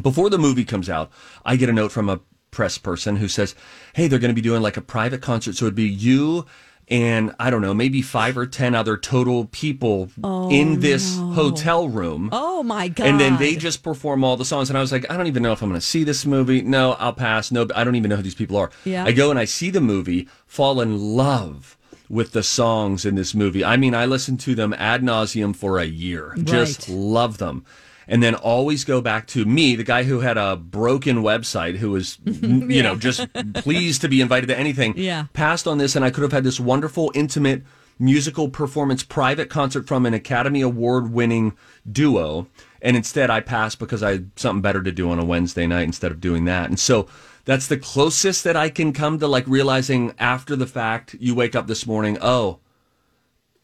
Before 0.01 0.29
the 0.29 0.39
movie 0.39 0.65
comes 0.65 0.91
out, 0.91 1.09
I 1.45 1.55
get 1.55 1.69
a 1.69 1.73
note 1.73 1.93
from 1.93 2.09
a 2.09 2.19
press 2.51 2.79
person 2.79 3.15
who 3.15 3.29
says, 3.29 3.55
"Hey, 3.93 4.09
they're 4.09 4.19
going 4.19 4.35
to 4.35 4.35
be 4.35 4.41
doing 4.41 4.61
like 4.61 4.77
a 4.77 4.81
private 4.81 5.23
concert, 5.23 5.55
so 5.55 5.67
it'd 5.67 5.77
be 5.77 5.85
you." 5.85 6.47
And 6.89 7.33
I 7.39 7.49
don't 7.49 7.63
know, 7.63 7.73
maybe 7.73 8.03
five 8.03 8.37
or 8.37 8.45
ten 8.45 8.75
other 8.75 8.97
total 8.97 9.45
people 9.45 10.11
oh, 10.25 10.51
in 10.51 10.81
this 10.81 11.17
hotel 11.17 11.89
room. 11.89 12.29
Oh 12.33 12.65
my 12.65 12.89
god! 12.89 13.07
And 13.07 13.21
then 13.21 13.39
they 13.39 13.55
just 13.55 13.85
perform 13.85 14.25
all 14.25 14.37
the 14.37 14.45
songs. 14.45 14.69
And 14.69 14.77
I 14.77 14.81
was 14.81 14.91
like, 14.91 15.09
I 15.09 15.17
don't 15.17 15.29
even 15.29 15.45
know 15.45 15.53
if 15.53 15.63
I'm 15.63 15.69
going 15.69 15.81
to 15.81 15.87
see 15.87 16.03
this 16.03 16.27
movie. 16.27 16.61
No, 16.61 16.95
I'll 16.95 17.13
pass. 17.13 17.53
No, 17.53 17.69
I 17.77 17.85
don't 17.85 17.95
even 17.95 18.09
know 18.09 18.17
who 18.17 18.23
these 18.23 18.35
people 18.35 18.57
are. 18.57 18.73
Yeah. 18.85 19.05
I 19.05 19.13
go 19.13 19.31
and 19.31 19.39
I 19.39 19.45
see 19.45 19.71
the 19.71 19.81
movie, 19.81 20.29
fall 20.45 20.81
in 20.81 20.99
love 20.99 21.79
with 22.09 22.33
the 22.33 22.43
songs 22.43 23.05
in 23.05 23.15
this 23.15 23.35
movie. 23.35 23.65
I 23.65 23.77
mean, 23.77 23.95
I 23.95 24.07
listened 24.07 24.41
to 24.41 24.55
them 24.55 24.75
ad 24.75 25.03
nauseum 25.03 25.55
for 25.55 25.79
a 25.79 25.85
year. 25.85 26.35
Just 26.43 26.89
love 26.89 27.39
them. 27.39 27.65
And 28.09 28.23
then 28.23 28.35
always 28.35 28.85
go 28.85 29.01
back 29.01 29.27
to 29.29 29.45
me, 29.45 29.77
the 29.77 29.85
guy 29.85 30.03
who 30.03 30.21
had 30.21 30.37
a 30.37 30.57
broken 30.57 31.19
website, 31.19 31.77
who 31.77 31.93
was, 31.93 32.19
you 32.25 32.83
know, 32.83 32.97
just 32.97 33.27
pleased 33.55 34.01
to 34.03 34.09
be 34.09 34.21
invited 34.21 34.49
to 34.49 34.59
anything. 34.59 34.95
Yeah. 34.97 35.27
Passed 35.33 35.67
on 35.67 35.79
this, 35.79 35.97
and 35.97 36.05
I 36.05 36.11
could 36.11 36.23
have 36.23 36.33
had 36.33 36.45
this 36.45 36.61
wonderful, 36.61 37.13
intimate 37.15 37.63
musical 37.99 38.49
performance 38.49 39.05
private 39.05 39.49
concert 39.49 39.87
from 39.87 40.05
an 40.05 40.15
Academy 40.15 40.61
Award 40.61 41.13
winning 41.13 41.57
duo. 41.91 42.49
And 42.81 42.97
instead, 42.97 43.31
I 43.31 43.41
passed 43.41 43.79
because 43.79 44.03
I 44.03 44.13
had 44.13 44.31
something 44.37 44.61
better 44.63 44.83
to 44.83 44.91
do 44.91 45.11
on 45.11 45.21
a 45.21 45.25
Wednesday 45.25 45.67
night 45.67 45.85
instead 45.85 46.11
of 46.11 46.21
doing 46.21 46.45
that. 46.47 46.69
And 46.69 46.81
so 46.81 47.07
that's 47.45 47.67
the 47.67 47.77
closest 47.77 48.45
that 48.45 48.57
I 48.57 48.69
can 48.69 48.93
come 48.93 49.19
to 49.19 49.27
like 49.27 49.47
realizing 49.47 50.15
after 50.19 50.57
the 50.57 50.67
fact, 50.67 51.17
you 51.19 51.35
wake 51.35 51.55
up 51.55 51.67
this 51.67 51.87
morning, 51.87 52.19
oh, 52.21 52.61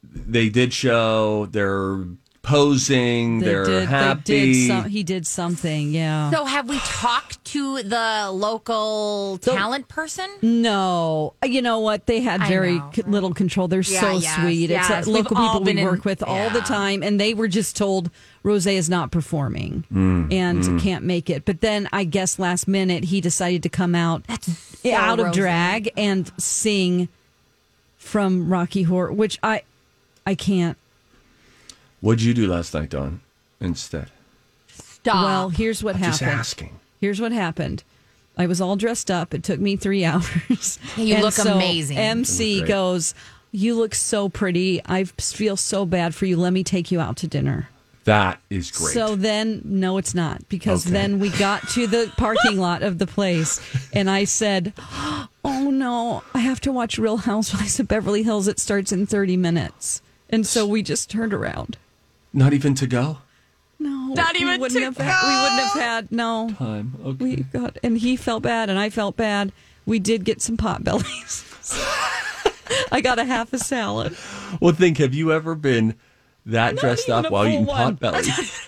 they 0.02 0.48
did 0.48 0.72
show, 0.72 1.46
they're 1.46 2.04
posing, 2.48 3.40
They 3.40 3.46
they 3.46 3.54
are 3.54 3.64
did, 3.64 3.88
happy. 3.88 4.20
They 4.24 4.52
did 4.52 4.66
some, 4.68 4.84
he 4.90 5.02
did 5.02 5.26
something. 5.26 5.92
Yeah. 5.92 6.30
So 6.30 6.44
have 6.44 6.68
we 6.68 6.78
talked 6.80 7.44
to 7.46 7.82
the 7.82 8.30
local 8.32 9.38
talent 9.38 9.88
person? 9.88 10.28
No, 10.42 11.34
you 11.44 11.62
know 11.62 11.78
what? 11.80 12.06
They 12.06 12.20
had 12.20 12.42
very 12.48 12.78
know, 12.78 12.90
c- 12.94 13.02
little 13.02 13.32
control. 13.34 13.68
They're 13.68 13.80
Yeah, 13.82 14.00
so 14.00 14.18
yes, 14.18 14.34
sweet. 14.36 14.70
yes. 14.70 14.90
It's 14.90 15.08
uh, 15.08 15.10
local 15.10 15.36
people 15.36 15.60
we 15.60 15.64
been 15.66 15.78
in- 15.78 15.84
work 15.84 16.04
with 16.04 16.22
all 16.22 16.50
the 16.50 16.60
time, 16.62 17.02
and 17.02 17.20
they 17.20 17.34
were 17.34 17.48
just 17.48 17.76
told 17.76 18.10
Rosé 18.44 18.74
is 18.74 18.88
not 18.88 19.10
performing 19.10 19.84
Mm, 19.92 20.32
and 20.32 20.80
can't 20.80 21.04
make 21.04 21.28
it. 21.28 21.44
But 21.44 21.60
then 21.60 21.88
I 21.92 22.04
guess 22.04 22.38
last 22.38 22.66
minute 22.66 23.04
he 23.04 23.20
decided 23.20 23.62
to 23.64 23.68
come 23.68 23.94
out 23.94 24.22
so 24.82 24.92
out 24.92 25.20
of 25.20 25.32
drag 25.32 25.90
and 25.96 26.30
sing 26.38 27.08
from 27.98 28.48
Rocky 28.48 28.82
Horror, 28.84 29.12
which 29.12 29.38
I 29.42 29.62
I 30.26 30.34
can't. 30.34 30.76
What'd 32.00 32.22
you 32.22 32.34
do 32.34 32.46
last 32.46 32.74
night, 32.74 32.90
Don? 32.90 33.20
instead? 33.60 34.10
Stop. 34.68 35.24
Well, 35.24 35.48
here's 35.48 35.82
what 35.82 35.96
I'm 35.96 36.02
just 36.02 36.20
happened. 36.20 36.40
asking. 36.40 36.80
Here's 37.00 37.20
what 37.20 37.32
happened. 37.32 37.82
I 38.36 38.46
was 38.46 38.60
all 38.60 38.76
dressed 38.76 39.10
up. 39.10 39.34
It 39.34 39.42
took 39.42 39.58
me 39.58 39.76
three 39.76 40.04
hours. 40.04 40.78
You 40.96 41.14
And 41.14 41.22
look 41.22 41.34
so 41.34 41.54
amazing. 41.54 41.98
MC 41.98 42.60
look 42.60 42.68
goes, 42.68 43.14
You 43.50 43.74
look 43.74 43.94
so 43.94 44.28
pretty. 44.28 44.80
I 44.86 45.04
feel 45.04 45.56
so 45.56 45.84
bad 45.86 46.14
for 46.14 46.26
you. 46.26 46.36
Let 46.36 46.52
me 46.52 46.62
take 46.62 46.92
you 46.92 47.00
out 47.00 47.16
to 47.18 47.26
dinner. 47.26 47.68
That 48.04 48.40
is 48.48 48.70
great. 48.70 48.94
So 48.94 49.16
then, 49.16 49.60
no, 49.64 49.98
it's 49.98 50.14
not 50.14 50.48
because 50.48 50.86
Okay. 50.86 50.92
then 50.92 51.18
we 51.18 51.28
got 51.30 51.68
to 51.70 51.86
the 51.86 52.10
parking 52.16 52.58
lot 52.58 52.82
of 52.82 52.98
the 52.98 53.06
place 53.06 53.60
and 53.92 54.08
I 54.08 54.24
said, 54.24 54.72
Oh 55.44 55.70
no, 55.70 56.22
I 56.32 56.38
have 56.38 56.60
to 56.60 56.72
watch 56.72 56.96
Real 56.98 57.18
Housewives 57.18 57.78
of 57.80 57.88
Beverly 57.88 58.22
Hills. 58.22 58.46
It 58.48 58.60
starts 58.60 58.92
in 58.92 59.06
30 59.06 59.36
minutes. 59.36 60.00
And 60.30 60.46
so 60.46 60.66
we 60.66 60.82
just 60.82 61.10
turned 61.10 61.34
around. 61.34 61.76
Not 62.32 62.52
even 62.52 62.74
to 62.76 62.86
go 62.86 63.18
No, 63.78 64.12
Not 64.14 64.36
even 64.36 64.60
to 64.60 64.80
have 64.80 64.96
had, 64.96 65.22
we 65.22 65.42
wouldn't 65.42 65.72
have 65.72 65.82
had 65.82 66.12
no. 66.12 66.50
time. 66.56 66.94
Okay. 67.04 67.24
We 67.24 67.36
got 67.36 67.78
and 67.82 67.98
he 67.98 68.16
felt 68.16 68.42
bad 68.42 68.70
and 68.70 68.78
I 68.78 68.90
felt 68.90 69.16
bad. 69.16 69.52
We 69.86 69.98
did 69.98 70.24
get 70.24 70.42
some 70.42 70.56
pot 70.56 70.84
bellies. 70.84 71.44
I 72.92 73.00
got 73.00 73.18
a 73.18 73.24
half 73.24 73.52
a 73.52 73.58
salad. 73.58 74.16
Well, 74.60 74.74
think, 74.74 74.98
have 74.98 75.14
you 75.14 75.32
ever 75.32 75.54
been 75.54 75.94
that 76.46 76.76
dressed 76.76 77.08
up 77.08 77.30
while 77.30 77.46
eating 77.46 77.66
one. 77.66 77.96
Potbelly? 77.96 78.64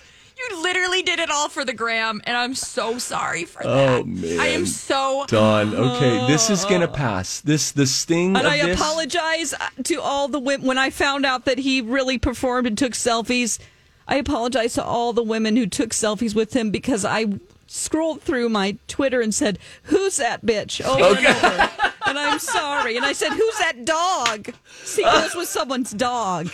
did 1.01 1.19
it 1.19 1.29
all 1.29 1.49
for 1.49 1.63
the 1.65 1.73
gram, 1.73 2.21
and 2.25 2.35
I'm 2.37 2.53
so 2.55 2.97
sorry 2.97 3.45
for 3.45 3.61
Oh, 3.65 3.97
that. 3.97 4.07
man. 4.07 4.39
I 4.39 4.47
am 4.47 4.65
so. 4.65 5.25
done. 5.27 5.73
okay, 5.75 6.27
this 6.27 6.49
is 6.49 6.65
gonna 6.65 6.87
pass. 7.05 7.39
This 7.41 7.71
the 7.71 7.85
sting 7.87 8.35
And 8.37 8.47
I 8.47 8.61
this. 8.65 8.79
apologize 8.79 9.53
to 9.83 10.01
all 10.01 10.27
the 10.27 10.39
women 10.39 10.65
when 10.67 10.77
I 10.77 10.89
found 10.89 11.25
out 11.25 11.45
that 11.45 11.59
he 11.59 11.81
really 11.81 12.17
performed 12.17 12.67
and 12.67 12.77
took 12.77 12.93
selfies. 12.93 13.59
I 14.07 14.15
apologize 14.15 14.73
to 14.73 14.83
all 14.83 15.13
the 15.13 15.23
women 15.23 15.55
who 15.55 15.65
took 15.67 15.91
selfies 15.91 16.35
with 16.35 16.53
him 16.53 16.69
because 16.71 17.05
I 17.05 17.27
scrolled 17.67 18.21
through 18.21 18.49
my 18.49 18.77
Twitter 18.87 19.21
and 19.21 19.33
said, 19.33 19.57
"Who's 19.83 20.17
that 20.17 20.45
bitch?" 20.45 20.83
over 20.85 21.17
and 21.17 21.27
over. 21.27 21.69
And 22.07 22.19
I'm 22.19 22.39
sorry. 22.39 22.97
And 22.97 23.05
I 23.05 23.13
said, 23.13 23.29
"Who's 23.31 23.57
that 23.59 23.85
dog?" 23.85 24.53
See, 24.83 25.03
this 25.05 25.35
was 25.35 25.47
someone's 25.47 25.91
dog. 25.91 26.49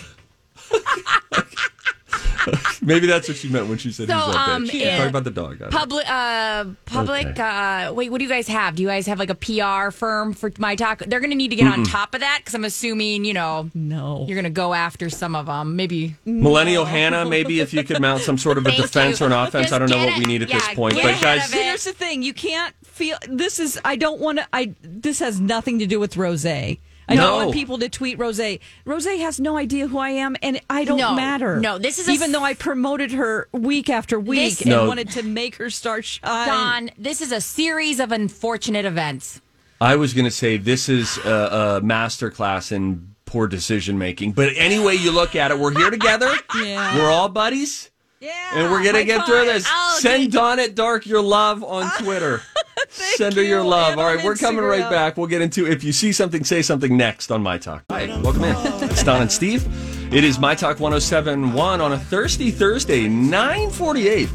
Maybe 2.81 3.05
that's 3.07 3.27
what 3.27 3.35
she 3.35 3.49
meant 3.49 3.67
when 3.67 3.77
she 3.77 3.91
said 3.91 4.07
So, 4.07 4.15
he's 4.15 4.33
that 4.33 4.49
um, 4.49 4.65
bitch. 4.65 4.73
yeah. 4.79 4.97
Talk 4.99 5.09
about 5.09 5.23
the 5.25 5.31
dog. 5.31 5.59
Got. 5.59 5.71
Public, 5.71 6.09
uh, 6.09 6.65
public. 6.85 7.27
Okay. 7.27 7.41
Uh, 7.41 7.91
wait, 7.91 8.09
what 8.09 8.19
do 8.19 8.23
you 8.23 8.29
guys 8.29 8.47
have? 8.47 8.75
Do 8.77 8.83
you 8.83 8.87
guys 8.87 9.05
have 9.07 9.19
like 9.19 9.29
a 9.29 9.35
PR 9.35 9.91
firm 9.91 10.31
for 10.31 10.53
my 10.57 10.75
talk? 10.77 10.99
They're 10.99 11.19
going 11.19 11.31
to 11.31 11.35
need 11.35 11.49
to 11.49 11.57
get 11.57 11.67
on 11.67 11.83
top 11.83 12.13
of 12.13 12.21
that 12.21 12.37
because 12.39 12.53
I'm 12.53 12.63
assuming 12.63 13.25
you 13.25 13.33
know 13.33 13.69
No. 13.73 14.23
you're 14.27 14.35
going 14.35 14.45
to 14.45 14.49
go 14.49 14.73
after 14.73 15.09
some 15.09 15.35
of 15.35 15.47
them. 15.47 15.75
Maybe 15.75 16.15
Millennial 16.23 16.85
Hannah, 16.85 17.25
maybe 17.25 17.59
if 17.59 17.73
you 17.73 17.83
could 17.83 17.99
mount 17.99 18.21
some 18.21 18.37
sort 18.37 18.57
of 18.57 18.65
a 18.65 18.71
defense 18.71 19.19
you. 19.19 19.25
or 19.25 19.27
an 19.29 19.33
offense. 19.33 19.65
Just 19.65 19.73
I 19.73 19.79
don't 19.79 19.89
know 19.89 19.97
get 19.97 20.11
what 20.11 20.19
we 20.19 20.25
need 20.25 20.43
at 20.43 20.47
this 20.49 20.67
point. 20.69 20.95
But 20.95 21.05
ahead 21.05 21.21
guys. 21.21 21.51
Here's 21.51 21.83
the 21.83 21.91
thing: 21.93 22.23
you 22.23 22.33
can't 22.33 22.73
feel. 22.85 23.17
This 23.27 23.59
is. 23.59 23.77
I 23.83 23.97
don't 23.97 24.21
want 24.21 24.37
to. 24.37 24.47
I. 24.53 24.73
This 24.81 25.19
has 25.19 25.41
nothing 25.41 25.79
to 25.79 25.87
do 25.87 25.99
with 25.99 26.13
Rosé. 26.13 26.79
I 27.09 27.15
No. 27.15 27.21
don't 27.21 27.35
want 27.37 27.53
people 27.53 27.77
to 27.79 27.89
tweet 27.89 28.17
Rosé. 28.17 28.59
Rosé 28.85 29.19
has 29.19 29.39
no 29.39 29.55
idea 29.57 29.87
who 29.87 29.97
I 29.97 30.09
am, 30.09 30.35
and 30.41 30.59
I 30.69 30.83
don't 30.83 30.97
No, 30.97 31.15
matter. 31.15 31.59
no, 31.59 31.77
this 31.77 31.99
is 31.99 32.09
even 32.09 32.27
s- 32.29 32.33
though 32.33 32.43
I 32.43 32.53
promoted 32.53 33.11
her 33.13 33.47
week 33.53 33.89
after 33.89 34.19
week 34.19 34.39
This- 34.57 34.61
and 34.61 34.71
No. 34.71 34.87
wanted 34.87 35.09
to 35.11 35.23
make 35.23 35.55
her 35.55 35.69
star 35.69 36.01
shine. 36.01 36.47
Don. 36.47 36.89
This 36.97 37.21
is 37.21 37.31
a 37.31 37.39
series 37.41 37.99
of 37.99 38.11
unfortunate 38.11 38.85
events. 38.85 39.39
I 39.79 39.95
was 39.95 40.13
going 40.13 40.25
to 40.25 40.31
say 40.31 40.57
this 40.57 40.89
is 40.89 41.17
a, 41.19 41.77
a 41.79 41.85
master 41.85 42.29
class 42.29 42.71
in 42.71 43.09
poor 43.25 43.47
decision 43.47 43.97
making. 43.97 44.31
But 44.31 44.53
any 44.55 44.79
way 44.79 44.95
you 44.95 45.11
look 45.11 45.35
at 45.35 45.51
it, 45.51 45.59
we're 45.59 45.73
here 45.77 45.89
together. 45.91 46.33
Yeah. 46.61 46.95
We're 46.97 47.09
all 47.11 47.29
buddies. 47.29 47.89
Yeah, 48.19 48.31
And 48.55 48.71
we're 48.71 48.83
gonna 48.83 48.97
high 48.99 49.03
get 49.03 49.25
through 49.27 49.45
five. 49.45 49.45
this. 49.45 49.67
Oh, 49.69 49.97
Send 49.99 50.23
dude. 50.23 50.31
Dawn 50.31 50.59
at 50.59 50.73
Dark 50.73 51.05
your 51.05 51.21
love 51.21 51.63
on 51.63 51.91
Twitter. 51.99 52.41
Send 52.89 53.35
her 53.35 53.43
your 53.43 53.63
love. 53.63 53.97
All 53.97 54.05
right, 54.05 54.23
we're 54.23 54.35
coming 54.35 54.63
right 54.63 54.89
back. 54.89 55.17
We'll 55.17 55.27
get 55.27 55.41
into 55.41 55.65
if 55.67 55.83
you 55.83 55.91
see 55.91 56.11
something, 56.11 56.43
say 56.43 56.61
something 56.61 56.95
next 56.95 57.31
on 57.31 57.41
My 57.41 57.57
Talk. 57.57 57.83
Hi, 57.89 58.07
welcome 58.21 58.43
in. 58.43 58.55
It's 58.89 59.03
Don 59.03 59.21
and 59.21 59.31
Steve. 59.31 59.65
It 60.13 60.23
is 60.23 60.39
My 60.39 60.55
Talk 60.55 60.79
1071 60.79 61.81
on 61.81 61.93
a 61.93 61.99
thirsty 61.99 62.51
Thursday, 62.51 63.07
948 63.07 64.29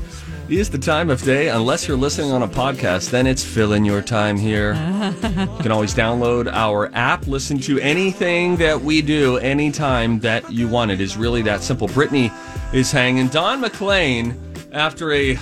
is 0.49 0.69
the 0.69 0.79
time 0.79 1.09
of 1.09 1.23
day. 1.23 1.49
Unless 1.49 1.89
you're 1.89 1.97
listening 1.97 2.31
on 2.31 2.43
a 2.43 2.49
podcast, 2.49 3.11
then 3.11 3.27
it's 3.27 3.43
fill 3.43 3.73
in 3.73 3.85
your 3.85 4.03
time 4.03 4.37
here. 4.37 4.75
You 4.75 5.63
can 5.63 5.73
always 5.73 5.95
download 5.95 6.47
our 6.53 6.95
app, 6.95 7.27
listen 7.27 7.59
to 7.61 7.79
anything 7.81 8.57
that 8.57 8.81
we 8.81 9.01
do 9.01 9.39
anytime 9.39 10.21
that 10.21 10.53
you 10.53 10.69
want. 10.69 10.91
It 10.91 11.01
is 11.01 11.17
really 11.17 11.43
that 11.43 11.63
simple. 11.63 11.89
Brittany 11.89 12.31
is 12.75 12.93
hanging. 12.93 13.29
Don 13.29 13.61
McLean, 13.61 14.39
after 14.73 15.13
a 15.13 15.39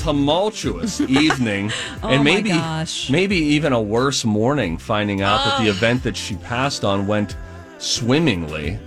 tumultuous 0.00 1.00
evening 1.24 1.70
and 2.02 2.04
Oh 2.04 2.08
my 2.18 2.22
maybe 2.22 2.52
maybe 3.10 3.36
even 3.36 3.72
a 3.72 3.80
worse 3.80 4.24
morning 4.24 4.78
finding 4.78 5.20
out 5.22 5.44
that 5.44 5.62
the 5.62 5.68
event 5.70 6.02
that 6.04 6.16
she 6.16 6.36
passed 6.36 6.84
on 6.84 7.06
went 7.06 7.36
swimmingly 7.78 8.78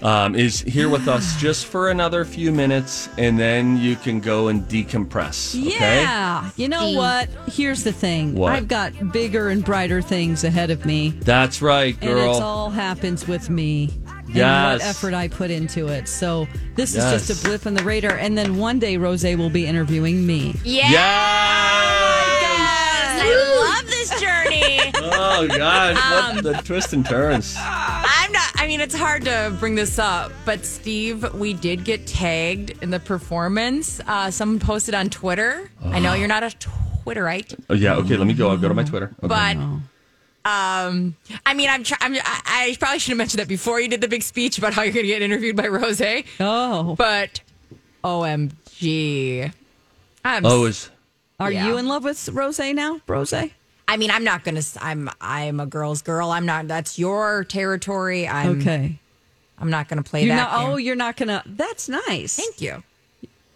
um, 0.00 0.36
is 0.36 0.60
here 0.60 0.88
with 0.88 1.08
us 1.08 1.36
just 1.40 1.66
for 1.66 1.90
another 1.90 2.24
few 2.24 2.52
minutes 2.52 3.08
and 3.18 3.36
then 3.38 3.76
you 3.76 3.96
can 3.96 4.20
go 4.20 4.48
and 4.48 4.62
decompress 4.68 5.54
okay 5.60 6.02
Yeah. 6.02 6.50
You 6.56 6.68
know 6.68 6.92
what? 6.92 7.28
Here's 7.48 7.82
the 7.84 7.92
thing. 7.92 8.34
What? 8.34 8.52
I've 8.52 8.68
got 8.68 9.12
bigger 9.12 9.48
and 9.48 9.64
brighter 9.64 10.00
things 10.02 10.44
ahead 10.44 10.70
of 10.70 10.84
me. 10.86 11.10
that's 11.20 11.60
right 11.62 11.96
And 12.00 12.10
it 12.18 12.42
all 12.42 12.70
happens 12.70 13.26
with 13.26 13.50
me. 13.50 13.90
And 14.28 14.36
Yes. 14.36 14.80
what 14.80 14.88
effort 14.88 15.14
I 15.14 15.28
put 15.28 15.50
into 15.50 15.88
it. 15.88 16.06
So 16.08 16.46
this 16.76 16.94
Yes. 16.94 17.04
is 17.22 17.26
just 17.28 17.44
a 17.44 17.48
blip 17.48 17.66
in 17.66 17.74
the 17.74 17.82
radar. 17.84 18.12
And 18.16 18.36
then 18.36 18.56
one 18.56 18.78
day 18.78 18.96
Rosé 18.96 19.36
will 19.36 19.50
be 19.50 19.66
interviewing 19.66 20.26
me. 20.26 20.54
Yeah. 20.64 20.90
yes 22.40 23.22
I 23.22 23.80
love 23.80 23.86
this 23.90 24.20
journey. 24.20 24.92
oh 24.96 25.46
gosh 25.48 25.96
Um, 25.96 26.36
what 26.36 26.44
the 26.44 26.52
twists 26.62 26.92
and 26.92 27.04
turns 27.04 27.54
I'm 27.58 28.32
not. 28.32 28.50
I 28.56 28.66
mean, 28.66 28.80
it's 28.80 28.94
hard 28.94 29.24
to 29.24 29.54
bring 29.58 29.74
this 29.74 29.98
up, 29.98 30.32
but 30.44 30.64
Steve, 30.64 31.32
we 31.34 31.54
did 31.54 31.84
get 31.84 32.06
tagged 32.06 32.72
in 32.82 32.90
the 32.90 33.00
performance. 33.00 34.00
Uh, 34.06 34.30
someone 34.30 34.58
posted 34.58 34.94
on 34.94 35.08
Twitter. 35.08 35.70
I 35.84 35.98
know 36.00 36.12
you're 36.14 36.28
not 36.28 36.42
a 36.42 36.48
Twitterite, 36.48 37.54
Oh, 37.70 37.74
yeah. 37.74 37.94
Okay. 37.96 38.16
Let 38.16 38.26
me 38.26 38.34
go. 38.34 38.50
I'll 38.50 38.58
go 38.58 38.68
to 38.68 38.74
my 38.74 38.84
Twitter. 38.84 39.14
Okay. 39.24 39.28
but 39.28 39.56
um, 40.48 41.14
I 41.44 41.52
mean, 41.54 41.68
I'm, 41.68 41.82
try- 41.84 41.98
I'm 42.00 42.14
I, 42.14 42.20
I 42.46 42.76
probably 42.80 42.98
should 42.98 43.10
have 43.10 43.18
mentioned 43.18 43.40
that 43.40 43.48
before 43.48 43.80
you 43.80 43.88
did 43.88 44.00
the 44.00 44.08
big 44.08 44.22
speech 44.22 44.56
about 44.58 44.72
how 44.72 44.82
you're 44.82 44.92
going 44.94 45.04
to 45.04 45.08
get 45.12 45.22
interviewed 45.22 45.56
by 45.56 45.64
Rosé. 45.66 46.24
Oh, 46.40 46.94
But 46.96 47.40
OMG, 48.04 49.52
I'm. 50.24 50.46
oh, 50.46 50.64
is 50.64 50.90
are 51.40 51.52
yeah. 51.52 51.66
you 51.66 51.76
in 51.76 51.86
love 51.86 52.04
with 52.04 52.16
Rosé 52.16 52.74
now, 52.74 53.00
Rosé? 53.06 53.52
I 53.86 53.96
mean, 53.96 54.10
I'm 54.10 54.24
not 54.24 54.44
gonna. 54.44 54.58
s- 54.58 54.76
I'm. 54.80 55.08
I'm 55.20 55.60
a 55.60 55.66
girl's 55.66 56.02
girl. 56.02 56.30
I'm 56.30 56.44
not. 56.46 56.68
That's 56.68 56.98
your 56.98 57.44
territory. 57.44 58.26
I'm. 58.28 58.60
Okay. 58.60 58.98
I'm 59.58 59.70
not 59.70 59.88
gonna 59.88 60.02
play 60.02 60.24
You're 60.24 60.36
that. 60.36 60.50
not. 60.52 60.60
game. 60.60 60.70
Oh, 60.70 60.76
you're 60.76 60.96
not 60.96 61.16
gonna. 61.16 61.42
That's 61.46 61.88
nice. 61.88 62.36
thank 62.36 62.60
you. 62.60 62.82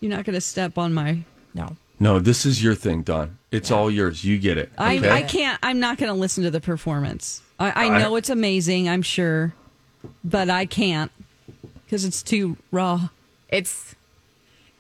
You're 0.01 0.11
not 0.11 0.25
gonna 0.25 0.41
step 0.41 0.79
on 0.79 0.95
my. 0.95 1.19
No. 1.55 1.77
No. 2.03 2.19
This 2.19 2.45
is 2.45 2.63
your 2.63 2.75
thing, 2.75 3.03
Don. 3.03 3.39
It's 3.51 3.71
all 3.71 3.91
yours. 3.91 4.25
You 4.25 4.39
get 4.39 4.59
it. 4.59 4.73
I, 4.79 4.97
okay? 4.99 5.11
I 5.11 5.23
can't. 5.23 5.59
I'm 5.63 5.79
not 5.81 5.99
going 5.99 6.13
to 6.13 6.19
listen 6.19 6.43
to 6.45 6.51
the 6.51 6.61
performance. 6.61 7.43
I, 7.59 7.71
I 7.71 7.85
I- 7.95 7.99
know 8.01 8.17
it's 8.17 8.31
amazing. 8.31 8.89
I'm 8.89 9.03
sure, 9.03 9.55
but 10.25 10.51
I 10.51 10.67
can't 10.67 11.11
because 11.85 12.05
it's 12.05 12.23
too 12.23 12.57
raw. 12.71 13.09
It's. 13.49 13.95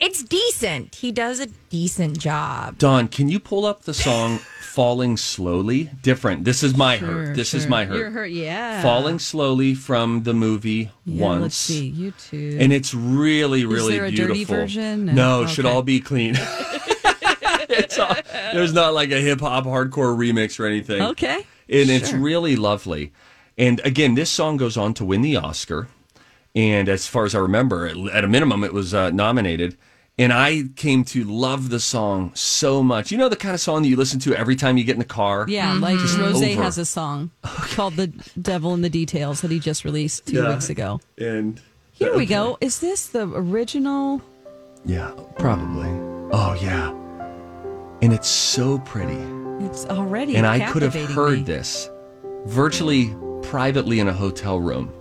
It's 0.01 0.25
decent. 0.25 0.97
He 0.97 1.13
does 1.13 1.39
a 1.39 1.47
decent 1.71 2.19
job. 2.19 2.77
Don, 2.77 3.07
can 3.07 3.29
you 3.29 3.39
pull 3.39 3.65
up 3.65 3.83
the 3.83 3.95
song 3.95 4.39
"Falling 4.61 5.17
Slowly"? 5.17 5.91
Different. 6.03 6.45
This 6.45 6.65
is 6.65 6.77
my 6.77 6.97
hurt. 6.97 7.37
This 7.37 7.55
is 7.55 7.63
sure. 7.63 7.71
my 7.71 7.85
hurt. 7.85 7.97
You're 7.99 8.11
hurt. 8.11 8.33
Yeah. 8.33 8.83
Falling 8.83 9.21
slowly 9.21 9.77
from 9.77 10.25
the 10.25 10.35
movie 10.35 10.91
Yeah, 11.05 11.23
once. 11.25 11.43
Let's 11.43 11.55
see. 11.55 11.87
You 11.87 12.11
too. 12.13 12.57
And 12.59 12.73
it's 12.73 12.93
really, 12.93 13.65
really 13.65 13.93
there 13.97 14.07
a 14.07 14.11
beautiful. 14.11 14.35
dirty 14.35 14.45
version? 14.45 15.07
No, 15.07 15.13
No. 15.13 15.43
it 15.45 15.51
should 15.51 15.67
Okay. 15.67 15.73
all 15.75 15.83
be 15.83 16.01
clean. 16.01 16.35
it's 17.79 17.99
all, 17.99 18.15
there's 18.53 18.73
not 18.73 18.95
like 18.95 19.11
a 19.11 19.21
hip 19.21 19.41
hop 19.41 19.65
hardcore 19.65 20.17
remix 20.17 20.59
or 20.61 20.67
anything. 20.67 21.03
Okay. 21.03 21.47
And 21.69 21.91
it's 21.91 22.13
really 22.13 22.57
lovely. 22.57 23.13
And 23.59 23.81
again, 23.85 24.15
this 24.15 24.31
song 24.31 24.57
goes 24.57 24.77
on 24.77 24.95
to 24.95 25.05
win 25.05 25.23
the 25.23 25.37
Oscar. 25.37 25.89
And 26.55 26.89
as 26.89 27.07
far 27.07 27.25
as 27.25 27.35
I 27.35 27.39
remember, 27.39 27.87
at 28.13 28.25
a 28.25 28.29
minimum, 28.29 28.63
it 28.65 28.73
was 28.75 28.93
uh, 28.93 29.11
nominated. 29.11 29.77
And 30.19 30.31
I 30.33 30.65
came 30.77 31.05
to 31.05 31.25
love 31.25 31.71
the 31.71 31.81
song 31.81 32.33
so 32.35 32.83
much. 32.83 33.11
You 33.11 33.17
know 33.17 33.31
the 33.31 33.37
kind 33.37 33.55
of 33.55 33.61
song 33.61 33.83
that 33.83 33.89
you 33.89 33.97
listen 33.97 34.21
to 34.21 34.35
every 34.35 34.57
time 34.57 34.77
you 34.77 34.85
get 34.85 34.93
in 34.93 34.99
the 34.99 35.05
car? 35.07 35.47
yeah, 35.49 35.73
like 35.73 35.97
Rosé 35.97 36.53
over. 36.53 36.63
has 36.63 36.77
a 36.77 36.85
song 36.85 37.31
called 37.43 37.97
"The 37.97 38.09
Devil 38.41 38.75
in 38.75 38.83
the 38.83 38.91
Details" 38.91 39.41
that 39.41 39.51
he 39.51 39.59
just 39.59 39.85
released 39.87 40.27
two 40.27 40.37
Yeah. 40.43 40.51
weeks 40.53 40.69
ago. 40.69 41.01
And 41.17 41.59
Here 41.93 42.15
we 42.15 42.27
go. 42.27 42.59
Is 42.61 42.81
this 42.81 43.07
the 43.07 43.27
original? 43.27 44.21
Yeah, 44.85 45.13
probably. 45.39 45.89
Oh, 46.31 46.59
yeah. 46.61 46.93
And 48.03 48.13
it's 48.13 48.29
so 48.29 48.79
pretty. 48.81 49.17
It's 49.65 49.87
already. 49.87 50.37
and 50.37 50.45
I 50.47 50.71
could 50.73 50.83
have 50.83 50.95
heard 50.95 51.39
me. 51.39 51.45
this 51.45 51.89
virtually 52.47 53.15
privately 53.43 54.01
in 54.01 54.09
a 54.09 54.13
hotel 54.13 54.59
room. 54.61 54.93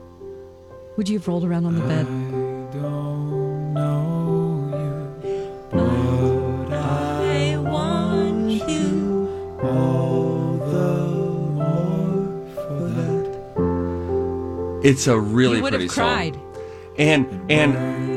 Would 0.97 1.09
you 1.09 1.17
have 1.17 1.27
rolled 1.27 1.43
around 1.43 1.65
on 1.65 1.73
the 1.75 1.81
bed? 1.81 2.05
I 2.05 2.09
don't 2.77 3.73
know 3.73 4.69
you, 5.23 5.61
but 5.71 6.73
I 6.73 7.57
want 7.57 8.51
you. 8.69 9.57
All 9.63 10.57
the 10.57 10.97
more 11.57 12.45
for 12.53 12.87
that. 12.97 14.81
It's 14.87 15.07
a 15.07 15.19
really 15.19 15.57
you 15.57 15.63
would 15.63 15.71
pretty 15.73 15.85
have 15.85 15.93
cried. 15.93 16.35
song. 16.35 16.47
And 16.99 17.25
and 17.51 17.73
This, 17.73 18.10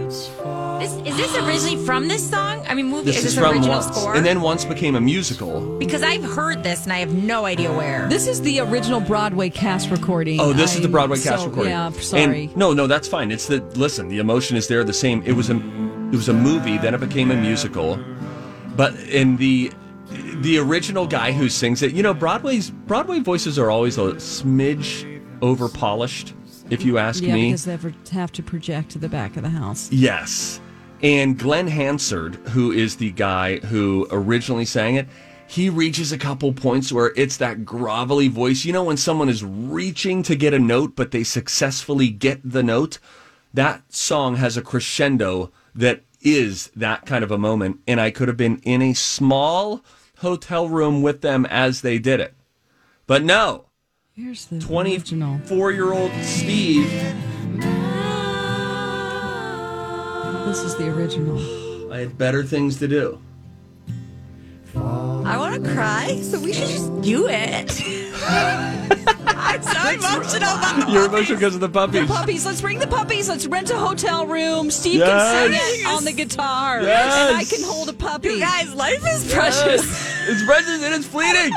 is 1.14 1.32
this 1.32 1.36
originally 1.36 1.76
from 1.84 2.08
this 2.08 2.28
song? 2.28 2.64
I 2.66 2.74
mean, 2.74 2.86
movie. 2.86 3.04
this 3.04 3.18
is 3.18 3.24
is 3.26 3.34
this 3.34 3.42
from 3.44 3.52
original 3.52 3.78
once, 3.78 3.86
score? 3.86 4.16
and 4.16 4.26
then 4.26 4.40
once 4.40 4.64
became 4.64 4.96
a 4.96 5.00
musical. 5.00 5.78
because 5.78 6.02
I've 6.02 6.24
heard 6.24 6.64
this 6.64 6.84
and 6.84 6.92
I 6.92 6.98
have 6.98 7.14
no 7.14 7.44
idea 7.44 7.72
where. 7.72 8.08
This 8.08 8.26
is 8.26 8.40
the 8.42 8.60
original 8.60 9.00
Broadway 9.00 9.48
cast 9.48 9.90
recording. 9.90 10.40
Oh, 10.40 10.52
this 10.52 10.74
is 10.74 10.80
the 10.82 10.88
I- 10.88 10.90
Broadway 10.90 11.18
cast 11.18 11.42
so- 11.42 11.48
recording. 11.48 11.70
Yeah, 11.70 11.90
sorry. 11.92 12.44
And 12.44 12.56
no, 12.56 12.72
no, 12.72 12.88
that's 12.88 13.06
fine. 13.06 13.30
It's 13.30 13.46
the 13.46 13.60
listen. 13.76 14.08
The 14.08 14.18
emotion 14.18 14.56
is 14.56 14.66
there. 14.66 14.82
The 14.82 14.92
same. 14.92 15.22
It 15.22 15.32
was 15.32 15.50
a 15.50 15.56
it 15.56 16.16
was 16.16 16.28
a 16.28 16.34
movie. 16.34 16.78
Then 16.78 16.94
it 16.94 17.00
became 17.00 17.30
a 17.30 17.36
musical. 17.36 17.98
But 18.76 18.98
in 19.00 19.36
the 19.36 19.70
the 20.40 20.58
original 20.58 21.06
guy 21.06 21.30
who 21.30 21.48
sings 21.48 21.82
it, 21.82 21.92
you 21.92 22.02
know, 22.02 22.12
Broadway's 22.12 22.70
Broadway 22.70 23.20
voices 23.20 23.56
are 23.56 23.70
always 23.70 23.98
a 23.98 24.14
smidge 24.14 25.22
over 25.42 25.68
polished. 25.68 26.34
If 26.70 26.82
you 26.82 26.96
ask 26.96 27.22
yeah, 27.22 27.34
me, 27.34 27.48
because 27.50 27.66
they 27.66 27.74
ever 27.74 27.92
have 28.10 28.32
to 28.32 28.42
project 28.42 28.90
to 28.92 28.98
the 28.98 29.08
back 29.08 29.36
of 29.36 29.42
the 29.42 29.50
house. 29.50 29.92
Yes. 29.92 30.60
And 31.02 31.38
Glen 31.38 31.66
Hansard, 31.66 32.36
who 32.48 32.72
is 32.72 32.96
the 32.96 33.10
guy 33.10 33.58
who 33.58 34.06
originally 34.10 34.64
sang 34.64 34.94
it, 34.94 35.08
he 35.46 35.68
reaches 35.68 36.12
a 36.12 36.18
couple 36.18 36.52
points 36.52 36.92
where 36.92 37.12
it's 37.16 37.36
that 37.36 37.64
grovelly 37.64 38.30
voice. 38.30 38.64
You 38.64 38.72
know, 38.72 38.84
when 38.84 38.96
someone 38.96 39.28
is 39.28 39.44
reaching 39.44 40.22
to 40.22 40.34
get 40.34 40.54
a 40.54 40.58
note, 40.58 40.96
but 40.96 41.10
they 41.10 41.24
successfully 41.24 42.08
get 42.08 42.40
the 42.42 42.62
note? 42.62 42.98
That 43.52 43.92
song 43.92 44.36
has 44.36 44.56
a 44.56 44.62
crescendo 44.62 45.52
that 45.74 46.02
is 46.20 46.70
that 46.74 47.06
kind 47.06 47.22
of 47.22 47.30
a 47.30 47.38
moment. 47.38 47.80
And 47.86 48.00
I 48.00 48.10
could 48.10 48.28
have 48.28 48.36
been 48.36 48.58
in 48.64 48.82
a 48.82 48.94
small 48.94 49.84
hotel 50.18 50.68
room 50.68 51.02
with 51.02 51.20
them 51.20 51.46
as 51.46 51.82
they 51.82 51.98
did 51.98 52.20
it. 52.20 52.34
But 53.06 53.22
no, 53.22 53.66
Here's 54.16 54.46
the 54.46 54.56
original. 54.56 55.38
24 55.38 55.72
year 55.72 55.92
old 55.92 56.12
Steve. 56.22 57.33
This 60.54 60.62
is 60.66 60.76
the 60.76 60.88
original. 60.88 61.92
I 61.92 61.98
had 61.98 62.16
better 62.16 62.44
things 62.44 62.78
to 62.78 62.86
do. 62.86 63.20
I 64.76 65.36
want 65.36 65.64
to 65.64 65.74
cry, 65.74 66.20
so 66.22 66.38
we 66.38 66.52
should 66.52 66.68
just 66.68 67.02
do 67.02 67.26
it. 67.26 67.82
I'm 68.24 69.62
so 69.64 69.90
emotional 69.90 70.54
about 70.54 70.88
You're 70.90 71.06
emotional 71.06 71.38
because 71.38 71.56
of 71.56 71.60
the 71.60 71.68
puppies. 71.68 72.06
Puppies, 72.06 72.46
let's 72.46 72.60
bring 72.60 72.78
the 72.78 72.86
puppies. 72.86 73.28
Let's 73.28 73.48
rent 73.48 73.70
a 73.70 73.76
hotel 73.76 74.28
room. 74.28 74.70
Steve 74.70 75.00
Yes. 75.00 75.10
can 75.10 75.60
sing 75.60 75.80
it 75.80 75.86
on 75.88 76.04
the 76.04 76.12
guitar. 76.12 76.82
Yes. 76.82 77.30
And 77.30 77.36
I 77.36 77.42
can 77.42 77.64
hold 77.64 77.88
a 77.88 77.92
puppy. 77.92 78.28
You 78.28 78.38
guys, 78.38 78.72
life 78.76 79.02
is 79.08 79.34
precious. 79.34 79.82
It's 80.28 80.44
precious 80.44 80.84
and 80.84 80.94
it's 80.94 81.04
fleeting. 81.04 81.50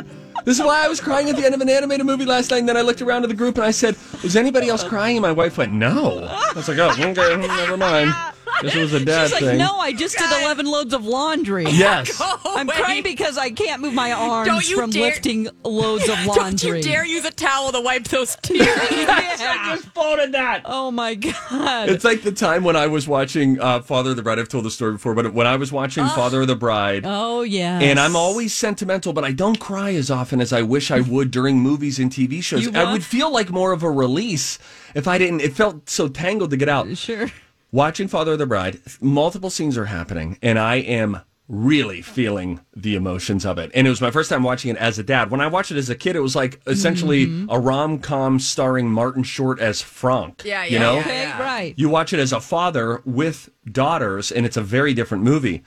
This 0.43 0.57
is 0.59 0.65
why 0.65 0.83
I 0.83 0.87
was 0.87 0.99
crying 0.99 1.29
at 1.29 1.35
the 1.35 1.45
end 1.45 1.53
of 1.53 1.61
an 1.61 1.69
animated 1.69 2.07
movie 2.07 2.25
last 2.25 2.49
night. 2.49 2.57
And 2.57 2.67
then 2.67 2.77
I 2.77 2.81
looked 2.81 3.03
around 3.03 3.21
to 3.21 3.27
the 3.27 3.35
group 3.35 3.57
and 3.57 3.63
I 3.63 3.71
said, 3.71 3.95
"Was 4.23 4.35
anybody 4.35 4.69
else 4.69 4.83
crying?" 4.83 5.17
And 5.17 5.21
my 5.21 5.31
wife 5.31 5.59
went, 5.59 5.71
"No." 5.71 6.27
I 6.27 6.51
was 6.55 6.67
like, 6.67 6.79
"Oh, 6.79 6.89
okay, 6.89 7.35
never 7.37 7.77
mind." 7.77 8.11
This 8.61 8.75
was 8.75 8.93
a 8.93 9.03
dad 9.05 9.29
She's 9.29 9.41
like, 9.41 9.57
no, 9.57 9.77
I 9.77 9.93
just 9.93 10.17
did 10.17 10.29
11 10.43 10.65
loads 10.65 10.93
of 10.93 11.05
laundry. 11.05 11.65
Yes. 11.77 12.19
I'm 12.45 12.67
crying 12.67 13.03
because 13.03 13.37
I 13.37 13.51
can't 13.51 13.81
move 13.81 13.93
my 13.93 14.11
arms 14.11 14.47
Don't 14.47 14.67
you 14.67 14.77
from 14.77 14.89
dare- 14.89 15.03
lifting 15.03 15.47
loads 15.63 16.09
of 16.09 16.25
laundry. 16.25 16.35
Don't 16.35 16.63
you 16.77 16.81
dare 16.81 17.05
use 17.05 17.23
a 17.23 17.31
towel 17.31 17.71
to 17.71 17.81
wipe 17.81 18.05
those 18.05 18.35
tears. 18.41 18.67
I 18.67 19.75
just 19.75 19.87
folded 19.93 20.31
that. 20.33 20.63
Oh 20.65 20.89
my 20.91 21.13
God. 21.15 21.89
It's 21.89 22.03
like 22.03 22.23
the 22.23 22.31
time 22.31 22.63
when 22.63 22.75
I 22.75 22.87
was 22.87 23.07
watching 23.07 23.59
uh, 23.59 23.81
Father 23.81 24.11
of 24.11 24.15
the 24.15 24.23
Bride. 24.23 24.39
I've 24.39 24.49
told 24.49 24.65
the 24.65 24.71
story 24.71 24.93
before, 24.93 25.13
but 25.13 25.33
when 25.33 25.45
I 25.45 25.55
was 25.55 25.71
watching 25.71 26.05
Father 26.07 26.41
of 26.41 26.47
the 26.47 26.55
Bride, 26.55 27.03
oh, 27.05 27.41
yeah. 27.41 27.79
And 27.79 27.99
I'm 27.99 28.15
always 28.15 28.53
sentimental, 28.53 29.13
but 29.13 29.23
I 29.23 29.31
don't 29.33 29.59
cry 29.59 29.93
as 29.93 30.09
often 30.09 30.41
as 30.41 30.51
I 30.51 30.63
wish 30.63 30.89
I 30.89 31.01
would 31.01 31.29
during 31.31 31.59
movies 31.59 31.99
and 31.99 32.11
TV 32.11 32.41
shows. 32.41 32.63
You 32.63 32.71
I 32.73 32.91
would 32.91 33.03
feel 33.03 33.31
like 33.31 33.49
more 33.51 33.71
of 33.71 33.83
a 33.83 33.91
release 33.91 34.57
if 34.95 35.07
I 35.07 35.17
didn't. 35.17 35.41
It 35.41 35.53
felt 35.53 35.89
so 35.89 36.07
tangled 36.07 36.49
to 36.51 36.57
get 36.57 36.69
out. 36.69 36.95
Sure. 36.97 37.29
Watching 37.71 38.07
Father 38.07 38.33
of 38.33 38.39
the 38.39 38.45
Bride, 38.45 38.79
multiple 39.01 39.49
scenes 39.49 39.77
are 39.77 39.85
happening, 39.85 40.37
and 40.41 40.57
I 40.57 40.75
am 40.75 41.21
really 41.49 42.01
feeling 42.01 42.59
the 42.75 42.95
emotions 42.95 43.45
of 43.45 43.57
it. 43.57 43.71
And 43.73 43.87
it 43.87 43.89
was 43.89 44.01
my 44.01 44.11
first 44.11 44.29
time 44.29 44.43
watching 44.43 44.71
it 44.71 44.77
as 44.77 44.99
a 44.99 45.03
dad. 45.03 45.31
When 45.31 45.39
I 45.41 45.47
watched 45.47 45.71
it 45.71 45.77
as 45.77 45.89
a 45.89 45.95
kid, 45.95 46.15
it 46.15 46.21
was 46.21 46.35
like 46.35 46.61
essentially 46.67 47.25
Mm-hmm. 47.27 47.49
a 47.49 47.59
rom 47.59 47.99
com 47.99 48.39
starring 48.39 48.89
Martin 48.91 49.23
Short 49.23 49.59
as 49.59 49.81
Frank. 49.81 50.43
Yeah, 50.45 50.63
You 50.65 50.73
yeah, 50.73 50.79
know? 50.79 50.93
yeah. 50.95 51.01
Okay, 51.01 51.25
right. 51.39 51.73
You 51.77 51.89
watch 51.89 52.13
it 52.13 52.19
as 52.19 52.33
a 52.33 52.41
father 52.41 53.01
with 53.05 53.49
daughters, 53.69 54.31
and 54.31 54.45
it's 54.45 54.57
a 54.57 54.61
very 54.61 54.93
different 54.93 55.23
movie. 55.23 55.63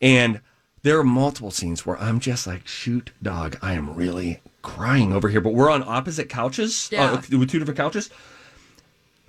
And 0.00 0.40
there 0.82 0.98
are 0.98 1.04
multiple 1.04 1.50
scenes 1.50 1.86
where 1.86 1.98
I'm 1.98 2.18
just 2.18 2.46
like, 2.46 2.66
shoot, 2.66 3.10
dog, 3.22 3.58
I 3.62 3.74
am 3.74 3.94
really 3.94 4.40
crying 4.62 5.12
over 5.12 5.28
here. 5.28 5.40
But 5.40 5.54
we're 5.54 5.70
on 5.70 5.82
opposite 5.86 6.28
couches 6.28 6.88
Yeah. 6.92 7.04
uh, 7.12 7.16
with 7.38 7.50
two 7.50 7.58
different 7.58 7.78
couches. 7.78 8.10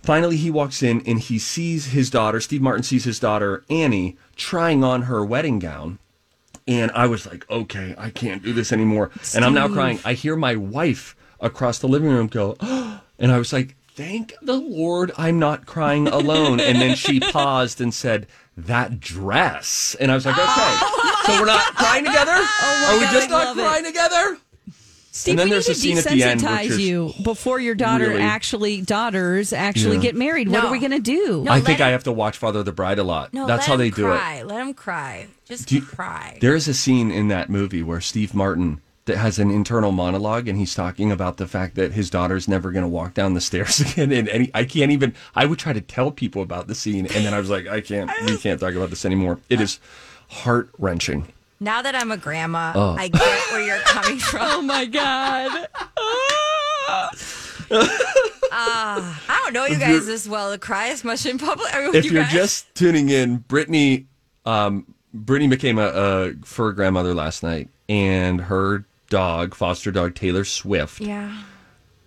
Finally, 0.04 0.36
he 0.38 0.52
walks 0.52 0.84
in 0.84 1.02
and 1.08 1.20
he 1.20 1.40
sees 1.40 1.88
his 1.88 2.10
daughter, 2.10 2.40
Steve 2.42 2.62
Martin 2.62 2.84
sees 2.84 3.06
his 3.06 3.20
daughter, 3.20 3.64
Annie, 3.70 4.18
trying 4.36 4.84
on 4.84 5.04
her 5.04 5.24
wedding 5.26 5.60
gown. 5.60 5.98
And 6.68 6.92
I 6.92 7.08
was 7.08 7.26
like, 7.26 7.50
okay, 7.50 7.96
I 7.98 8.10
can't 8.10 8.44
do 8.44 8.54
this 8.54 8.72
anymore. 8.72 9.12
And 9.36 9.44
I'm 9.44 9.54
now 9.54 9.68
crying. 9.68 10.00
I 10.06 10.14
hear 10.14 10.36
my 10.36 10.56
wife 10.56 11.16
across 11.40 11.80
the 11.80 11.88
living 11.88 12.10
room 12.10 12.28
go, 12.28 12.56
and 13.20 13.32
I 13.32 13.38
was 13.38 13.52
like, 13.54 13.76
thank 13.96 14.34
the 14.42 14.56
Lord 14.58 15.12
I'm 15.18 15.40
not 15.40 15.66
crying 15.66 16.08
alone. 16.08 16.60
and 16.60 16.82
then 16.82 16.96
she 16.96 17.20
paused 17.32 17.80
and 17.82 17.94
said, 17.94 18.28
that 18.58 19.00
dress. 19.00 19.96
And 20.00 20.12
I 20.12 20.16
was 20.16 20.26
like, 20.26 20.38
okay. 20.38 20.46
Oh 20.48 21.24
so 21.26 21.40
we're 21.40 21.46
not 21.46 21.74
crying 21.76 22.06
together? 22.06 22.34
Oh 22.36 22.88
Are 22.90 23.00
we 23.00 23.06
God, 23.06 23.14
just 23.14 23.28
I 23.28 23.32
not 23.32 23.46
love 23.48 23.58
it. 23.58 23.62
crying 23.62 23.86
together? 23.86 24.38
Steve, 25.24 25.32
and 25.34 25.40
then 25.40 25.48
we 25.48 25.52
there's 25.52 25.68
need 25.68 25.72
a 25.72 25.76
to 25.76 25.80
scene 25.80 25.98
at 25.98 26.04
the 26.04 26.24
end, 26.24 26.42
which 26.42 26.50
desensitize 26.52 26.80
you 26.80 27.14
before 27.24 27.60
your 27.60 27.76
daughter 27.76 28.10
really- 28.10 28.22
actually 28.22 28.82
daughters 28.82 29.52
actually 29.54 29.96
Yeah. 29.98 30.02
get 30.04 30.16
married. 30.16 30.50
What 30.50 30.62
No. 30.64 30.68
are 30.68 30.72
we 30.72 30.80
going 30.80 30.92
to 30.92 31.00
do? 31.00 31.44
No, 31.46 31.52
I 31.52 31.56
let 31.56 31.66
think 31.66 31.82
I 31.82 31.90
have 31.90 32.04
to 32.04 32.12
watch 32.12 32.38
Father 32.38 32.60
of 32.60 32.66
the 32.66 32.72
Bride 32.72 33.00
a 33.00 33.04
lot. 33.04 33.34
No, 33.34 33.48
That's 33.48 33.66
how 33.66 33.74
him 33.74 33.80
they 33.80 33.90
do 33.90 34.06
it. 34.12 34.18
cry. 34.18 34.44
Let 34.44 34.60
him 34.62 34.74
cry. 34.74 35.28
Just 35.48 35.72
you- 35.72 35.82
cry. 35.82 36.38
There 36.42 36.54
is 36.56 36.68
a 36.68 36.74
scene 36.74 37.10
in 37.12 37.28
that 37.30 37.50
movie 37.50 37.82
where 37.84 38.02
Steve 38.02 38.34
Martin 38.34 38.82
that 39.06 39.18
has 39.18 39.38
an 39.38 39.52
internal 39.52 39.92
monologue 39.92 40.48
and 40.48 40.58
he's 40.58 40.74
talking 40.74 41.12
about 41.12 41.36
the 41.36 41.46
fact 41.48 41.76
that 41.76 41.92
his 41.92 42.10
daughter's 42.10 42.48
never 42.48 42.72
going 42.72 42.84
to 42.84 42.88
walk 42.88 43.14
down 43.14 43.34
the 43.34 43.42
stairs 43.42 43.80
again 43.82 44.12
and, 44.14 44.30
and 44.30 44.44
he, 44.44 44.52
I 44.54 44.64
can't 44.64 44.92
even 44.92 45.14
I 45.36 45.46
would 45.46 45.60
try 45.60 45.74
to 45.74 45.82
tell 45.82 46.10
people 46.12 46.42
about 46.42 46.68
the 46.68 46.76
scene 46.76 47.08
and 47.08 47.26
then 47.26 47.34
I 47.34 47.40
was 47.40 47.50
like 47.50 47.68
I 47.68 47.82
can't 47.82 48.10
we 48.26 48.38
can't 48.38 48.60
talk 48.62 48.74
about 48.76 48.90
this 48.92 49.04
anymore. 49.06 49.40
It 49.50 49.60
is 49.60 49.80
heart-wrenching. 50.30 51.28
Now 51.64 51.82
that 51.82 51.96
I'm 51.96 52.12
a 52.12 52.18
grandma, 52.18 52.74
Oh. 52.76 52.96
I 53.00 53.08
get 53.08 53.22
where 53.52 53.62
you're 53.66 53.80
coming 53.86 54.20
from. 54.20 54.42
Oh 54.42 54.62
my 54.62 54.84
god! 54.86 55.68
I 58.52 59.42
don't 59.46 59.54
know 59.54 59.66
you 59.66 59.78
guys 59.80 60.08
as 60.08 60.28
well 60.28 60.52
to 60.52 60.58
cry 60.58 60.90
as 60.90 61.04
much 61.04 61.26
in 61.26 61.38
public. 61.38 61.74
I 61.74 61.86
mean, 61.86 61.96
If 61.96 62.06
you 62.06 62.12
you're 62.12 62.24
guys. 62.24 62.34
just 62.34 62.76
tuning 62.76 63.10
in, 63.10 63.38
Brittany 63.38 64.08
um 64.46 64.94
Brittany 65.14 65.48
became 65.48 65.78
a, 65.78 65.88
a 65.88 66.34
fur 66.44 66.72
grandmother 66.74 67.14
last 67.14 67.44
night 67.44 67.70
and 67.88 68.42
her 68.42 68.84
dog, 69.10 69.56
foster 69.56 69.92
dog 69.92 70.16
Taylor 70.16 70.44
Swift, 70.44 71.00
yeah, 71.00 71.44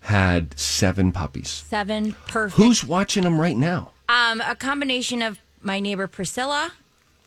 had 0.00 0.58
7 0.58 1.12
puppies. 1.12 1.48
seven 1.48 2.14
perfect. 2.28 2.56
Who's 2.60 2.84
watching 2.84 3.22
them 3.22 3.40
right 3.40 3.56
now? 3.56 3.92
Um, 4.08 4.40
a 4.42 4.54
combination 4.54 5.22
of 5.22 5.38
my 5.62 5.80
neighbor 5.80 6.06
Priscilla 6.06 6.72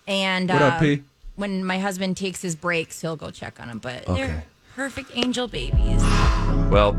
and 0.07 0.49
What 0.49 0.61
uh, 0.61 0.65
up, 0.65 0.81
P? 0.81 1.03
When 1.39 1.63
my 1.63 1.79
husband 1.79 2.17
takes 2.17 2.41
his 2.41 2.55
breaks, 2.55 2.99
he'll 3.01 3.15
go 3.15 3.31
check 3.31 3.59
on 3.59 3.69
them. 3.69 3.79
But 3.79 4.07
Okay. 4.07 4.27
they're 4.27 4.43
perfect 4.75 5.11
angel 5.15 5.47
babies. 5.47 6.01
Well, 6.69 6.97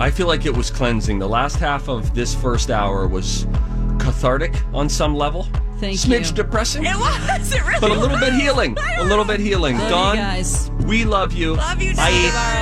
I 0.00 0.10
feel 0.10 0.26
like 0.26 0.44
it 0.44 0.56
was 0.56 0.70
cleansing. 0.70 1.18
The 1.18 1.28
last 1.28 1.56
half 1.56 1.88
of 1.88 2.14
this 2.14 2.34
first 2.34 2.70
hour 2.70 3.06
was 3.06 3.46
cathartic 3.98 4.54
on 4.74 4.88
some 4.88 5.14
level. 5.14 5.46
Thank 5.78 6.04
you. 6.04 6.10
Smidge 6.14 6.28
you. 6.30 6.34
depressing, 6.36 6.84
It 6.84 6.96
was. 6.96 7.52
It 7.54 7.64
really 7.66 7.80
but 7.80 7.90
a 7.90 7.94
little 7.94 8.18
was. 8.18 8.20
bit 8.20 8.34
healing. 8.34 8.76
A 8.98 9.04
little 9.04 9.24
bit 9.24 9.40
healing. 9.40 9.76
Love 9.78 9.84
you 9.84 9.90
Dawn, 9.90 10.16
guys. 10.16 10.70
we 10.84 11.04
love 11.04 11.32
you. 11.32 11.54
Love 11.54 11.80
you, 11.80 11.94
Bye. 11.94 12.10
Steve. 12.10 12.32